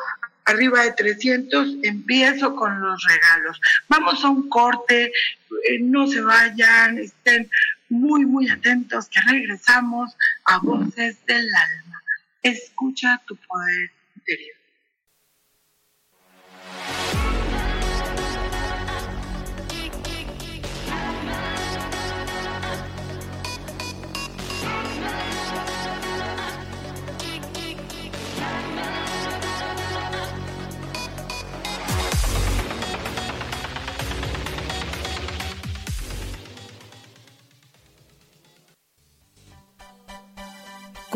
arriba 0.45 0.83
de 0.83 0.93
300, 0.93 1.77
empiezo 1.83 2.55
con 2.55 2.81
los 2.81 3.03
regalos. 3.05 3.61
Vamos 3.89 4.25
a 4.25 4.31
un 4.31 4.49
corte, 4.49 5.07
eh, 5.07 5.79
no 5.81 6.07
se 6.07 6.21
vayan, 6.21 6.99
estén 6.99 7.51
muy, 7.91 8.25
muy 8.25 8.49
atentos, 8.49 9.09
que 9.09 9.21
regresamos 9.21 10.17
a 10.45 10.59
Voces 10.59 11.25
del 11.27 11.47
Alma. 11.55 12.03
Escucha 12.43 13.21
tu 13.27 13.37
poder 13.37 13.91
interior. 14.17 14.58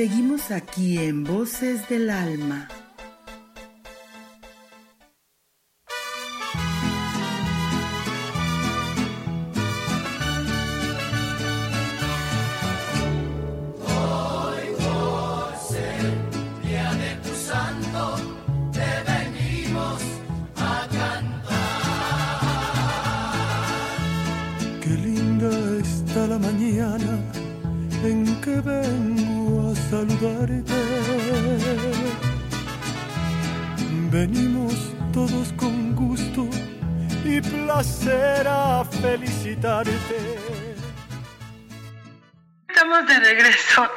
Seguimos 0.00 0.50
aquí 0.50 0.96
en 0.96 1.24
Voces 1.24 1.86
del 1.90 2.08
Alma. 2.08 2.68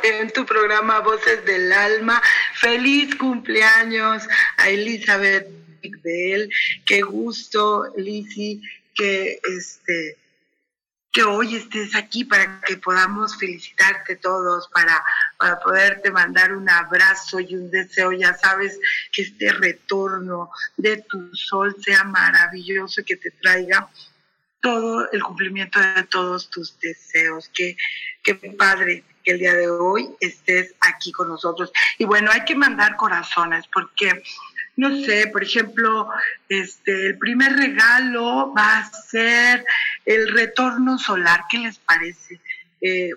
En 0.04 0.32
tu 0.32 0.46
programa 0.46 1.00
Voces 1.00 1.44
del 1.46 1.72
Alma. 1.72 2.22
Feliz 2.56 3.16
cumpleaños 3.16 4.28
a 4.58 4.70
Elizabeth 4.70 5.48
Bell. 6.04 6.50
Qué 6.86 7.02
gusto, 7.02 7.94
Lizzy, 7.98 8.62
que 8.94 9.40
este 9.44 10.18
que 11.12 11.24
hoy 11.24 11.56
estés 11.56 11.96
aquí 11.96 12.26
para 12.26 12.60
que 12.62 12.78
podamos 12.78 13.38
felicitarte 13.38 14.16
todos, 14.16 14.68
para, 14.70 15.04
para 15.38 15.60
poderte 15.60 16.10
mandar 16.10 16.56
un 16.56 16.68
abrazo 16.68 17.40
y 17.40 17.56
un 17.56 17.70
deseo. 17.70 18.14
Ya 18.14 18.34
sabes 18.34 18.80
que 19.12 19.22
este 19.22 19.54
retorno 19.54 20.50
de 20.76 20.98
tu 21.08 21.30
sol 21.36 21.76
sea 21.84 22.04
maravilloso 22.04 23.02
y 23.02 23.04
que 23.04 23.18
te 23.18 23.30
traiga 23.30 23.88
todo 24.60 25.12
el 25.12 25.22
cumplimiento 25.22 25.80
de 25.80 26.04
todos 26.06 26.50
tus 26.50 26.80
deseos. 26.80 27.48
Qué, 27.54 27.78
qué 28.24 28.34
padre 28.34 29.04
que 29.24 29.32
el 29.32 29.40
día 29.40 29.54
de 29.54 29.70
hoy 29.70 30.10
estés 30.20 30.76
aquí 30.80 31.12
con 31.12 31.30
nosotros. 31.30 31.72
Y 31.98 32.06
bueno, 32.06 32.32
hay 32.32 32.44
que 32.46 32.56
mandar 32.56 32.96
corazones 32.96 33.66
porque 33.74 34.24
no 34.76 34.90
sé, 35.04 35.28
por 35.28 35.44
ejemplo, 35.44 36.10
este, 36.50 37.08
el 37.08 37.18
primer 37.18 37.54
regalo 37.54 38.54
va 38.58 38.80
a 38.80 38.92
ser 38.92 39.66
el 40.06 40.30
retorno 40.30 40.98
solar. 40.98 41.44
¿Qué 41.50 41.60
les 41.60 41.78
parece? 41.78 42.40
Eh, 42.82 43.12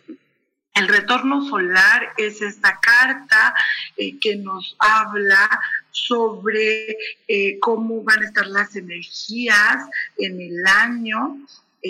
el 0.75 0.89
retorno 0.89 1.49
solar 1.49 2.13
es 2.19 2.43
esta 2.43 2.79
carta 2.79 3.55
eh, 3.97 4.19
que 4.19 4.37
nos 4.37 4.77
habla 4.79 5.49
sobre 5.91 6.99
eh, 7.27 7.59
cómo 7.61 8.03
van 8.05 8.23
a 8.23 8.27
estar 8.27 8.47
las 8.47 8.77
energías 8.77 9.89
en 10.19 10.39
el 10.39 10.67
año 10.67 11.39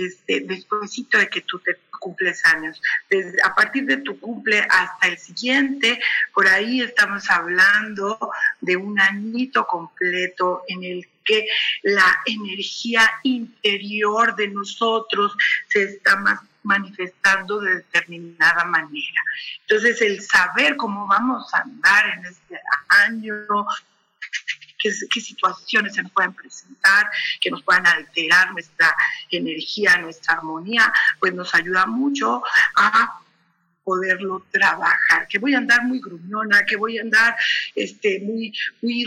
este, 0.04 0.40
después 0.40 0.90
de 1.12 1.28
que 1.28 1.40
tú 1.42 1.58
te 1.60 1.76
cumples 1.98 2.44
años. 2.44 2.80
Desde, 3.10 3.42
a 3.42 3.54
partir 3.54 3.84
de 3.86 3.98
tu 3.98 4.18
cumple 4.20 4.60
hasta 4.70 5.08
el 5.08 5.18
siguiente, 5.18 5.98
por 6.32 6.46
ahí 6.46 6.80
estamos 6.80 7.28
hablando 7.30 8.18
de 8.60 8.76
un 8.76 8.98
añito 9.00 9.66
completo 9.66 10.62
en 10.68 10.84
el 10.84 11.08
que 11.24 11.46
la 11.82 12.18
energía 12.24 13.10
interior 13.24 14.36
de 14.36 14.48
nosotros 14.48 15.36
se 15.68 15.82
está 15.82 16.16
más 16.16 16.40
manifestando 16.62 17.60
de 17.60 17.76
determinada 17.76 18.64
manera. 18.64 19.20
Entonces, 19.60 20.00
el 20.02 20.20
saber 20.20 20.76
cómo 20.76 21.06
vamos 21.06 21.52
a 21.54 21.60
andar 21.62 22.18
en 22.18 22.26
este 22.26 22.60
año, 23.06 23.66
qué, 25.12 25.20
situaciones 25.20 25.94
se 25.94 26.02
nos 26.02 26.12
pueden 26.12 26.32
presentar, 26.32 27.10
que 27.40 27.50
nos 27.50 27.62
puedan 27.62 27.86
alterar 27.86 28.52
nuestra 28.52 28.94
energía, 29.30 29.98
nuestra 29.98 30.34
armonía, 30.34 30.92
pues 31.20 31.34
nos 31.34 31.54
ayuda 31.54 31.86
mucho 31.86 32.42
a 32.76 33.20
poderlo 33.86 34.44
trabajar, 34.50 35.28
que 35.28 35.38
voy 35.38 35.54
a 35.54 35.58
andar 35.58 35.84
muy 35.84 36.00
gruñona, 36.00 36.64
que 36.66 36.74
voy 36.74 36.98
a 36.98 37.02
andar 37.02 37.36
este, 37.76 38.18
muy, 38.20 38.52
muy 38.82 39.04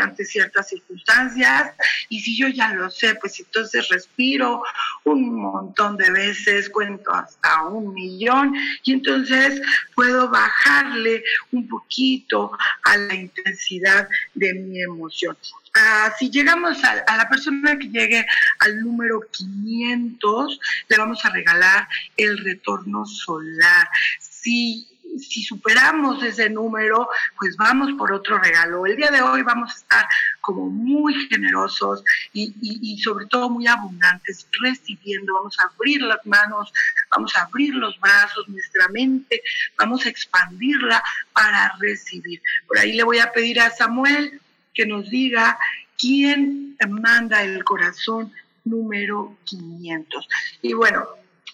ante 0.00 0.24
ciertas 0.24 0.68
circunstancias, 0.68 1.72
y 2.08 2.20
si 2.20 2.36
yo 2.36 2.48
ya 2.48 2.72
lo 2.72 2.90
sé, 2.90 3.14
pues 3.16 3.38
entonces 3.40 3.88
respiro 3.88 4.62
un 5.04 5.34
montón 5.34 5.96
de 5.96 6.10
veces, 6.10 6.70
cuento 6.70 7.12
hasta 7.12 7.64
un 7.64 7.92
millón, 7.94 8.54
y 8.82 8.92
entonces 8.92 9.60
puedo 9.94 10.28
bajarle 10.28 11.22
un 11.52 11.68
poquito 11.68 12.52
a 12.84 12.96
la 12.96 13.14
intensidad 13.14 14.08
de 14.34 14.54
mi 14.54 14.82
emoción. 14.82 15.36
Uh, 15.76 16.10
si 16.18 16.30
llegamos 16.30 16.82
a, 16.84 16.92
a, 17.06 17.16
la 17.18 17.28
persona 17.28 17.78
que 17.78 17.88
llegue 17.88 18.24
al 18.60 18.80
número 18.80 19.20
500, 19.30 20.58
le 20.88 20.96
vamos 20.96 21.22
a 21.24 21.30
regalar 21.30 21.86
el 22.16 22.38
retorno 22.38 23.04
solar. 23.04 23.86
Si, 24.18 24.86
si 25.28 25.42
superamos 25.42 26.22
ese 26.22 26.48
número, 26.48 27.08
pues 27.38 27.56
vamos 27.56 27.92
por 27.98 28.12
otro 28.12 28.38
regalo. 28.38 28.86
El 28.86 28.96
día 28.96 29.10
de 29.10 29.22
hoy 29.22 29.42
vamos 29.42 29.72
a 29.72 29.76
estar 29.76 30.08
como 30.40 30.68
muy 30.70 31.14
generosos 31.28 32.02
y, 32.32 32.54
y, 32.60 32.92
y 32.92 32.98
sobre 33.00 33.26
todo 33.26 33.50
muy 33.50 33.66
abundantes, 33.66 34.46
recibiendo. 34.60 35.34
Vamos 35.34 35.56
a 35.60 35.64
abrir 35.64 36.02
las 36.02 36.24
manos, 36.24 36.72
vamos 37.10 37.36
a 37.36 37.42
abrir 37.42 37.74
los 37.74 37.98
brazos, 38.00 38.48
nuestra 38.48 38.88
mente, 38.88 39.42
vamos 39.76 40.06
a 40.06 40.08
expandirla 40.08 41.02
para 41.32 41.74
recibir. 41.78 42.40
Por 42.66 42.78
ahí 42.78 42.92
le 42.92 43.04
voy 43.04 43.18
a 43.18 43.32
pedir 43.32 43.60
a 43.60 43.70
Samuel 43.70 44.40
que 44.74 44.86
nos 44.86 45.08
diga 45.10 45.58
quién 45.98 46.76
manda 46.88 47.42
el 47.42 47.64
corazón 47.64 48.32
número 48.64 49.36
500. 49.44 50.28
Y 50.62 50.74
bueno, 50.74 51.06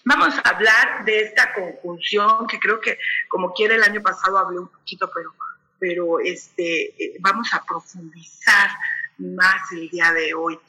vamos 0.03 0.35
a 0.35 0.49
hablar 0.49 1.05
de 1.05 1.21
esta 1.21 1.53
conjunción 1.53 2.47
que 2.47 2.59
creo 2.59 2.79
que 2.79 2.97
como 3.27 3.53
quiera 3.53 3.75
el 3.75 3.83
año 3.83 4.01
pasado 4.01 4.37
hablé 4.37 4.59
un 4.59 4.67
poquito, 4.67 5.09
pero, 5.13 5.33
pero 5.79 6.19
este, 6.19 6.93
vamos 7.19 7.53
a 7.53 7.63
profundizar 7.63 8.69
más 9.17 9.71
el 9.71 9.89
día 9.89 10.11
de 10.11 10.33
hoy. 10.33 10.59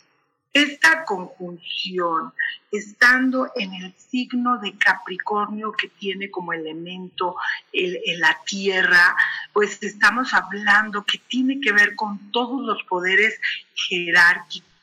Esta 0.53 1.05
conjunción, 1.05 2.33
estando 2.71 3.51
en 3.57 3.75
el 3.75 3.93
signo 3.95 4.59
de 4.59 4.79
Capricornio 4.79 5.73
que 5.73 5.89
tiene 5.89 6.31
como 6.31 6.53
elemento 6.53 7.35
el, 7.73 7.99
el 8.07 8.21
la 8.21 8.39
tierra, 8.47 9.17
pues 9.53 9.83
estamos 9.83 10.33
hablando 10.33 11.05
que 11.05 11.19
tiene 11.27 11.61
que 11.61 11.73
ver 11.73 11.97
con 11.97 12.31
todos 12.31 12.65
los 12.65 12.85
poderes 12.85 13.41
jerárquicos, 13.75 14.74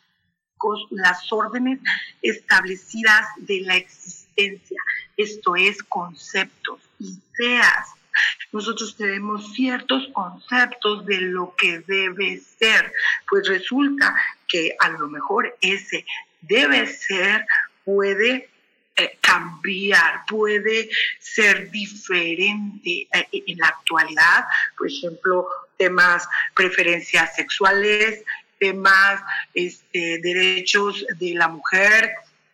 las 0.92 1.32
órdenes 1.32 1.80
establecidas 2.22 3.28
de 3.38 3.62
la 3.62 3.76
existencia, 3.76 4.82
esto 5.18 5.56
es 5.56 5.82
conceptos, 5.84 6.80
ideas, 7.00 7.88
nosotros 8.52 8.96
tenemos 8.98 9.54
ciertos 9.54 10.08
conceptos 10.14 11.06
de 11.06 11.22
lo 11.22 11.56
que 11.56 11.80
debe 11.80 12.42
ser. 12.60 12.92
Pues 13.30 13.48
resulta 13.48 14.14
que 14.48 14.76
a 14.80 14.90
lo 14.90 15.08
mejor 15.08 15.58
ese 15.62 16.06
debe 16.42 16.86
ser 16.88 17.46
puede 17.86 18.50
eh, 18.98 19.18
cambiar, 19.22 20.26
puede 20.28 20.90
ser 21.20 21.72
diferente 21.72 23.08
eh, 23.14 23.28
en 23.32 23.58
la 23.58 23.68
actualidad, 23.68 24.46
por 24.78 24.88
ejemplo, 24.88 25.48
temas 25.78 26.28
preferencias 26.54 27.36
sexuales, 27.36 28.24
temas 28.62 29.20
este, 29.54 30.20
derechos 30.22 31.04
de 31.18 31.34
la 31.34 31.50
mujer, 31.50 32.12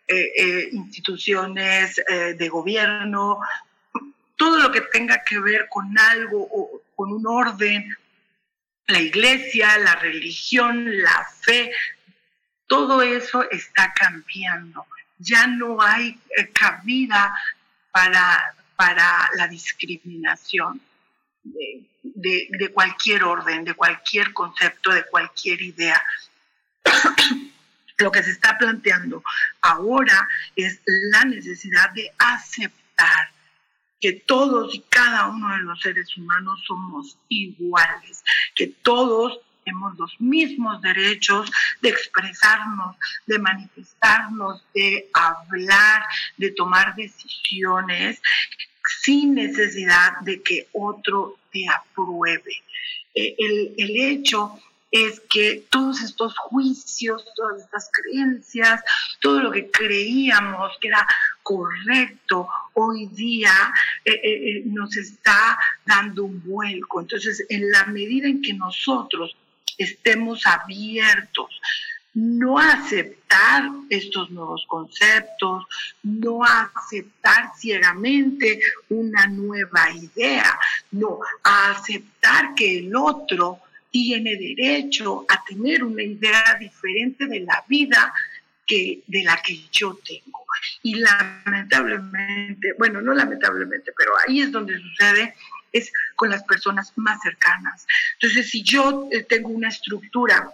eh, 0.07 0.69
instituciones 0.71 2.01
de 2.07 2.47
gobierno, 2.47 3.41
todo 4.37 4.59
lo 4.59 4.71
que 4.71 4.81
tenga 4.81 5.23
que 5.25 5.39
ver 5.39 5.67
con 5.69 5.97
algo 5.99 6.47
o 6.49 6.81
con 6.95 7.11
un 7.11 7.27
orden, 7.27 7.93
la 8.87 8.99
iglesia, 8.99 9.77
la 9.79 9.95
religión, 9.95 11.01
la 11.01 11.27
fe, 11.41 11.71
todo 12.67 13.01
eso 13.01 13.49
está 13.49 13.93
cambiando. 13.93 14.85
Ya 15.17 15.47
no 15.47 15.81
hay 15.81 16.19
eh, 16.37 16.49
cabida 16.51 17.35
para, 17.91 18.55
para 18.75 19.29
la 19.35 19.47
discriminación 19.47 20.79
de, 22.03 22.71
cualquier 22.73 23.23
orden, 23.23 23.63
de 23.63 23.73
cualquier 23.73 24.33
concepto, 24.33 24.91
de 24.91 25.05
cualquier 25.05 25.61
idea. 25.61 26.01
Lo 27.97 28.11
que 28.11 28.23
se 28.23 28.31
está 28.31 28.57
planteando 28.57 29.23
ahora 29.61 30.27
es 30.55 30.81
la 30.85 31.25
necesidad 31.25 31.89
de 31.91 32.11
aceptar 32.19 33.31
que 33.99 34.13
todos 34.13 34.75
y 34.75 34.81
cada 34.89 35.27
uno 35.27 35.51
de 35.55 35.63
los 35.63 35.81
seres 35.81 36.15
humanos 36.17 36.63
somos 36.67 37.17
iguales, 37.29 38.23
que 38.55 38.67
todos 38.67 39.39
tenemos 39.63 39.97
los 39.97 40.21
mismos 40.21 40.81
derechos 40.81 41.51
de 41.81 41.89
expresarnos, 41.89 42.95
de 43.25 43.39
manifestarnos, 43.39 44.63
de 44.73 45.09
hablar, 45.13 46.05
de 46.37 46.51
tomar 46.51 46.95
decisiones 46.95 48.21
sin 49.03 49.35
necesidad 49.35 50.19
de 50.21 50.41
que 50.41 50.67
otro 50.73 51.37
te 51.51 51.65
apruebe. 51.69 52.63
El, 53.13 53.73
el 53.77 53.97
hecho 53.97 54.59
es 54.91 55.19
que 55.29 55.65
todos 55.69 56.01
estos 56.01 56.37
juicios, 56.37 57.25
todas 57.35 57.61
estas 57.61 57.89
creencias, 57.91 58.81
todo 59.19 59.41
lo 59.41 59.51
que 59.51 59.69
creíamos 59.69 60.71
que 60.79 60.87
era 60.87 61.05
correcto, 61.43 62.47
hoy 62.73 63.07
día 63.07 63.51
eh, 64.05 64.11
eh, 64.11 64.19
eh, 64.23 64.63
nos 64.65 64.95
está 64.95 65.57
dando 65.85 66.23
un 66.23 66.41
vuelco. 66.43 67.01
Entonces, 67.01 67.45
en 67.49 67.69
la 67.71 67.85
medida 67.85 68.27
en 68.27 68.41
que 68.41 68.53
nosotros 68.53 69.35
estemos 69.77 70.45
abiertos, 70.45 71.59
no 72.13 72.57
aceptar 72.57 73.69
estos 73.89 74.31
nuevos 74.31 74.65
conceptos, 74.67 75.65
no 76.03 76.43
aceptar 76.43 77.51
ciegamente 77.57 78.59
una 78.89 79.27
nueva 79.27 79.91
idea, 79.91 80.57
no, 80.91 81.19
aceptar 81.43 82.55
que 82.55 82.79
el 82.79 82.95
otro 82.95 83.59
tiene 83.91 84.35
derecho 84.35 85.25
a 85.29 85.43
tener 85.45 85.83
una 85.83 86.03
idea 86.03 86.57
diferente 86.59 87.25
de 87.27 87.41
la 87.41 87.63
vida 87.67 88.13
que 88.65 89.01
de 89.07 89.23
la 89.23 89.41
que 89.41 89.59
yo 89.71 89.97
tengo. 90.05 90.45
Y 90.83 90.95
lamentablemente, 90.95 92.73
bueno, 92.77 93.01
no 93.01 93.13
lamentablemente, 93.13 93.91
pero 93.97 94.11
ahí 94.27 94.41
es 94.41 94.51
donde 94.51 94.79
sucede 94.79 95.35
es 95.71 95.91
con 96.15 96.29
las 96.29 96.43
personas 96.43 96.93
más 96.95 97.21
cercanas. 97.21 97.85
Entonces, 98.13 98.49
si 98.49 98.63
yo 98.63 99.07
eh, 99.11 99.23
tengo 99.23 99.49
una 99.49 99.69
estructura 99.69 100.49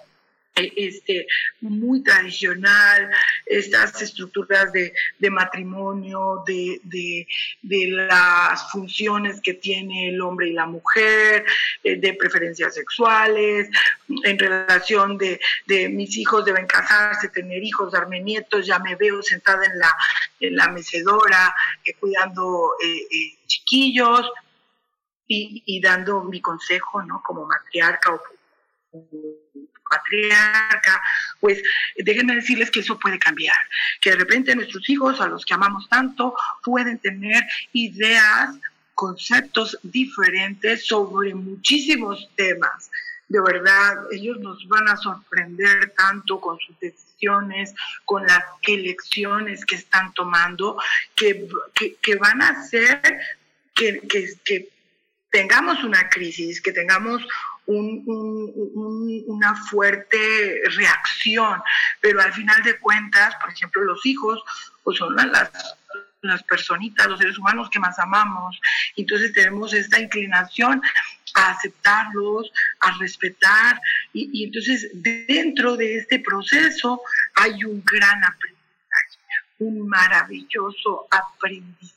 este, 0.56 1.26
muy 1.62 2.04
tradicional, 2.04 3.10
estas 3.46 4.02
estructuras 4.02 4.72
de, 4.72 4.94
matrimonio, 5.30 6.44
de, 6.46 7.28
las 7.64 8.72
funciones 8.72 9.42
que 9.42 9.56
tiene 9.56 10.10
el 10.10 10.22
hombre 10.22 10.50
y 10.50 10.54
la 10.54 10.66
mujer, 10.66 11.46
eh, 11.84 11.96
de 11.98 12.14
preferencias 12.14 12.76
sexuales, 12.76 13.70
en 14.24 14.40
relación 14.40 15.18
de, 15.18 15.40
mis 15.90 16.18
hijos 16.18 16.46
deben 16.46 16.68
casarse, 16.68 17.30
tener 17.30 17.64
hijos, 17.64 17.92
darme 17.92 18.22
nietos, 18.22 18.66
ya 18.66 18.80
me 18.80 18.96
veo 18.96 19.22
sentada 19.22 19.66
en 19.66 19.80
la, 19.80 19.96
en 20.40 20.56
la 20.56 20.70
mecedora, 20.70 21.56
cuidando 22.00 22.72
chiquillos, 23.48 24.32
y, 25.28 25.82
dando 25.82 26.24
mi 26.24 26.42
consejo, 26.42 27.02
¿no? 27.02 27.22
Como 27.24 27.46
matriarca 27.46 28.14
o 28.14 28.22
patriarca, 29.94 31.02
pues 31.40 31.62
déjenme 31.98 32.36
decirles 32.36 32.72
que 32.72 32.80
eso 32.80 33.00
puede 33.00 33.20
cambiar, 33.20 33.58
que 34.02 34.12
de 34.12 34.18
repente 34.18 34.56
nuestros 34.56 34.90
hijos, 34.90 35.20
a 35.22 35.28
los 35.28 35.46
que 35.46 35.54
amamos 35.54 35.88
tanto, 35.90 36.36
pueden 36.64 37.00
tener 37.00 37.44
ideas, 37.74 38.56
conceptos 38.96 39.78
diferentes 39.84 40.86
sobre 40.86 41.34
muchísimos 41.34 42.30
temas. 42.36 42.90
De 43.28 43.42
verdad, 43.42 43.96
ellos 44.12 44.40
nos 44.40 44.68
van 44.68 44.88
a 44.88 44.98
sorprender 44.98 45.94
tanto 45.98 46.40
con 46.40 46.60
sus 46.60 46.80
decisiones, 46.80 47.74
con 48.06 48.26
las 48.28 48.44
elecciones 48.62 49.66
que 49.66 49.76
están 49.76 50.14
tomando, 50.14 50.78
que, 51.16 51.48
que, 52.02 52.16
van 52.16 52.42
a 52.42 52.50
hacer 52.50 53.02
que, 53.74 54.02
que, 54.08 54.70
tengamos 55.32 55.84
una 55.84 56.10
crisis, 56.10 56.62
que 56.62 56.72
tengamos 56.72 57.26
una 57.66 59.56
fuerte 59.70 60.62
reacción, 60.76 61.62
pero 62.02 62.22
al 62.22 62.34
final 62.34 62.62
de 62.64 62.78
cuentas, 62.80 63.36
por 63.42 63.52
ejemplo, 63.52 63.84
los 63.84 64.06
hijos 64.06 64.44
pues 64.84 64.98
son 64.98 65.16
las, 65.16 65.76
las 66.22 66.44
personitas, 66.44 67.08
los 67.08 67.20
seres 67.20 67.38
humanos 67.38 67.70
que 67.70 67.80
más 67.80 67.98
amamos. 68.00 68.60
Entonces 68.96 69.34
tenemos 69.34 69.74
esta 69.74 70.00
inclinación 70.00 70.82
a 71.36 71.52
aceptarlos, 71.52 72.52
a 72.82 72.98
respetar, 72.98 73.80
y 74.14 74.44
entonces 74.44 74.90
dentro 74.94 75.78
de 75.78 75.98
este 75.98 76.20
proceso 76.20 77.02
hay 77.36 77.64
un 77.64 77.84
gran 77.84 78.24
aprendizaje 78.24 78.54
un 79.60 79.88
maravilloso 79.88 81.08
aprendizaje 81.10 81.93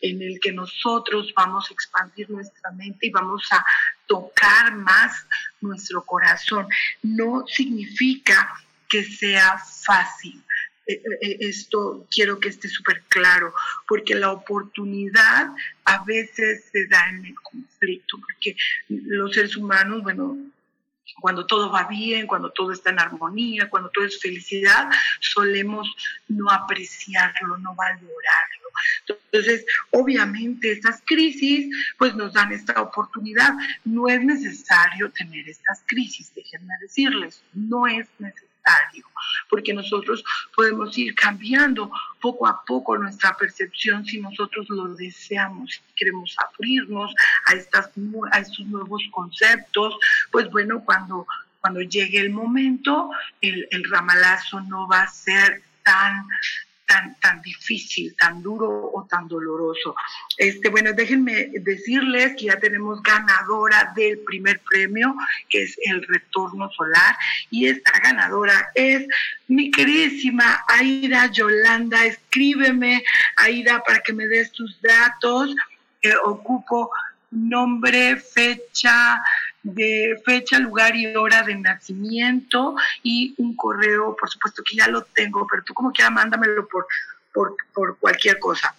en 0.00 0.22
el 0.22 0.40
que 0.40 0.52
nosotros 0.52 1.32
vamos 1.36 1.70
a 1.70 1.74
expandir 1.74 2.30
nuestra 2.30 2.70
mente 2.72 3.06
y 3.06 3.10
vamos 3.10 3.46
a 3.50 3.64
tocar 4.06 4.74
más 4.76 5.26
nuestro 5.60 6.02
corazón. 6.04 6.66
No 7.02 7.44
significa 7.46 8.54
que 8.88 9.04
sea 9.04 9.58
fácil. 9.58 10.42
Eh, 10.86 11.00
eh, 11.22 11.36
esto 11.40 12.06
quiero 12.10 12.38
que 12.38 12.50
esté 12.50 12.68
súper 12.68 13.02
claro, 13.08 13.54
porque 13.88 14.14
la 14.14 14.32
oportunidad 14.32 15.50
a 15.84 16.04
veces 16.04 16.64
se 16.70 16.86
da 16.88 17.08
en 17.08 17.24
el 17.24 17.34
conflicto, 17.36 18.18
porque 18.20 18.56
los 18.88 19.32
seres 19.32 19.56
humanos, 19.56 20.02
bueno, 20.02 20.36
cuando 21.20 21.46
todo 21.46 21.70
va 21.70 21.84
bien, 21.84 22.26
cuando 22.26 22.50
todo 22.50 22.72
está 22.72 22.90
en 22.90 23.00
armonía, 23.00 23.68
cuando 23.70 23.90
todo 23.90 24.04
es 24.04 24.20
felicidad, 24.20 24.88
solemos 25.20 25.88
no 26.28 26.50
apreciarlo, 26.50 27.56
no 27.58 27.74
valorarlo. 27.74 28.68
Entonces, 29.30 29.64
obviamente 29.90 30.72
estas 30.72 31.02
crisis 31.04 31.68
pues 31.98 32.14
nos 32.14 32.32
dan 32.32 32.52
esta 32.52 32.80
oportunidad. 32.80 33.52
No 33.84 34.08
es 34.08 34.22
necesario 34.22 35.10
tener 35.12 35.48
estas 35.48 35.82
crisis, 35.86 36.32
déjenme 36.34 36.74
decirles, 36.80 37.42
no 37.52 37.86
es 37.86 38.08
necesario 38.18 38.53
porque 39.48 39.74
nosotros 39.74 40.24
podemos 40.54 40.96
ir 40.98 41.14
cambiando 41.14 41.90
poco 42.20 42.46
a 42.46 42.64
poco 42.64 42.96
nuestra 42.98 43.36
percepción 43.36 44.04
si 44.04 44.20
nosotros 44.20 44.66
lo 44.68 44.94
deseamos, 44.94 45.72
si 45.72 45.94
queremos 45.94 46.34
abrirnos 46.38 47.14
a, 47.46 47.54
estas, 47.54 47.90
a 48.32 48.38
estos 48.38 48.66
nuevos 48.66 49.02
conceptos, 49.10 49.96
pues 50.30 50.50
bueno, 50.50 50.82
cuando, 50.84 51.26
cuando 51.60 51.80
llegue 51.80 52.18
el 52.18 52.30
momento, 52.30 53.10
el, 53.40 53.66
el 53.70 53.84
ramalazo 53.90 54.60
no 54.62 54.88
va 54.88 55.02
a 55.02 55.08
ser 55.08 55.62
tan 55.82 56.26
tan, 56.86 57.18
tan 57.20 57.42
difícil, 57.42 58.14
tan 58.18 58.42
duro 58.42 58.90
o 58.92 59.04
tan 59.04 59.28
doloroso. 59.28 59.94
Este, 60.36 60.68
bueno, 60.68 60.92
déjenme 60.92 61.50
decirles 61.60 62.34
que 62.38 62.46
ya 62.46 62.58
tenemos 62.58 63.02
ganadora 63.02 63.92
del 63.96 64.18
primer 64.20 64.60
premio, 64.60 65.14
que 65.48 65.62
es 65.62 65.76
el 65.84 66.06
retorno 66.06 66.70
solar, 66.70 67.16
y 67.50 67.66
esta 67.66 67.92
ganadora 68.00 68.70
es 68.74 69.06
mi 69.48 69.70
queridísima 69.70 70.64
Aida 70.68 71.26
Yolanda. 71.26 72.04
Escríbeme, 72.04 73.02
Aida, 73.36 73.82
para 73.84 74.00
que 74.00 74.12
me 74.12 74.26
des 74.26 74.50
tus 74.52 74.80
datos. 74.80 75.54
ocupo 76.24 76.90
nombre, 77.34 78.16
fecha, 78.16 79.22
de 79.64 80.20
fecha, 80.24 80.58
lugar 80.58 80.94
y 80.94 81.14
hora 81.16 81.42
de 81.42 81.56
nacimiento 81.56 82.76
y 83.02 83.34
un 83.38 83.56
correo, 83.56 84.16
por 84.18 84.30
supuesto 84.30 84.62
que 84.62 84.76
ya 84.76 84.88
lo 84.88 85.02
tengo, 85.02 85.46
pero 85.50 85.64
tú 85.64 85.74
como 85.74 85.92
quieras 85.92 86.12
mándamelo 86.12 86.68
por, 86.68 86.86
por, 87.32 87.56
por 87.72 87.98
cualquier 87.98 88.38
cosa 88.38 88.74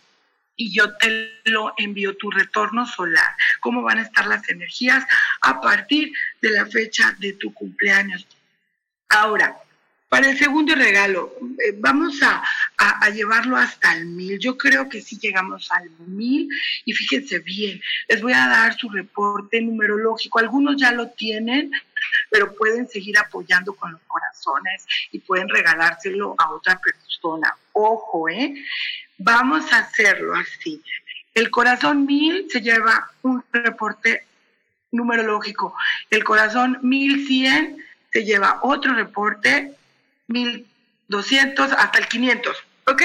y 0.55 0.73
yo 0.73 0.95
te 0.97 1.41
lo 1.45 1.73
envío 1.77 2.15
tu 2.15 2.31
retorno 2.31 2.85
solar, 2.85 3.35
cómo 3.59 3.81
van 3.81 3.99
a 3.99 4.03
estar 4.03 4.25
las 4.27 4.47
energías 4.49 5.05
a 5.41 5.59
partir 5.59 6.13
de 6.41 6.49
la 6.51 6.65
fecha 6.65 7.15
de 7.19 7.33
tu 7.33 7.53
cumpleaños. 7.53 8.25
Ahora, 9.09 9.57
Para 10.09 10.29
el 10.29 10.37
segundo 10.37 10.75
regalo, 10.75 11.35
eh, 11.65 11.73
vamos 11.77 12.21
a, 12.21 12.43
llevarlo 13.11 13.55
hasta 13.55 13.93
el 13.93 14.07
mil. 14.07 14.39
Yo 14.39 14.57
creo 14.57 14.89
que 14.89 15.01
sí 15.01 15.17
llegamos 15.19 15.71
al 15.71 15.89
mil 16.07 16.49
y 16.83 16.93
fíjense 16.93 17.39
bien, 17.39 17.81
les 18.07 18.21
voy 18.21 18.33
a 18.33 18.47
dar 18.47 18.77
su 18.77 18.89
reporte 18.89 19.61
numerológico. 19.61 20.39
Algunos 20.39 20.75
ya 20.77 20.91
lo 20.91 21.09
tienen, 21.09 21.71
pero 22.29 22.53
pueden 22.55 22.87
seguir 22.87 23.17
apoyando 23.17 23.73
con 23.73 23.93
los 23.93 24.01
corazones 24.07 24.85
y 25.11 25.19
pueden 25.19 25.49
regalárselo 25.49 26.35
a 26.37 26.51
otra 26.51 26.79
persona. 26.79 27.55
Ojo, 27.73 28.29
¿eh? 28.29 28.53
Vamos 29.17 29.71
a 29.71 29.79
hacerlo 29.79 30.35
así. 30.35 30.81
El 31.33 31.49
corazón 31.51 32.05
mil 32.05 32.47
se 32.49 32.61
lleva 32.61 33.11
un 33.21 33.43
reporte 33.51 34.25
numerológico. 34.91 35.75
El 36.09 36.23
corazón 36.23 36.79
1100 36.81 37.77
se 38.11 38.23
lleva 38.23 38.59
otro 38.63 38.93
reporte 38.93 39.75
1200 40.27 41.71
hasta 41.71 41.99
el 41.99 42.07
500, 42.07 42.55
¿ok? 42.87 43.01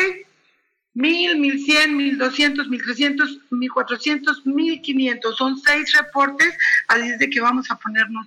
1000, 0.95 1.39
1100, 1.39 1.97
1200, 1.97 2.69
1300, 2.69 3.39
1400, 3.51 4.47
1500. 4.47 5.37
Son 5.37 5.59
seis 5.59 5.93
reportes, 5.97 6.57
así 6.89 7.09
es 7.09 7.19
de 7.19 7.31
que 7.31 7.41
vamos 7.41 7.71
a 7.71 7.77
ponernos 7.77 8.27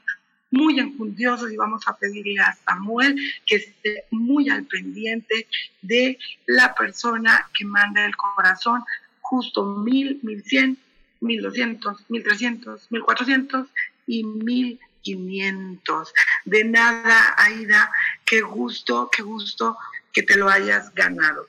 muy 0.54 0.80
enjundiosos 0.80 1.52
y 1.52 1.58
vamos 1.58 1.88
a 1.88 1.98
pedirle 1.98 2.40
a 2.40 2.56
Samuel 2.66 3.20
que 3.46 3.56
esté 3.56 4.06
muy 4.12 4.50
al 4.50 4.66
pendiente 4.66 5.48
de 5.82 6.18
la 6.46 6.76
persona 6.76 7.50
que 7.58 7.66
manda 7.66 8.06
el 8.06 8.16
corazón, 8.16 8.84
justo 9.20 9.66
1000, 9.66 10.20
1100, 10.22 10.78
1200, 11.22 12.06
1300, 12.08 12.92
1400 12.92 13.68
y 14.06 14.24
1500. 14.24 16.14
De 16.46 16.64
nada, 16.66 17.34
Aida, 17.38 17.92
qué 18.34 18.42
gusto, 18.42 19.12
qué 19.16 19.22
gusto 19.22 19.78
que 20.12 20.24
te 20.24 20.36
lo 20.36 20.50
hayas 20.50 20.92
ganado. 20.96 21.46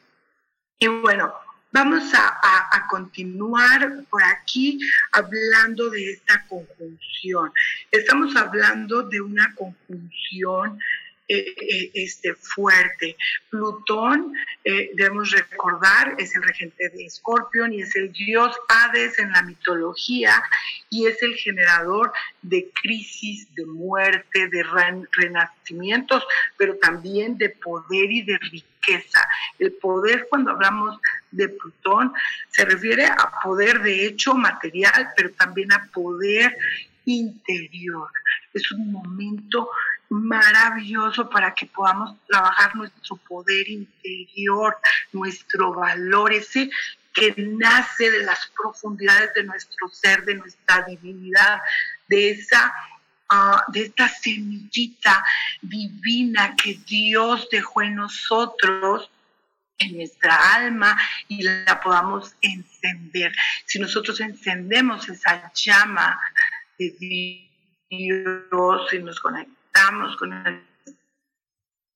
Y 0.79 0.87
bueno, 0.87 1.33
vamos 1.73 2.13
a, 2.13 2.87
continuar 2.91 4.05
por 4.11 4.23
aquí 4.23 4.79
hablando 5.13 5.89
de 5.89 6.11
esta 6.13 6.45
conjunción. 6.47 7.51
Estamos 7.91 8.37
hablando 8.37 9.03
de 9.03 9.23
una 9.23 9.55
conjunción 9.55 10.79
eh, 11.27 11.55
eh, 11.57 11.91
este, 11.95 12.35
fuerte. 12.35 13.17
Plutón, 13.49 14.35
eh, 14.63 14.91
debemos 14.95 15.31
recordar, 15.31 16.15
es 16.19 16.37
el 16.37 16.43
regente 16.43 16.91
de 16.91 17.07
Escorpión 17.07 17.73
y 17.73 17.81
es 17.81 17.97
el 17.97 18.13
dios 18.13 18.55
Hades 18.69 19.19
en 19.19 19.33
la 19.33 19.41
mitología 19.43 20.43
y 20.91 21.07
es 21.07 21.23
el 21.23 21.35
generador 21.37 22.13
de 22.43 22.71
crisis, 22.83 23.49
de 23.55 23.65
muerte, 23.65 24.49
de 24.49 24.67
renacimientos, 25.13 26.27
pero 26.59 26.77
también 26.77 27.39
de 27.39 27.49
poder 27.49 28.13
y 28.13 28.21
de 28.21 28.37
riqueza. 28.37 29.27
El 29.59 29.73
poder, 29.73 30.27
cuando 30.29 30.51
hablamos 30.51 31.01
de 31.31 31.49
Plutón, 31.49 32.13
se 32.51 32.67
refiere 32.67 33.07
a 33.07 33.41
poder 33.43 33.81
de 33.81 34.07
hecho 34.07 34.35
material, 34.35 35.09
pero 35.17 35.31
también 35.31 35.73
a 35.73 35.87
poder 35.91 36.55
interior. 37.07 38.09
Es 38.53 38.71
un 38.73 38.93
momento 38.93 39.69
maravilloso 40.15 41.29
para 41.29 41.55
que 41.55 41.67
podamos 41.67 42.17
trabajar 42.29 42.75
nuestro 42.77 43.17
poder 43.17 43.69
interior, 43.69 44.77
nuestro 45.13 45.75
valor, 45.75 46.33
ese 46.33 46.71
que 47.13 47.35
nace 47.37 48.11
de 48.11 48.25
las 48.25 48.51
profundidades 48.57 49.33
de 49.35 49.45
nuestro 49.45 49.89
ser, 49.89 50.25
de 50.25 50.37
nuestra 50.37 50.83
divinidad, 50.83 51.61
de 52.09 52.31
esa 52.31 52.73
ah, 53.31 53.65
de 53.69 53.83
esta 53.83 54.09
semillita 54.09 55.25
divina 55.63 56.55
que 56.57 56.75
Dios 56.87 57.49
dejó 57.51 57.83
en 57.83 57.97
nosotros, 57.97 59.11
en 59.79 59.97
nuestra 59.97 60.55
alma, 60.55 60.97
y 61.29 61.43
la 61.43 61.81
podamos 61.81 62.35
encender. 62.41 63.33
Si 63.67 63.79
nosotros 63.79 64.21
encendemos 64.21 65.09
esa 65.09 65.53
llama 65.55 66.21
de 66.79 66.91
Dios 66.99 68.93
y 68.93 68.99
nos 68.99 69.21
conectamos, 69.21 69.64
con 70.19 70.65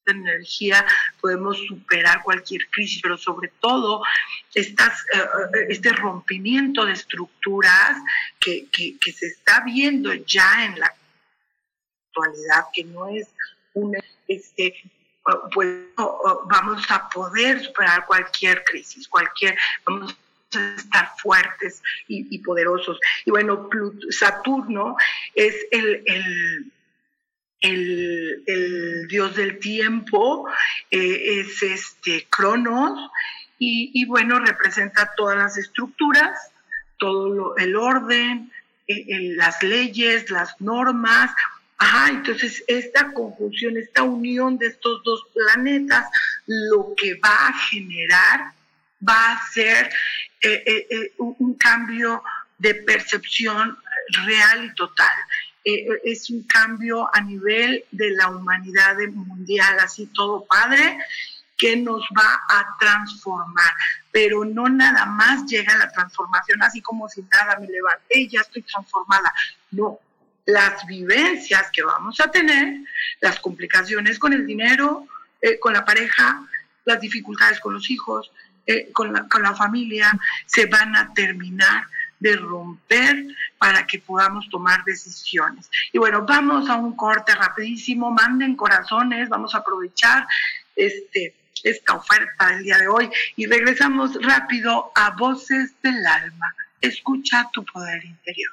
energía 0.07 0.87
podemos 1.21 1.59
superar 1.67 2.23
cualquier 2.23 2.67
crisis, 2.71 3.01
pero 3.03 3.19
sobre 3.19 3.49
todo 3.61 4.03
estas, 4.55 5.01
eh, 5.13 5.19
eh, 5.19 5.67
este 5.69 5.93
rompimiento 5.93 6.87
de 6.87 6.93
estructuras 6.93 7.97
que, 8.41 8.67
se 8.73 9.27
está 9.27 9.63
viendo 9.65 10.13
ya 10.15 10.65
en 10.65 10.81
la 10.81 10.95
actualidad, 12.07 12.65
que 12.73 12.85
no 12.85 13.09
es 13.09 13.29
un, 13.75 13.97
este, 14.27 14.75
pues 15.53 15.85
vamos 16.47 16.91
a 16.91 17.09
poder 17.11 17.63
superar 17.63 18.07
cualquier 18.07 18.65
crisis, 18.65 19.07
cualquier, 19.09 19.59
vamos 19.85 20.17
a 20.55 20.75
estar 20.75 21.13
fuertes 21.19 21.83
y, 22.07 22.39
poderosos. 22.39 22.99
Y 23.27 23.31
bueno, 23.31 23.69
Saturno 24.11 24.97
es 25.35 25.55
el 25.71 26.03
el, 26.07 26.73
dios 27.61 29.35
del 29.37 29.59
tiempo, 29.59 30.49
eh, 30.91 31.41
es 31.41 31.63
este 31.63 32.27
Cronos, 32.31 33.11
y, 33.61 34.05
bueno, 34.05 34.39
representa 34.39 35.13
todas 35.17 35.37
las 35.37 35.59
estructuras, 35.59 36.39
todo 36.97 37.57
el 37.57 37.75
orden, 37.75 38.53
eh, 38.87 39.35
las 39.35 39.61
leyes, 39.65 40.31
las 40.31 40.61
normas. 40.61 41.33
Ajá, 41.77 42.11
entonces 42.11 42.63
esta 42.69 43.13
conjunción, 43.13 43.77
esta 43.77 44.05
unión 44.05 44.59
de 44.59 44.69
estos 44.69 45.03
dos 45.03 45.27
planetas, 45.35 46.07
lo 46.47 46.95
que 46.97 47.15
va 47.15 47.49
a 47.49 47.53
generar 47.69 48.53
va 49.07 49.33
a 49.33 49.51
ser 49.53 49.91
eh, 50.41 51.13
un 51.17 51.55
cambio 51.55 52.23
de 52.59 52.75
percepción 52.75 53.77
real 54.25 54.67
y 54.67 54.75
total. 54.77 55.17
Eh, 55.69 55.87
es 56.05 56.31
un 56.31 56.45
cambio 56.45 57.15
a 57.15 57.21
nivel 57.21 57.85
de 57.91 58.13
la 58.13 58.29
humanidad 58.31 58.97
mundial, 59.13 59.79
así 59.81 60.07
todo 60.15 60.47
padre, 60.47 60.99
que 61.59 61.77
nos 61.77 62.01
va 62.17 62.41
a 62.49 62.77
transformar. 62.81 63.73
Pero 64.11 64.47
no 64.47 64.71
nada 64.71 65.05
más 65.05 65.45
llega 65.45 65.77
la 65.77 65.91
transformación 65.91 66.63
así 66.63 66.81
como 66.81 67.07
si 67.11 67.21
nada 67.31 67.59
me 67.61 67.67
levanté 67.67 68.29
ya 68.29 68.41
estoy 68.41 68.63
transformada. 68.63 69.35
No, 69.73 69.99
las 70.47 70.87
vivencias 70.87 71.71
que 71.71 71.83
vamos 71.83 72.19
a 72.21 72.31
tener, 72.31 72.79
las 73.21 73.39
complicaciones 73.39 74.19
con 74.19 74.33
el 74.33 74.47
dinero, 74.47 75.07
eh, 75.43 75.59
con 75.59 75.75
la 75.75 75.85
pareja, 75.85 76.49
las 76.87 76.99
dificultades 76.99 77.61
con 77.61 77.75
los 77.75 77.91
hijos, 77.91 78.33
eh, 78.65 78.91
con, 78.93 79.13
la, 79.13 79.29
con 79.29 79.43
la 79.43 79.55
familia, 79.55 80.19
se 80.47 80.65
van 80.65 80.97
a 80.97 81.13
terminar 81.13 81.85
de 82.21 82.37
romper 82.37 83.25
para 83.59 83.87
que 83.87 83.99
podamos 83.99 84.49
tomar 84.49 84.85
decisiones. 84.85 85.71
Y 85.93 85.99
bueno, 85.99 86.25
vamos 86.27 86.69
a 86.69 86.77
un 86.77 86.97
corte 86.97 87.35
rapidísimo, 87.35 88.11
manden 88.11 88.57
corazones, 88.57 89.29
vamos 89.29 89.55
a 89.55 89.59
aprovechar 89.59 90.27
este, 90.75 91.35
esta 91.63 91.95
oferta 91.95 92.49
del 92.49 92.65
día 92.65 92.79
de 92.79 92.89
hoy 92.89 93.11
y 93.37 93.47
regresamos 93.47 94.19
rápido 94.23 94.91
a 94.95 95.11
Voces 95.11 95.75
del 95.83 96.07
Alma. 96.07 96.55
Escucha 96.81 97.49
tu 97.53 97.65
poder 97.65 98.05
interior. 98.05 98.53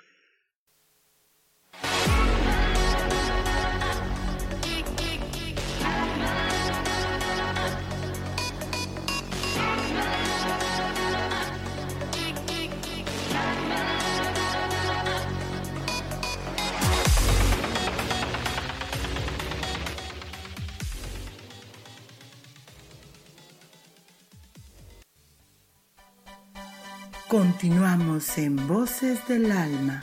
Continuamos 27.38 28.38
en 28.38 28.66
Voces 28.66 29.28
del 29.28 29.52
Alma. 29.52 30.00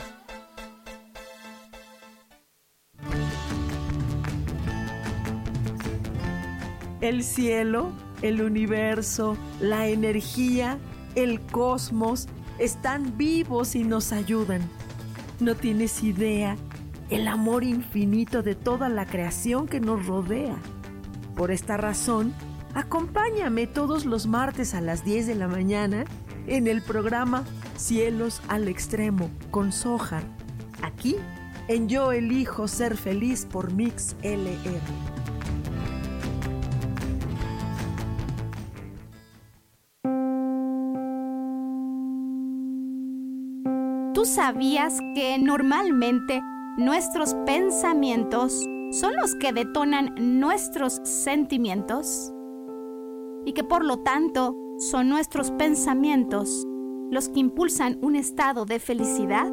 El 7.01 7.23
cielo, 7.23 7.91
el 8.21 8.39
universo, 8.43 9.35
la 9.59 9.87
energía, 9.87 10.77
el 11.15 11.41
cosmos 11.41 12.27
están 12.59 13.17
vivos 13.17 13.73
y 13.73 13.83
nos 13.83 14.11
ayudan. 14.11 14.61
No 15.39 15.55
tienes 15.55 16.03
idea 16.03 16.55
el 17.09 17.27
amor 17.27 17.63
infinito 17.63 18.43
de 18.43 18.53
toda 18.53 18.89
la 18.89 19.07
creación 19.07 19.67
que 19.67 19.79
nos 19.79 20.05
rodea. 20.05 20.57
Por 21.35 21.49
esta 21.49 21.77
razón, 21.77 22.31
acompáñame 22.75 23.65
todos 23.65 24.05
los 24.05 24.27
martes 24.27 24.75
a 24.75 24.81
las 24.81 25.03
10 25.03 25.25
de 25.25 25.33
la 25.33 25.47
mañana 25.47 26.05
en 26.47 26.67
el 26.67 26.81
programa 26.81 27.43
Cielos 27.77 28.41
al 28.47 28.67
Extremo 28.67 29.29
con 29.51 29.71
Sojar, 29.71 30.23
aquí 30.81 31.15
en 31.67 31.87
Yo 31.87 32.11
Elijo 32.11 32.67
Ser 32.67 32.97
Feliz 32.97 33.45
por 33.45 33.71
Mix 33.71 34.15
LR. 34.21 34.81
¿Tú 44.13 44.25
sabías 44.25 44.99
que 45.15 45.37
normalmente 45.37 46.41
nuestros 46.77 47.33
pensamientos 47.45 48.53
son 48.91 49.15
los 49.15 49.35
que 49.35 49.51
detonan 49.51 50.39
nuestros 50.39 51.01
sentimientos? 51.03 52.33
Y 53.45 53.51
que 53.53 53.63
por 53.63 53.83
lo 53.83 53.99
tanto, 53.99 54.62
son 54.77 55.09
nuestros 55.09 55.51
pensamientos 55.51 56.65
los 57.11 57.29
que 57.29 57.39
impulsan 57.39 57.99
un 58.01 58.15
estado 58.15 58.65
de 58.65 58.79
felicidad? 58.79 59.49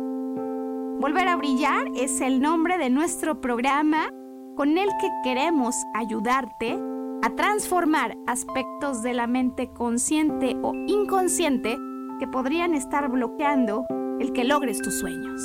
Volver 0.98 1.28
a 1.28 1.36
brillar 1.36 1.86
es 1.96 2.20
el 2.20 2.40
nombre 2.40 2.78
de 2.78 2.90
nuestro 2.90 3.40
programa 3.40 4.10
con 4.56 4.76
el 4.78 4.88
que 5.00 5.08
queremos 5.24 5.74
ayudarte 5.94 6.78
a 7.22 7.34
transformar 7.36 8.16
aspectos 8.26 9.02
de 9.02 9.14
la 9.14 9.26
mente 9.26 9.70
consciente 9.72 10.56
o 10.62 10.74
inconsciente 10.86 11.76
que 12.18 12.28
podrían 12.28 12.74
estar 12.74 13.08
bloqueando 13.08 13.86
el 14.20 14.32
que 14.32 14.44
logres 14.44 14.80
tus 14.80 14.98
sueños. 15.00 15.40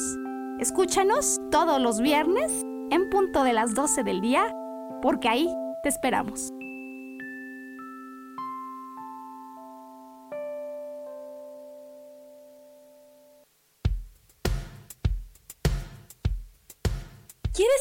Escúchanos 0.60 1.42
todos 1.52 1.82
los 1.82 2.00
viernes 2.00 2.66
en 2.92 3.10
punto 3.10 3.44
de 3.44 3.54
las 3.54 3.74
12 3.76 4.04
del 4.04 4.22
día, 4.22 4.54
porque 5.02 5.28
ahí 5.28 5.50
te 5.84 5.90
esperamos. 5.90 6.55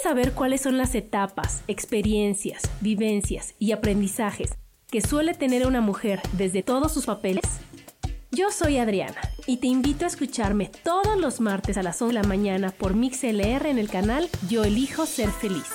Saber 0.05 0.33
cuáles 0.33 0.61
son 0.61 0.77
las 0.77 0.95
etapas, 0.95 1.65
experiencias, 1.67 2.65
vivencias 2.83 3.55
y 3.59 3.73
aprendizajes 3.73 4.51
que 4.91 5.01
suele 5.01 5.33
tener 5.33 5.67
una 5.67 5.81
mujer 5.81 6.21
desde 6.33 6.63
todos 6.63 6.93
sus 6.93 7.07
papeles? 7.07 7.43
Yo 8.31 8.51
soy 8.51 8.77
Adriana 8.77 9.17
y 9.47 9.57
te 9.57 9.67
invito 9.67 10.05
a 10.05 10.09
escucharme 10.09 10.71
todos 10.83 11.19
los 11.19 11.41
martes 11.41 11.79
a 11.79 11.83
las 11.83 12.03
11 12.03 12.15
de 12.15 12.23
la 12.23 12.29
mañana 12.29 12.71
por 12.71 12.95
MixLR 12.95 13.65
en 13.65 13.79
el 13.79 13.89
canal 13.89 14.29
Yo 14.47 14.65
elijo 14.65 15.07
ser 15.07 15.31
feliz. 15.31 15.71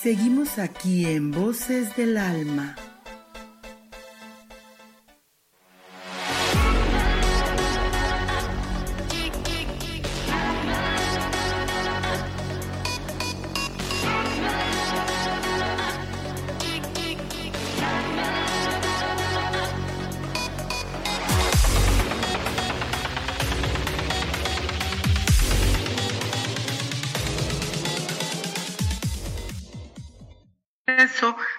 Seguimos 0.00 0.58
aquí 0.58 1.04
en 1.04 1.32
Voces 1.32 1.94
del 1.96 2.16
Alma. 2.16 2.76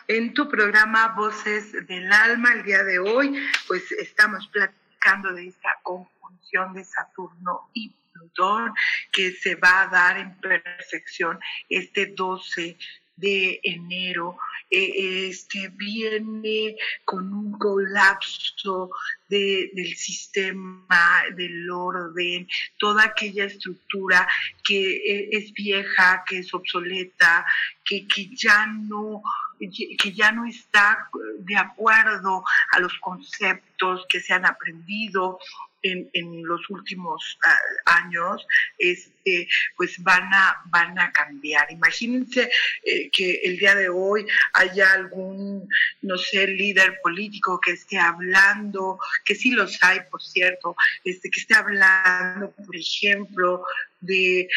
En 0.07 0.33
tu 0.33 0.47
programa 0.47 1.09
Voces 1.09 1.71
del 1.87 2.11
Alma. 2.11 2.53
El 2.53 2.63
día 2.63 2.83
de 2.83 2.99
hoy, 2.99 3.35
pues 3.67 3.91
estamos 3.91 4.47
platicando 4.47 5.33
de 5.33 5.47
esta 5.47 5.77
conjunción 5.83 6.73
de 6.73 6.83
Saturno 6.83 7.69
y 7.73 7.93
Plutón 8.13 8.73
que 9.11 9.31
se 9.31 9.55
va 9.55 9.81
a 9.81 9.87
dar 9.87 10.17
en 10.17 10.35
perfección 10.37 11.39
este 11.69 12.07
12 12.07 12.77
de 13.17 13.59
enero, 13.63 14.37
eh, 14.69 15.27
este 15.29 15.69
viene 15.69 16.75
con 17.03 17.33
un 17.33 17.57
colapso 17.57 18.91
del 19.27 19.95
sistema, 19.95 21.23
del 21.35 21.69
orden, 21.69 22.47
toda 22.77 23.05
aquella 23.05 23.45
estructura 23.45 24.27
que 24.63 24.97
eh, 24.97 25.29
es 25.31 25.51
vieja, 25.53 26.23
que 26.27 26.39
es 26.39 26.53
obsoleta, 26.53 27.43
que, 27.83 28.07
que 28.07 28.29
ya 28.35 28.67
no 28.67 29.23
que 29.59 30.13
ya 30.13 30.31
no 30.31 30.45
está 30.45 31.09
de 31.39 31.57
acuerdo 31.57 32.43
a 32.71 32.79
los 32.79 32.93
conceptos 32.99 33.66
que 34.09 34.19
se 34.19 34.33
han 34.33 34.45
aprendido 34.45 35.39
en, 35.83 36.09
en 36.13 36.45
los 36.45 36.69
últimos 36.69 37.37
ah, 37.43 38.01
años, 38.03 38.45
este, 38.77 39.47
pues 39.75 40.01
van 40.03 40.33
a, 40.33 40.61
van 40.65 40.97
a 40.99 41.11
cambiar. 41.11 41.71
Imagínense 41.71 42.49
eh, 42.83 43.09
que 43.11 43.41
el 43.43 43.57
día 43.57 43.75
de 43.75 43.89
hoy 43.89 44.25
haya 44.53 44.91
algún, 44.93 45.67
no 46.01 46.17
sé, 46.17 46.47
líder 46.47 46.99
político 47.01 47.59
que 47.59 47.71
esté 47.71 47.99
hablando, 47.99 48.99
que 49.23 49.35
sí 49.35 49.51
los 49.51 49.81
hay, 49.83 49.99
por 50.09 50.21
cierto, 50.21 50.75
este, 51.03 51.29
que 51.29 51.39
esté 51.39 51.55
hablando, 51.55 52.51
por 52.51 52.75
ejemplo, 52.75 53.63
de, 53.99 54.47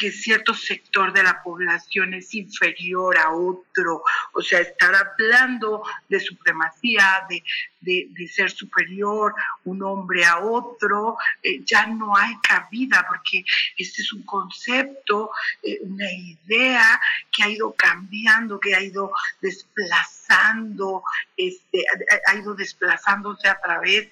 que 0.00 0.12
cierto 0.12 0.54
sector 0.54 1.12
de 1.12 1.22
la 1.22 1.42
población 1.42 2.14
es 2.14 2.34
inferior 2.34 3.18
a 3.18 3.30
otro, 3.32 4.02
o 4.32 4.42
sea, 4.42 4.60
estar 4.60 4.94
hablando 4.94 5.82
de 6.08 6.20
supremacía, 6.20 7.22
de, 7.28 8.08
ser 8.40 8.50
superior 8.50 9.34
un 9.64 9.82
hombre 9.82 10.24
a 10.24 10.38
otro, 10.38 11.16
eh, 11.42 11.60
ya 11.64 11.86
no 11.86 12.16
hay 12.16 12.34
cabida, 12.42 13.04
porque 13.08 13.44
este 13.76 14.02
es 14.02 14.12
un 14.12 14.22
concepto, 14.22 15.30
eh, 15.62 15.78
una 15.82 16.10
idea 16.10 17.00
que 17.30 17.42
ha 17.42 17.48
ido 17.48 17.72
cambiando, 17.74 18.58
que 18.58 18.74
ha 18.74 18.82
ido 18.82 19.12
desplazando, 19.40 21.02
este, 21.36 21.84
ha 22.26 22.34
ido 22.36 22.54
desplazándose 22.54 23.48
a 23.48 23.60
través 23.60 24.08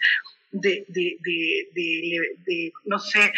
de, 0.50 0.84
de, 0.88 2.72
no 2.84 2.98
sé, 2.98 3.32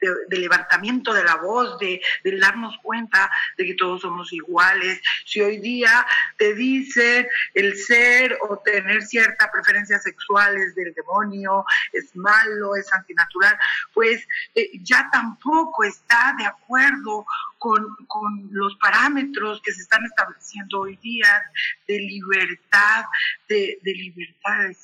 de, 0.00 0.38
levantamiento 0.38 1.12
de 1.12 1.24
la 1.24 1.36
voz, 1.36 1.78
de, 1.78 2.00
darnos 2.38 2.76
cuenta 2.82 3.30
de 3.56 3.66
que 3.66 3.74
todos 3.74 4.02
somos 4.02 4.32
iguales. 4.32 5.00
Si 5.24 5.40
hoy 5.40 5.58
día 5.58 6.06
te 6.36 6.54
dicen 6.54 7.26
el 7.54 7.76
ser 7.76 8.38
o 8.48 8.58
tener 8.58 9.02
cierta 9.02 9.50
preferencia 9.50 9.98
sexual 9.98 10.56
es 10.56 10.74
del 10.74 10.94
demonio, 10.94 11.64
es 11.92 12.14
malo, 12.14 12.76
es 12.76 12.92
antinatural, 12.92 13.56
pues 13.92 14.26
eh, 14.54 14.70
ya 14.82 15.08
tampoco 15.10 15.84
está 15.84 16.34
de 16.38 16.46
acuerdo 16.46 17.26
con, 17.58 17.84
los 18.50 18.76
parámetros 18.76 19.60
que 19.62 19.72
se 19.72 19.82
están 19.82 20.04
estableciendo 20.04 20.80
hoy 20.80 20.96
día 20.96 21.42
de 21.86 21.98
libertad, 21.98 23.04
de, 23.48 23.78
de 23.82 23.92
libertad 23.92 24.68
de 24.68 24.74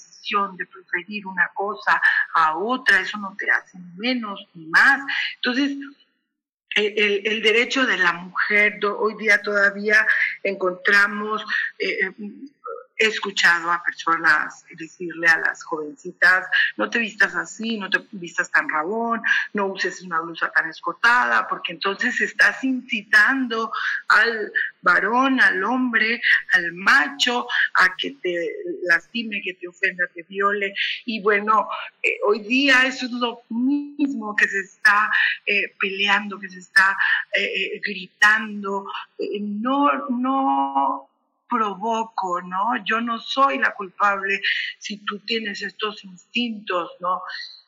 de 0.56 0.66
preferir 0.66 1.26
una 1.26 1.50
cosa 1.54 2.00
a 2.34 2.56
otra, 2.56 3.00
eso 3.00 3.18
no 3.18 3.36
te 3.38 3.50
hace 3.50 3.78
menos 3.96 4.40
ni 4.54 4.66
más. 4.66 5.00
Entonces, 5.36 5.76
el, 6.76 7.42
derecho 7.42 7.86
de 7.86 7.98
la 7.98 8.12
mujer, 8.14 8.78
hoy 8.98 9.14
día 9.16 9.40
todavía 9.42 10.06
encontramos 10.42 11.44
eh, 11.78 11.98
eh, 12.00 12.12
he 12.96 13.06
escuchado 13.06 13.70
a 13.70 13.82
personas 13.82 14.64
decirle 14.76 15.26
a 15.26 15.38
las 15.38 15.62
jovencitas, 15.64 16.46
no 16.76 16.88
te 16.90 16.98
vistas 16.98 17.34
así, 17.34 17.78
no 17.78 17.90
te 17.90 18.00
vistas 18.12 18.50
tan 18.50 18.68
rabón, 18.68 19.22
no 19.52 19.66
uses 19.66 20.02
una 20.02 20.20
blusa 20.20 20.50
tan 20.50 20.68
escotada, 20.68 21.46
porque 21.48 21.72
entonces 21.72 22.20
estás 22.20 22.62
incitando 22.62 23.72
al 24.08 24.52
varón, 24.82 25.40
al 25.40 25.64
hombre, 25.64 26.20
al 26.52 26.72
macho, 26.72 27.46
a 27.74 27.96
que 27.96 28.12
te 28.22 28.50
lastime, 28.84 29.40
que 29.42 29.54
te 29.54 29.68
ofenda, 29.68 30.04
te 30.14 30.22
viole. 30.24 30.74
Y 31.04 31.20
bueno, 31.20 31.68
eh, 32.02 32.18
hoy 32.26 32.40
día 32.40 32.86
eso 32.86 33.06
es 33.06 33.12
lo 33.12 33.42
mismo 33.48 34.36
que 34.36 34.46
se 34.48 34.60
está 34.60 35.10
eh, 35.46 35.74
peleando, 35.80 36.38
que 36.38 36.50
se 36.50 36.60
está 36.60 36.96
eh, 37.34 37.80
gritando. 37.82 38.86
no, 39.40 40.08
no 40.10 41.08
provoco, 41.54 42.42
¿no? 42.42 42.84
Yo 42.84 43.00
no 43.00 43.18
soy 43.20 43.58
la 43.58 43.74
culpable 43.74 44.40
si 44.78 44.98
tú 45.04 45.20
tienes 45.20 45.62
estos 45.62 46.04
instintos, 46.04 46.90
¿no? 47.00 47.22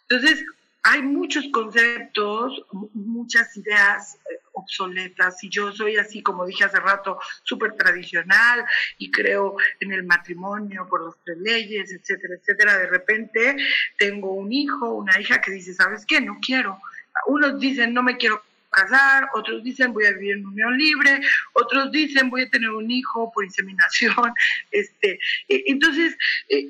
Entonces, 0.09 0.45
hay 0.89 1.03
muchos 1.03 1.47
conceptos, 1.53 2.65
muchas 2.95 3.57
ideas 3.57 4.19
eh, 4.31 4.39
obsoletas 4.53 5.43
y 5.43 5.49
yo 5.49 5.73
soy 5.73 5.97
así, 5.97 6.23
como 6.23 6.47
dije 6.47 6.63
hace 6.63 6.79
rato, 6.79 7.19
súper 7.43 7.73
tradicional 7.73 8.65
y 8.97 9.11
creo 9.11 9.57
en 9.81 9.93
el 9.93 10.05
matrimonio 10.05 10.87
por 10.89 11.05
las 11.05 11.17
tres 11.25 11.39
leyes, 11.39 11.93
etcétera, 11.93 12.35
etcétera. 12.37 12.79
De 12.79 12.87
repente 12.87 13.57
tengo 13.99 14.33
un 14.33 14.53
hijo, 14.53 14.95
una 14.95 15.21
hija 15.21 15.41
que 15.41 15.51
dice, 15.51 15.75
¿sabes 15.75 16.07
qué? 16.07 16.21
No 16.21 16.39
quiero. 16.41 16.79
Unos 17.27 17.59
dicen, 17.59 17.93
no 17.93 18.05
me 18.05 18.17
quiero 18.17 18.43
casar, 18.71 19.29
otros 19.35 19.63
dicen 19.63 19.93
voy 19.93 20.05
a 20.07 20.13
vivir 20.13 20.37
en 20.37 20.47
unión 20.47 20.77
libre, 20.77 21.21
otros 21.53 21.91
dicen 21.91 22.31
voy 22.31 22.43
a 22.43 22.51
tener 22.51 22.71
un 22.71 22.91
hijo 22.91 23.31
por 23.33 23.45
inseminación. 23.45 24.15
Este, 24.71 25.19
e, 25.49 25.65
entonces, 25.67 26.17
e, 26.49 26.69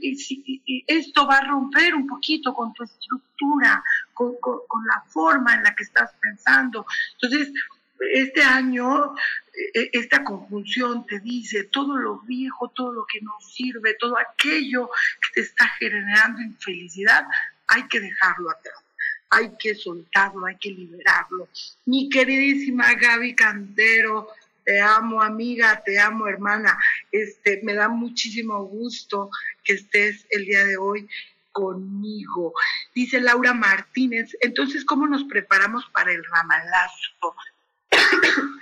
esto 0.87 1.27
va 1.27 1.39
a 1.39 1.47
romper 1.47 1.95
un 1.95 2.07
poquito 2.07 2.55
con 2.55 2.73
tu 2.73 2.85
estructura, 2.85 3.83
con, 4.15 4.37
la 4.87 5.03
forma 5.09 5.55
en 5.55 5.63
la 5.63 5.75
que 5.75 5.83
estás 5.83 6.15
pensando. 6.21 6.87
Entonces, 7.15 7.53
este 8.13 8.43
año 8.43 9.15
e, 9.75 9.91
esta 9.93 10.23
conjunción 10.23 11.07
te 11.07 11.21
dice 11.21 11.65
todo 11.65 11.97
lo 11.97 12.21
viejo, 12.21 12.69
todo 12.69 12.93
lo 12.93 13.07
que 13.07 13.21
no 13.23 13.33
sirve, 13.41 13.95
todo 13.95 14.17
aquello 14.19 14.91
que 15.21 15.29
te 15.35 15.41
está 15.41 15.69
generando 15.79 16.43
infelicidad, 16.43 17.27
hay 17.67 17.87
que 17.89 18.01
dejarlo 18.01 18.51
atrás, 18.51 18.85
hay 19.31 19.57
que 19.59 19.75
soltarlo, 19.75 20.47
hay 20.47 20.57
que 20.57 20.71
liberarlo. 20.71 21.49
Mi 21.85 22.09
queridísima 22.09 22.95
Gaby 22.95 23.35
Cantero, 23.35 24.29
te 24.65 24.81
amo 24.81 25.23
amiga, 25.23 25.83
te 25.85 25.99
amo 25.99 26.27
hermana, 26.27 26.77
este, 27.13 27.61
me 27.63 27.75
da 27.75 27.89
muchísimo 27.89 28.65
gusto 28.65 29.31
que 29.63 29.75
estés 29.75 30.27
el 30.31 30.45
día 30.45 30.65
de 30.65 30.77
hoy 30.77 31.09
conmigo. 31.53 32.53
Dice 32.95 33.21
Laura 33.21 33.55
Martínez, 33.55 34.37
entonces, 34.41 34.85
¿cómo 34.85 35.07
nos 35.07 35.25
preparamos 35.25 35.87
para 35.93 36.13
el 36.13 36.23
ramalazo? 36.25 37.35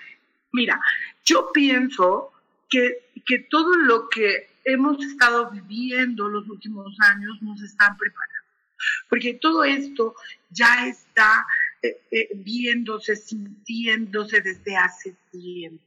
Mira, 0.52 0.80
yo 1.24 1.50
pienso 1.52 2.32
que, 2.68 3.08
que 3.26 3.38
todo 3.50 3.74
lo 3.76 4.08
que 4.08 4.48
hemos 4.64 5.02
estado 5.04 5.50
viviendo 5.50 6.28
los 6.28 6.48
últimos 6.48 6.94
años 7.00 7.40
nos 7.42 7.60
están 7.62 7.96
preparando, 7.96 8.43
porque 9.08 9.34
todo 9.34 9.64
esto 9.64 10.14
ya 10.50 10.86
está 10.86 11.46
eh, 11.82 12.00
eh, 12.10 12.28
viéndose, 12.34 13.16
sintiéndose 13.16 14.40
desde 14.40 14.76
hace 14.76 15.14
tiempo. 15.30 15.82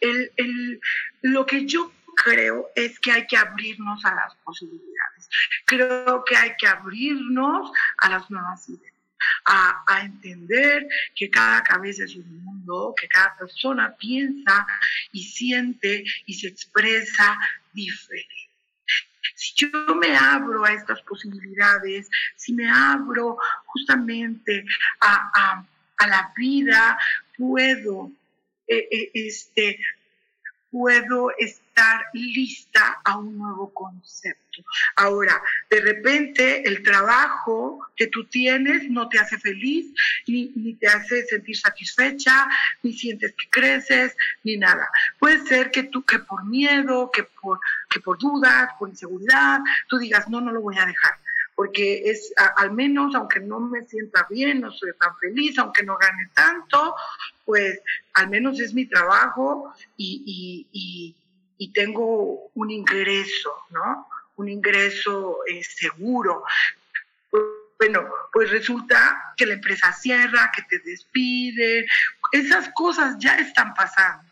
El, 0.00 0.32
el, 0.36 0.80
lo 1.22 1.46
que 1.46 1.66
yo 1.66 1.92
creo 2.16 2.70
es 2.74 2.98
que 2.98 3.12
hay 3.12 3.26
que 3.26 3.36
abrirnos 3.36 4.04
a 4.04 4.14
las 4.14 4.34
posibilidades. 4.36 5.28
Creo 5.64 6.24
que 6.24 6.36
hay 6.36 6.52
que 6.58 6.66
abrirnos 6.66 7.70
a 7.98 8.10
las 8.10 8.30
nuevas 8.30 8.68
ideas 8.68 8.90
a, 9.44 10.00
entender 10.02 10.86
que 11.14 11.30
cada 11.30 11.62
cabeza 11.62 12.04
es 12.04 12.16
un 12.16 12.44
mundo, 12.44 12.94
que 12.98 13.08
cada 13.08 13.36
persona 13.36 13.94
piensa 13.96 14.66
y 15.12 15.22
siente 15.22 16.04
y 16.26 16.34
se 16.34 16.48
expresa 16.48 17.38
diferente. 17.72 18.49
Yo 19.60 19.94
me 19.94 20.16
abro 20.16 20.64
a 20.64 20.72
estas 20.72 21.02
posibilidades, 21.02 22.08
si 22.34 22.54
me 22.54 22.66
abro 22.70 23.36
justamente 23.66 24.64
a, 25.00 25.62
la 26.08 26.32
vida, 26.34 26.98
puedo 27.36 28.10
eh, 28.66 28.88
eh, 28.90 29.10
este, 29.12 29.78
puedo 30.70 31.30
estar 31.80 32.06
lista 32.12 33.00
a 33.04 33.16
un 33.16 33.38
nuevo 33.38 33.72
concepto. 33.72 34.40
Ahora, 34.96 35.40
de 35.70 35.80
repente 35.80 36.68
el 36.68 36.82
trabajo 36.82 37.86
que 37.96 38.08
tú 38.08 38.24
tienes 38.26 38.90
no 38.90 39.08
te 39.08 39.18
hace 39.18 39.38
feliz, 39.38 39.86
ni, 40.26 40.74
te 40.74 40.88
hace 40.88 41.24
sentir 41.24 41.56
satisfecha, 41.56 42.48
ni 42.82 42.92
sientes 42.92 43.32
que 43.32 43.48
creces, 43.48 44.14
ni 44.44 44.56
nada. 44.56 44.88
Puede 45.18 45.46
ser 45.46 45.70
que 45.70 45.84
tú, 45.84 46.04
que 46.04 46.18
por 46.18 46.44
miedo, 46.44 47.10
que 47.10 47.24
por, 47.40 47.58
que 47.88 48.00
por 48.00 48.18
dudas, 48.18 48.70
por 48.78 48.88
inseguridad, 48.88 49.60
tú 49.88 49.98
digas, 49.98 50.28
no, 50.28 50.40
no 50.40 50.52
lo 50.52 50.60
voy 50.60 50.76
a 50.78 50.86
dejar 50.86 51.14
porque 51.60 52.04
es 52.06 52.32
al 52.56 52.72
menos, 52.72 53.14
aunque 53.14 53.38
no 53.38 53.60
me 53.60 53.84
sienta 53.84 54.26
bien, 54.30 54.62
no 54.62 54.72
soy 54.72 54.92
tan 54.98 55.14
feliz, 55.18 55.58
aunque 55.58 55.82
no 55.82 55.98
gane 55.98 56.30
tanto, 56.32 56.94
pues 57.44 57.78
al 58.14 58.30
menos 58.30 58.58
es 58.60 58.72
mi 58.72 58.86
trabajo 58.86 59.70
y, 59.98 61.14
tengo 61.68 62.50
un 62.54 62.70
ingreso, 62.70 63.54
¿no? 63.70 64.08
Un 64.36 64.48
ingreso 64.48 65.38
eh, 65.46 65.62
seguro. 65.62 66.44
Bueno, 67.78 68.04
pues 68.32 68.50
resulta 68.50 69.34
que 69.36 69.46
la 69.46 69.54
empresa 69.54 69.92
cierra, 69.92 70.52
que 70.54 70.62
te 70.62 70.78
despide, 70.80 71.86
esas 72.32 72.70
cosas 72.74 73.16
ya 73.18 73.36
están 73.38 73.74
pasando. 73.74 74.30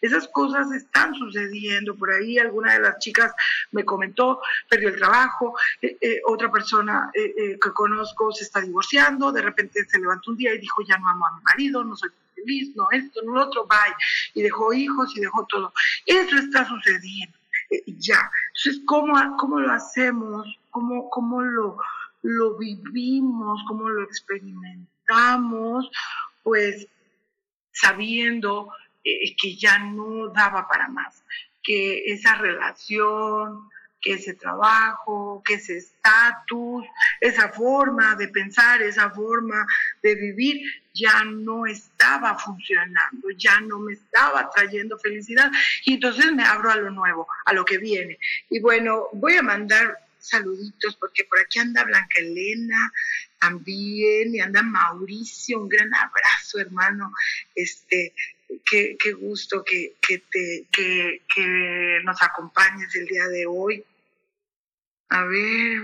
Esas 0.00 0.28
cosas 0.28 0.70
están 0.72 1.14
sucediendo. 1.14 1.96
Por 1.96 2.10
ahí 2.10 2.38
alguna 2.38 2.74
de 2.74 2.80
las 2.80 2.98
chicas 2.98 3.32
me 3.72 3.84
comentó, 3.84 4.40
perdió 4.68 4.88
el 4.88 4.96
trabajo, 4.96 5.56
eh, 5.80 5.96
eh, 6.00 6.20
otra 6.26 6.50
persona 6.50 7.10
eh, 7.14 7.58
que 7.60 7.70
conozco 7.72 8.32
se 8.32 8.44
está 8.44 8.60
divorciando, 8.60 9.32
de 9.32 9.42
repente 9.42 9.84
se 9.88 9.98
levantó 9.98 10.30
un 10.30 10.36
día 10.36 10.54
y 10.54 10.58
dijo, 10.58 10.82
ya 10.86 10.98
no 10.98 11.08
amo 11.08 11.26
a 11.26 11.36
mi 11.36 11.42
marido, 11.42 11.84
no 11.84 11.96
soy 11.96 12.10
feliz, 12.40 12.74
no 12.76 12.86
esto, 12.92 13.20
no 13.24 13.34
lo 13.34 13.42
otro, 13.44 13.66
bye. 13.66 13.94
Y 14.34 14.42
dejó 14.42 14.72
hijos 14.72 15.16
y 15.16 15.20
dejó 15.20 15.46
todo. 15.46 15.72
Eso 16.06 16.36
está 16.36 16.66
sucediendo. 16.66 17.36
ya. 17.86 18.30
Entonces, 18.56 18.82
¿cómo, 18.86 19.36
cómo 19.38 19.60
lo 19.60 19.72
hacemos? 19.72 20.46
¿Cómo, 20.70 21.08
cómo 21.10 21.42
lo, 21.42 21.76
lo 22.22 22.56
vivimos? 22.58 23.60
¿Cómo 23.68 23.88
lo 23.88 24.02
experimentamos? 24.04 25.90
Pues 26.42 26.86
sabiendo 27.72 28.70
eh, 29.04 29.34
que 29.40 29.56
ya 29.56 29.78
no 29.78 30.28
daba 30.28 30.68
para 30.68 30.88
más, 30.88 31.24
que 31.62 32.04
esa 32.12 32.34
relación, 32.36 33.68
ese 34.02 34.34
trabajo, 34.34 35.42
que 35.44 35.54
ese 35.54 35.78
estatus, 35.78 36.84
esa 37.20 37.50
forma 37.50 38.14
de 38.16 38.28
pensar, 38.28 38.82
esa 38.82 39.10
forma 39.10 39.66
de 40.02 40.14
vivir, 40.14 40.62
ya 40.94 41.24
no 41.24 41.66
estaba 41.66 42.36
funcionando, 42.38 43.30
ya 43.36 43.60
no 43.60 43.78
me 43.78 43.92
estaba 43.92 44.50
trayendo 44.50 44.98
felicidad. 44.98 45.50
Y 45.84 45.94
entonces 45.94 46.32
me 46.32 46.44
abro 46.44 46.70
a 46.70 46.76
lo 46.76 46.90
nuevo, 46.90 47.28
a 47.44 47.52
lo 47.52 47.64
que 47.64 47.78
viene. 47.78 48.18
Y 48.48 48.60
bueno, 48.60 49.08
voy 49.12 49.36
a 49.36 49.42
mandar 49.42 49.98
saluditos 50.18 50.96
porque 50.96 51.24
por 51.24 51.38
aquí 51.40 51.58
anda 51.58 51.84
Blanca 51.84 52.20
Elena 52.20 52.92
también 53.38 54.34
y 54.34 54.40
anda 54.40 54.62
Mauricio, 54.62 55.60
un 55.60 55.68
gran 55.68 55.92
abrazo 55.94 56.58
hermano, 56.58 57.12
este, 57.54 58.12
qué, 58.64 58.96
qué 58.98 59.12
gusto 59.12 59.64
que, 59.64 59.94
que, 60.00 60.18
te, 60.18 60.66
que, 60.70 61.22
que 61.34 62.00
nos 62.04 62.22
acompañes 62.22 62.94
el 62.94 63.06
día 63.06 63.26
de 63.28 63.46
hoy. 63.46 63.84
A 65.10 65.24
ver, 65.24 65.80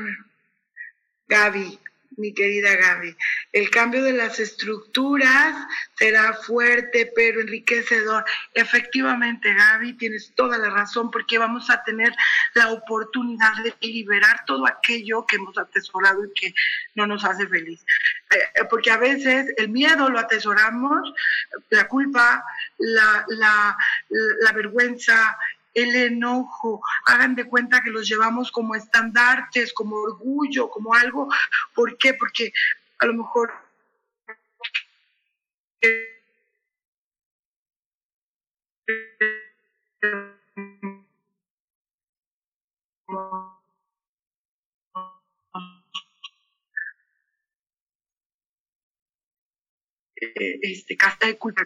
Gaby, 1.26 1.80
mi 2.16 2.32
querida 2.32 2.76
Gaby. 2.76 3.16
El 3.52 3.70
cambio 3.70 4.04
de 4.04 4.12
las 4.12 4.38
estructuras 4.38 5.56
será 5.98 6.32
fuerte, 6.34 7.10
pero 7.14 7.40
enriquecedor. 7.40 8.24
Efectivamente, 8.54 9.52
Gaby, 9.52 9.94
tienes 9.94 10.32
toda 10.36 10.58
la 10.58 10.70
razón, 10.70 11.10
porque 11.10 11.38
vamos 11.38 11.70
a 11.70 11.82
tener 11.82 12.14
la 12.54 12.70
oportunidad 12.70 13.52
de 13.64 13.74
liberar 13.80 14.44
todo 14.46 14.64
aquello 14.66 15.26
que 15.26 15.36
hemos 15.36 15.58
atesorado 15.58 16.24
y 16.24 16.32
que 16.32 16.54
no 16.94 17.08
nos 17.08 17.24
hace 17.24 17.48
feliz. 17.48 17.84
Eh, 18.30 18.64
porque 18.70 18.92
a 18.92 18.96
veces 18.96 19.52
el 19.56 19.70
miedo 19.70 20.08
lo 20.08 20.20
atesoramos, 20.20 21.12
la 21.70 21.88
culpa, 21.88 22.44
la, 22.78 23.24
la 23.28 24.52
vergüenza, 24.52 25.36
el 25.76 25.94
enojo, 25.94 26.80
hagan 27.04 27.34
de 27.34 27.44
cuenta 27.44 27.82
que 27.82 27.90
los 27.90 28.08
llevamos 28.08 28.50
como 28.50 28.74
estandartes, 28.74 29.74
como 29.74 29.96
orgullo, 29.96 30.70
como 30.70 30.94
algo. 30.94 31.28
¿Por 31.74 31.98
qué? 31.98 32.14
Porque 32.14 32.50
a 32.98 33.06
lo 33.06 33.12
mejor 33.12 33.52
este 50.62 50.96
casta 50.96 51.26
de 51.26 51.36
culpa 51.36 51.64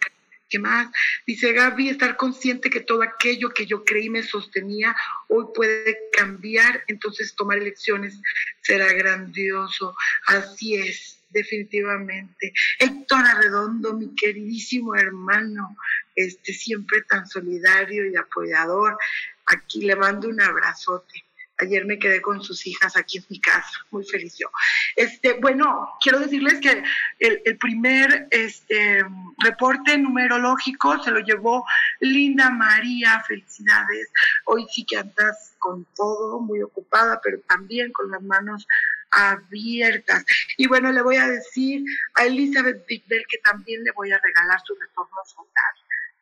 ¿Qué 0.50 0.58
más? 0.58 0.88
Dice 1.28 1.52
Gaby, 1.52 1.90
estar 1.90 2.16
consciente 2.16 2.70
que 2.70 2.80
todo 2.80 3.04
aquello 3.04 3.50
que 3.50 3.66
yo 3.66 3.84
creí 3.84 4.10
me 4.10 4.24
sostenía 4.24 4.96
hoy 5.28 5.46
puede 5.54 5.96
cambiar, 6.12 6.82
entonces 6.88 7.36
tomar 7.36 7.58
elecciones 7.58 8.20
será 8.60 8.92
grandioso. 8.92 9.96
Así 10.26 10.74
es, 10.74 11.20
definitivamente. 11.30 12.52
Héctor 12.80 13.24
Arredondo, 13.24 13.94
mi 13.94 14.12
queridísimo 14.16 14.96
hermano, 14.96 15.76
este 16.16 16.52
siempre 16.52 17.02
tan 17.02 17.28
solidario 17.28 18.10
y 18.10 18.16
apoyador, 18.16 18.98
aquí 19.46 19.82
le 19.82 19.94
mando 19.94 20.28
un 20.28 20.40
abrazote. 20.40 21.24
Ayer 21.60 21.84
me 21.84 21.98
quedé 21.98 22.22
con 22.22 22.42
sus 22.42 22.66
hijas 22.66 22.96
aquí 22.96 23.18
en 23.18 23.24
mi 23.28 23.40
casa, 23.40 23.70
muy 23.90 24.04
feliz 24.04 24.36
yo. 24.38 24.48
Este, 24.96 25.34
bueno, 25.34 25.88
quiero 26.00 26.18
decirles 26.18 26.58
que 26.60 26.82
el, 27.18 27.58
primer 27.58 28.28
este, 28.30 29.04
reporte 29.38 29.98
numerológico 29.98 31.02
se 31.02 31.10
lo 31.10 31.20
llevó 31.20 31.66
Linda 32.00 32.50
María, 32.50 33.22
felicidades. 33.26 34.10
Hoy 34.46 34.66
sí 34.70 34.84
que 34.84 34.98
andas 34.98 35.54
con 35.58 35.86
todo, 35.94 36.40
muy 36.40 36.62
ocupada, 36.62 37.20
pero 37.22 37.38
también 37.40 37.92
con 37.92 38.10
las 38.10 38.22
manos 38.22 38.66
abiertas. 39.10 40.24
Y 40.56 40.66
bueno, 40.66 40.92
le 40.92 41.02
voy 41.02 41.16
a 41.16 41.28
decir 41.28 41.84
a 42.14 42.24
Elizabeth 42.24 42.86
Bell 42.86 43.24
que 43.28 43.38
también 43.38 43.84
le 43.84 43.92
voy 43.92 44.12
a 44.12 44.18
regalar 44.18 44.60
su 44.64 44.74
retorno 44.74 45.16
solar, 45.26 45.74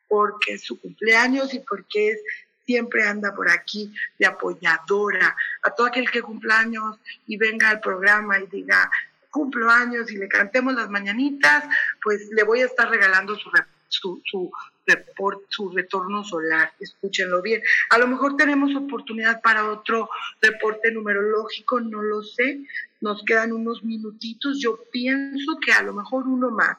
porque 0.07 0.53
es 0.53 0.63
su 0.63 0.79
cumpleaños 0.79 1.53
y 1.53 1.59
porque 1.59 2.11
es 2.11 2.21
siempre 2.69 3.01
anda 3.03 3.33
por 3.33 3.49
aquí 3.49 3.91
de 4.19 4.27
apoyadora. 4.27 5.35
A 5.63 5.71
todo 5.71 5.87
aquel 5.87 6.07
que 6.11 6.21
cumpla 6.21 6.59
años 6.59 6.97
y 7.25 7.35
venga 7.35 7.67
al 7.67 7.79
programa 7.79 8.37
y 8.37 8.45
diga, 8.45 8.91
cumplo 9.31 9.71
años 9.71 10.11
y 10.11 10.17
le 10.17 10.27
cantemos 10.27 10.75
las 10.75 10.87
mañanitas, 10.87 11.63
pues 12.03 12.29
le 12.29 12.43
voy 12.43 12.61
a 12.61 12.67
estar 12.67 12.87
regalando 12.87 13.35
su 13.35 13.49
su, 13.87 14.21
su, 14.23 14.51
su 15.47 15.71
retorno 15.71 16.23
solar. 16.23 16.71
Escúchenlo 16.79 17.41
bien. 17.41 17.63
A 17.89 17.97
lo 17.97 18.07
mejor 18.07 18.37
tenemos 18.37 18.75
oportunidad 18.75 19.41
para 19.41 19.71
otro 19.71 20.07
reporte 20.39 20.91
numerológico, 20.91 21.79
no 21.79 22.03
lo 22.03 22.21
sé. 22.21 22.59
Nos 23.01 23.23
quedan 23.25 23.51
unos 23.51 23.83
minutitos. 23.83 24.61
Yo 24.61 24.77
pienso 24.91 25.57
que 25.65 25.71
a 25.71 25.81
lo 25.81 25.93
mejor 25.93 26.27
uno 26.27 26.51
más. 26.51 26.77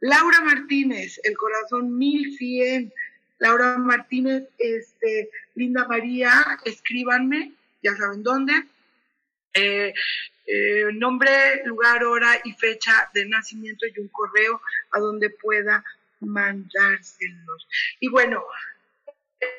Laura 0.00 0.40
Martínez, 0.40 1.20
el 1.24 1.36
corazón 1.36 1.98
1100. 1.98 2.90
Laura 3.38 3.78
Martínez, 3.78 4.44
este, 4.58 5.30
Linda 5.54 5.86
María, 5.86 6.58
escríbanme, 6.64 7.52
ya 7.82 7.94
saben 7.96 8.22
dónde. 8.22 8.52
Eh, 9.54 9.92
eh, 10.46 10.84
nombre, 10.92 11.64
lugar, 11.64 12.04
hora 12.04 12.40
y 12.44 12.52
fecha 12.52 13.10
de 13.14 13.26
nacimiento 13.26 13.86
y 13.86 14.00
un 14.00 14.08
correo 14.08 14.60
a 14.92 15.00
donde 15.00 15.30
pueda 15.30 15.84
mandárselos. 16.20 17.68
Y 18.00 18.08
bueno, 18.08 18.42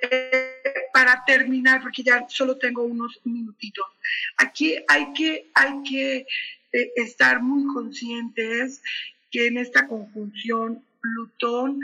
eh, 0.09 0.53
para 0.93 1.23
terminar, 1.25 1.81
porque 1.81 2.03
ya 2.03 2.25
solo 2.29 2.57
tengo 2.57 2.83
unos 2.83 3.19
minutitos, 3.25 3.85
aquí 4.37 4.77
hay 4.87 5.13
que, 5.13 5.49
hay 5.53 5.83
que 5.83 6.25
estar 6.95 7.41
muy 7.41 7.73
conscientes 7.73 8.81
que 9.31 9.47
en 9.47 9.57
esta 9.57 9.87
conjunción 9.87 10.83
Plutón 11.01 11.79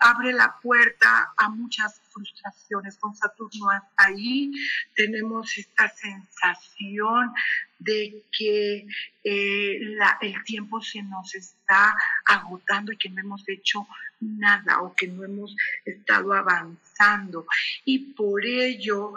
abre 0.00 0.32
la 0.32 0.56
puerta 0.60 1.32
a 1.36 1.48
muchas 1.48 2.00
frustraciones. 2.10 2.96
Con 2.96 3.14
Saturno 3.14 3.68
ahí 3.96 4.50
tenemos 4.94 5.56
esta 5.58 5.88
sensación 5.88 7.32
de 7.78 8.22
que 8.36 8.86
eh, 9.24 9.80
el 10.22 10.44
tiempo 10.44 10.80
se 10.80 11.02
nos 11.02 11.34
está 11.34 11.94
agotando 12.24 12.92
y 12.92 12.96
que 12.96 13.10
no 13.10 13.20
hemos 13.20 13.46
hecho 13.48 13.86
nada 14.20 14.80
o 14.80 14.94
que 14.94 15.08
no 15.08 15.24
hemos 15.24 15.54
estado 15.84 16.32
avanzando. 16.32 17.46
Y 17.84 17.98
por 17.98 18.44
ello 18.44 19.14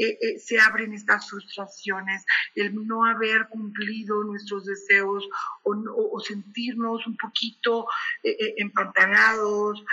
eh, 0.00 0.16
eh, 0.18 0.38
se 0.38 0.58
abren 0.58 0.94
estas 0.94 1.28
frustraciones, 1.28 2.24
el 2.54 2.74
no 2.86 3.04
haber 3.04 3.48
cumplido 3.48 4.24
nuestros 4.24 4.64
deseos 4.64 5.28
o, 5.62 6.20
sentirnos 6.20 7.06
un 7.06 7.18
poquito 7.18 7.86
eh, 8.22 8.54
empantanados, 8.56 9.84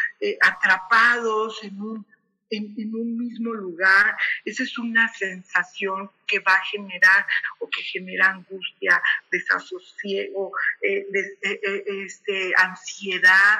atrapados 0.42 1.62
en 1.64 1.82
un, 1.82 2.06
en, 2.50 2.96
un 2.96 3.18
mismo 3.18 3.54
lugar. 3.54 4.16
Esa 4.46 4.64
es 4.64 4.78
una 4.78 5.12
sensación 5.14 6.10
que 6.26 6.40
va 6.40 6.54
a 6.54 6.64
generar 6.64 7.26
o 7.60 7.70
que 7.70 7.82
genera 7.84 8.30
angustia, 8.30 9.02
desasosiego, 9.30 10.54
este, 10.82 12.54
ansiedad. 12.56 13.60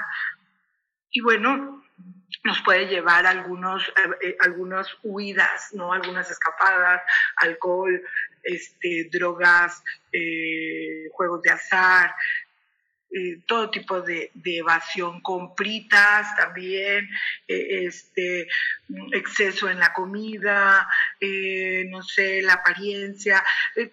Y 1.18 1.22
bueno, 1.22 1.84
nos 2.44 2.62
puede 2.62 2.86
llevar 2.86 3.26
a 3.26 3.32
algunos, 3.32 3.88
eh, 3.88 4.28
eh, 4.28 4.38
algunas 4.42 4.88
huidas, 5.02 5.70
¿no? 5.74 5.92
Algunas 5.92 6.30
escapadas, 6.30 7.02
alcohol, 7.38 8.00
este, 8.44 9.10
drogas, 9.12 9.84
eh, 10.12 11.10
juegos 11.12 11.42
de 11.42 11.50
azar, 11.50 12.14
todo 13.48 13.70
tipo 13.70 14.02
de, 14.02 14.32
evasión, 14.44 15.22
compritas 15.22 16.36
también, 16.36 17.10
este, 17.48 18.48
exceso 19.12 19.70
en 19.70 19.80
la 19.80 19.94
comida, 19.94 20.88
no 21.90 22.04
sé, 22.04 22.42
la 22.42 22.54
apariencia, 22.54 23.44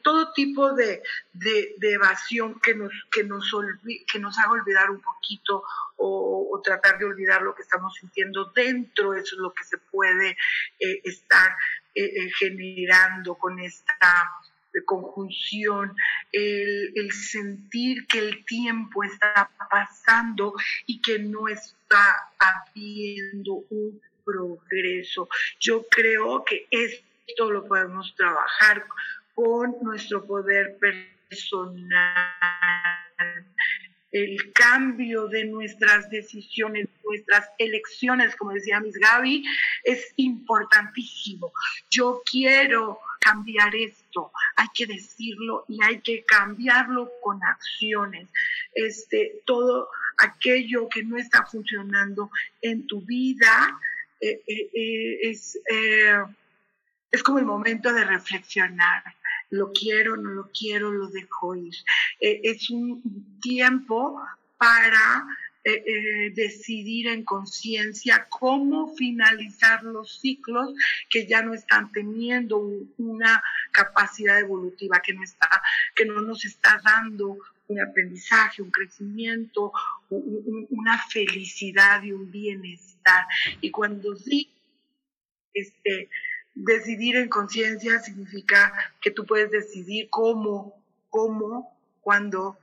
todo 0.03 0.33
tipo 0.33 0.73
de, 0.73 1.03
de, 1.33 1.75
evasión 1.81 2.61
que 2.61 2.75
nos, 2.75 2.93
que, 3.11 3.25
nos 3.25 3.51
que 4.11 4.19
nos 4.19 4.39
haga 4.39 4.53
olvidar 4.53 4.91
un 4.91 5.01
poquito 5.01 5.65
o, 5.97 6.61
tratar 6.65 6.99
de 6.99 7.05
olvidar 7.05 7.43
lo 7.43 7.55
que 7.55 7.63
estamos 7.63 7.95
sintiendo 7.95 8.47
dentro, 8.55 9.15
eso 9.15 9.37
es 9.37 9.41
lo 9.41 9.53
que 9.53 9.65
se 9.65 9.79
puede 9.79 10.37
eh, 10.79 11.01
estar 11.05 11.57
eh, 11.95 12.05
eh, 12.05 12.31
generando 12.39 13.35
con 13.37 13.59
esta 13.61 14.31
conjunción, 14.83 15.95
el, 16.33 17.13
sentir 17.13 18.07
que 18.07 18.19
el 18.19 18.45
tiempo 18.45 19.05
está 19.05 19.51
pasando 19.71 20.55
y 20.87 21.01
que 21.01 21.19
no 21.19 21.49
está 21.49 22.31
habiendo 22.39 23.65
un 23.71 24.01
progreso. 24.25 25.29
Yo 25.61 25.87
creo 25.89 26.45
que 26.45 26.67
esto 26.71 27.51
lo 27.51 27.67
podemos 27.67 28.15
trabajar 28.17 28.87
con 29.35 29.77
nuestro 29.83 30.25
poder 30.25 30.79
personal 30.79 32.35
el 34.15 34.53
cambio 34.53 35.27
de 35.27 35.45
nuestras 35.45 36.09
decisiones, 36.09 36.89
nuestras 37.05 37.51
elecciones, 37.59 38.37
como 38.37 38.53
decía 38.53 38.79
Miss 38.79 38.97
Gaby, 38.97 39.45
es 39.83 40.13
importantísimo. 40.15 41.53
Yo 41.91 42.23
quiero 42.25 43.01
cambiar 43.19 43.75
esto, 43.75 44.31
hay 44.55 44.69
que 44.73 44.87
decirlo 44.87 45.65
y 45.67 45.83
hay 45.83 46.01
que 46.01 46.23
cambiarlo 46.25 47.11
con 47.21 47.43
acciones. 47.43 48.29
Este, 48.73 49.43
todo 49.45 49.89
aquello 50.19 50.89
que 50.89 51.03
no 51.03 51.17
está 51.17 51.45
funcionando 51.47 52.31
en 52.63 52.87
tu 52.87 53.01
vida 53.01 53.81
eh, 54.21 54.41
eh, 54.47 54.71
eh, 54.73 55.19
es, 55.23 55.59
es 57.11 57.23
como 57.25 57.41
el 57.41 57.47
momento 57.47 57.93
de 57.93 58.05
reflexionar 58.05 59.03
lo 59.51 59.73
quiero, 59.73 60.17
no 60.17 60.31
lo 60.31 60.51
quiero, 60.53 60.93
lo 60.93 61.09
dejo 61.09 61.55
ir. 61.55 61.75
Eh, 62.21 62.41
es 62.45 62.71
un 62.71 63.39
tiempo 63.41 64.21
para 64.59 65.27
eh, 65.67 65.83
eh, 65.87 66.33
decidir 66.35 67.09
en 67.09 67.25
conciencia 67.25 68.27
cómo 68.29 68.95
finalizar 68.97 69.83
los 69.83 70.21
ciclos 70.21 70.75
que 71.09 71.27
ya 71.27 71.41
no 71.43 71.55
están 71.55 71.91
teniendo 71.91 72.59
una 72.99 73.43
capacidad 73.73 74.39
evolutiva, 74.39 75.01
que 75.01 75.15
no, 75.15 75.23
está, 75.23 75.49
que 75.95 76.05
no 76.05 76.21
nos 76.21 76.45
está 76.45 76.83
dando 76.85 77.39
un 77.69 77.81
aprendizaje, 77.81 78.61
un 78.61 78.71
crecimiento, 78.71 79.73
una 80.11 80.99
felicidad 81.09 82.03
y 82.03 82.13
un 82.13 82.31
bienestar. 82.31 83.25
Y 83.63 83.71
cuando 83.71 84.17
sí, 84.17 84.51
este, 85.55 86.11
decidir 86.55 87.17
en 87.17 87.29
conciencia 87.29 87.99
significa 88.01 88.73
que 89.01 89.11
tú 89.11 89.27
puedes 89.27 89.51
decidir 89.51 90.09
cómo, 90.11 90.75
cómo, 91.11 91.77
cuándo 92.01 92.59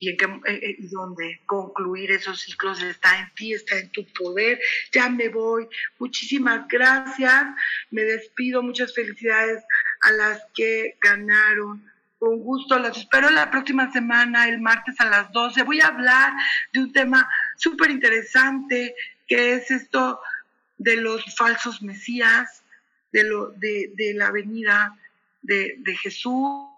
eh, 0.00 0.16
eh, 0.46 0.76
y 0.78 0.88
dónde 0.88 1.40
concluir 1.44 2.12
esos 2.12 2.40
ciclos 2.40 2.80
está 2.82 3.18
en 3.18 3.34
ti, 3.34 3.52
está 3.52 3.78
en 3.78 3.90
tu 3.90 4.06
poder. 4.12 4.60
Ya 4.92 5.08
me 5.08 5.28
voy. 5.28 5.68
Muchísimas 5.98 6.68
gracias. 6.68 7.46
Me 7.90 8.02
despido. 8.02 8.62
Muchas 8.62 8.94
felicidades 8.94 9.64
a 10.02 10.12
las 10.12 10.40
que 10.54 10.96
ganaron. 11.00 11.84
Con 12.20 12.40
gusto, 12.40 12.78
las 12.78 12.96
espero 12.96 13.30
la 13.30 13.50
próxima 13.50 13.92
semana, 13.92 14.48
el 14.48 14.60
martes 14.60 15.00
a 15.00 15.04
las 15.04 15.30
12. 15.32 15.62
Voy 15.62 15.80
a 15.80 15.88
hablar 15.88 16.32
de 16.72 16.80
un 16.80 16.92
tema 16.92 17.28
súper 17.56 17.90
interesante, 17.90 18.94
que 19.26 19.54
es 19.54 19.70
esto 19.70 20.20
de 20.78 20.96
los 20.96 21.24
falsos 21.36 21.80
mesías, 21.82 22.64
de, 23.12 23.24
lo, 23.24 23.50
de, 23.50 23.92
de 23.94 24.14
la 24.14 24.30
venida 24.30 24.96
de, 25.42 25.76
de 25.78 25.96
Jesús. 25.96 26.77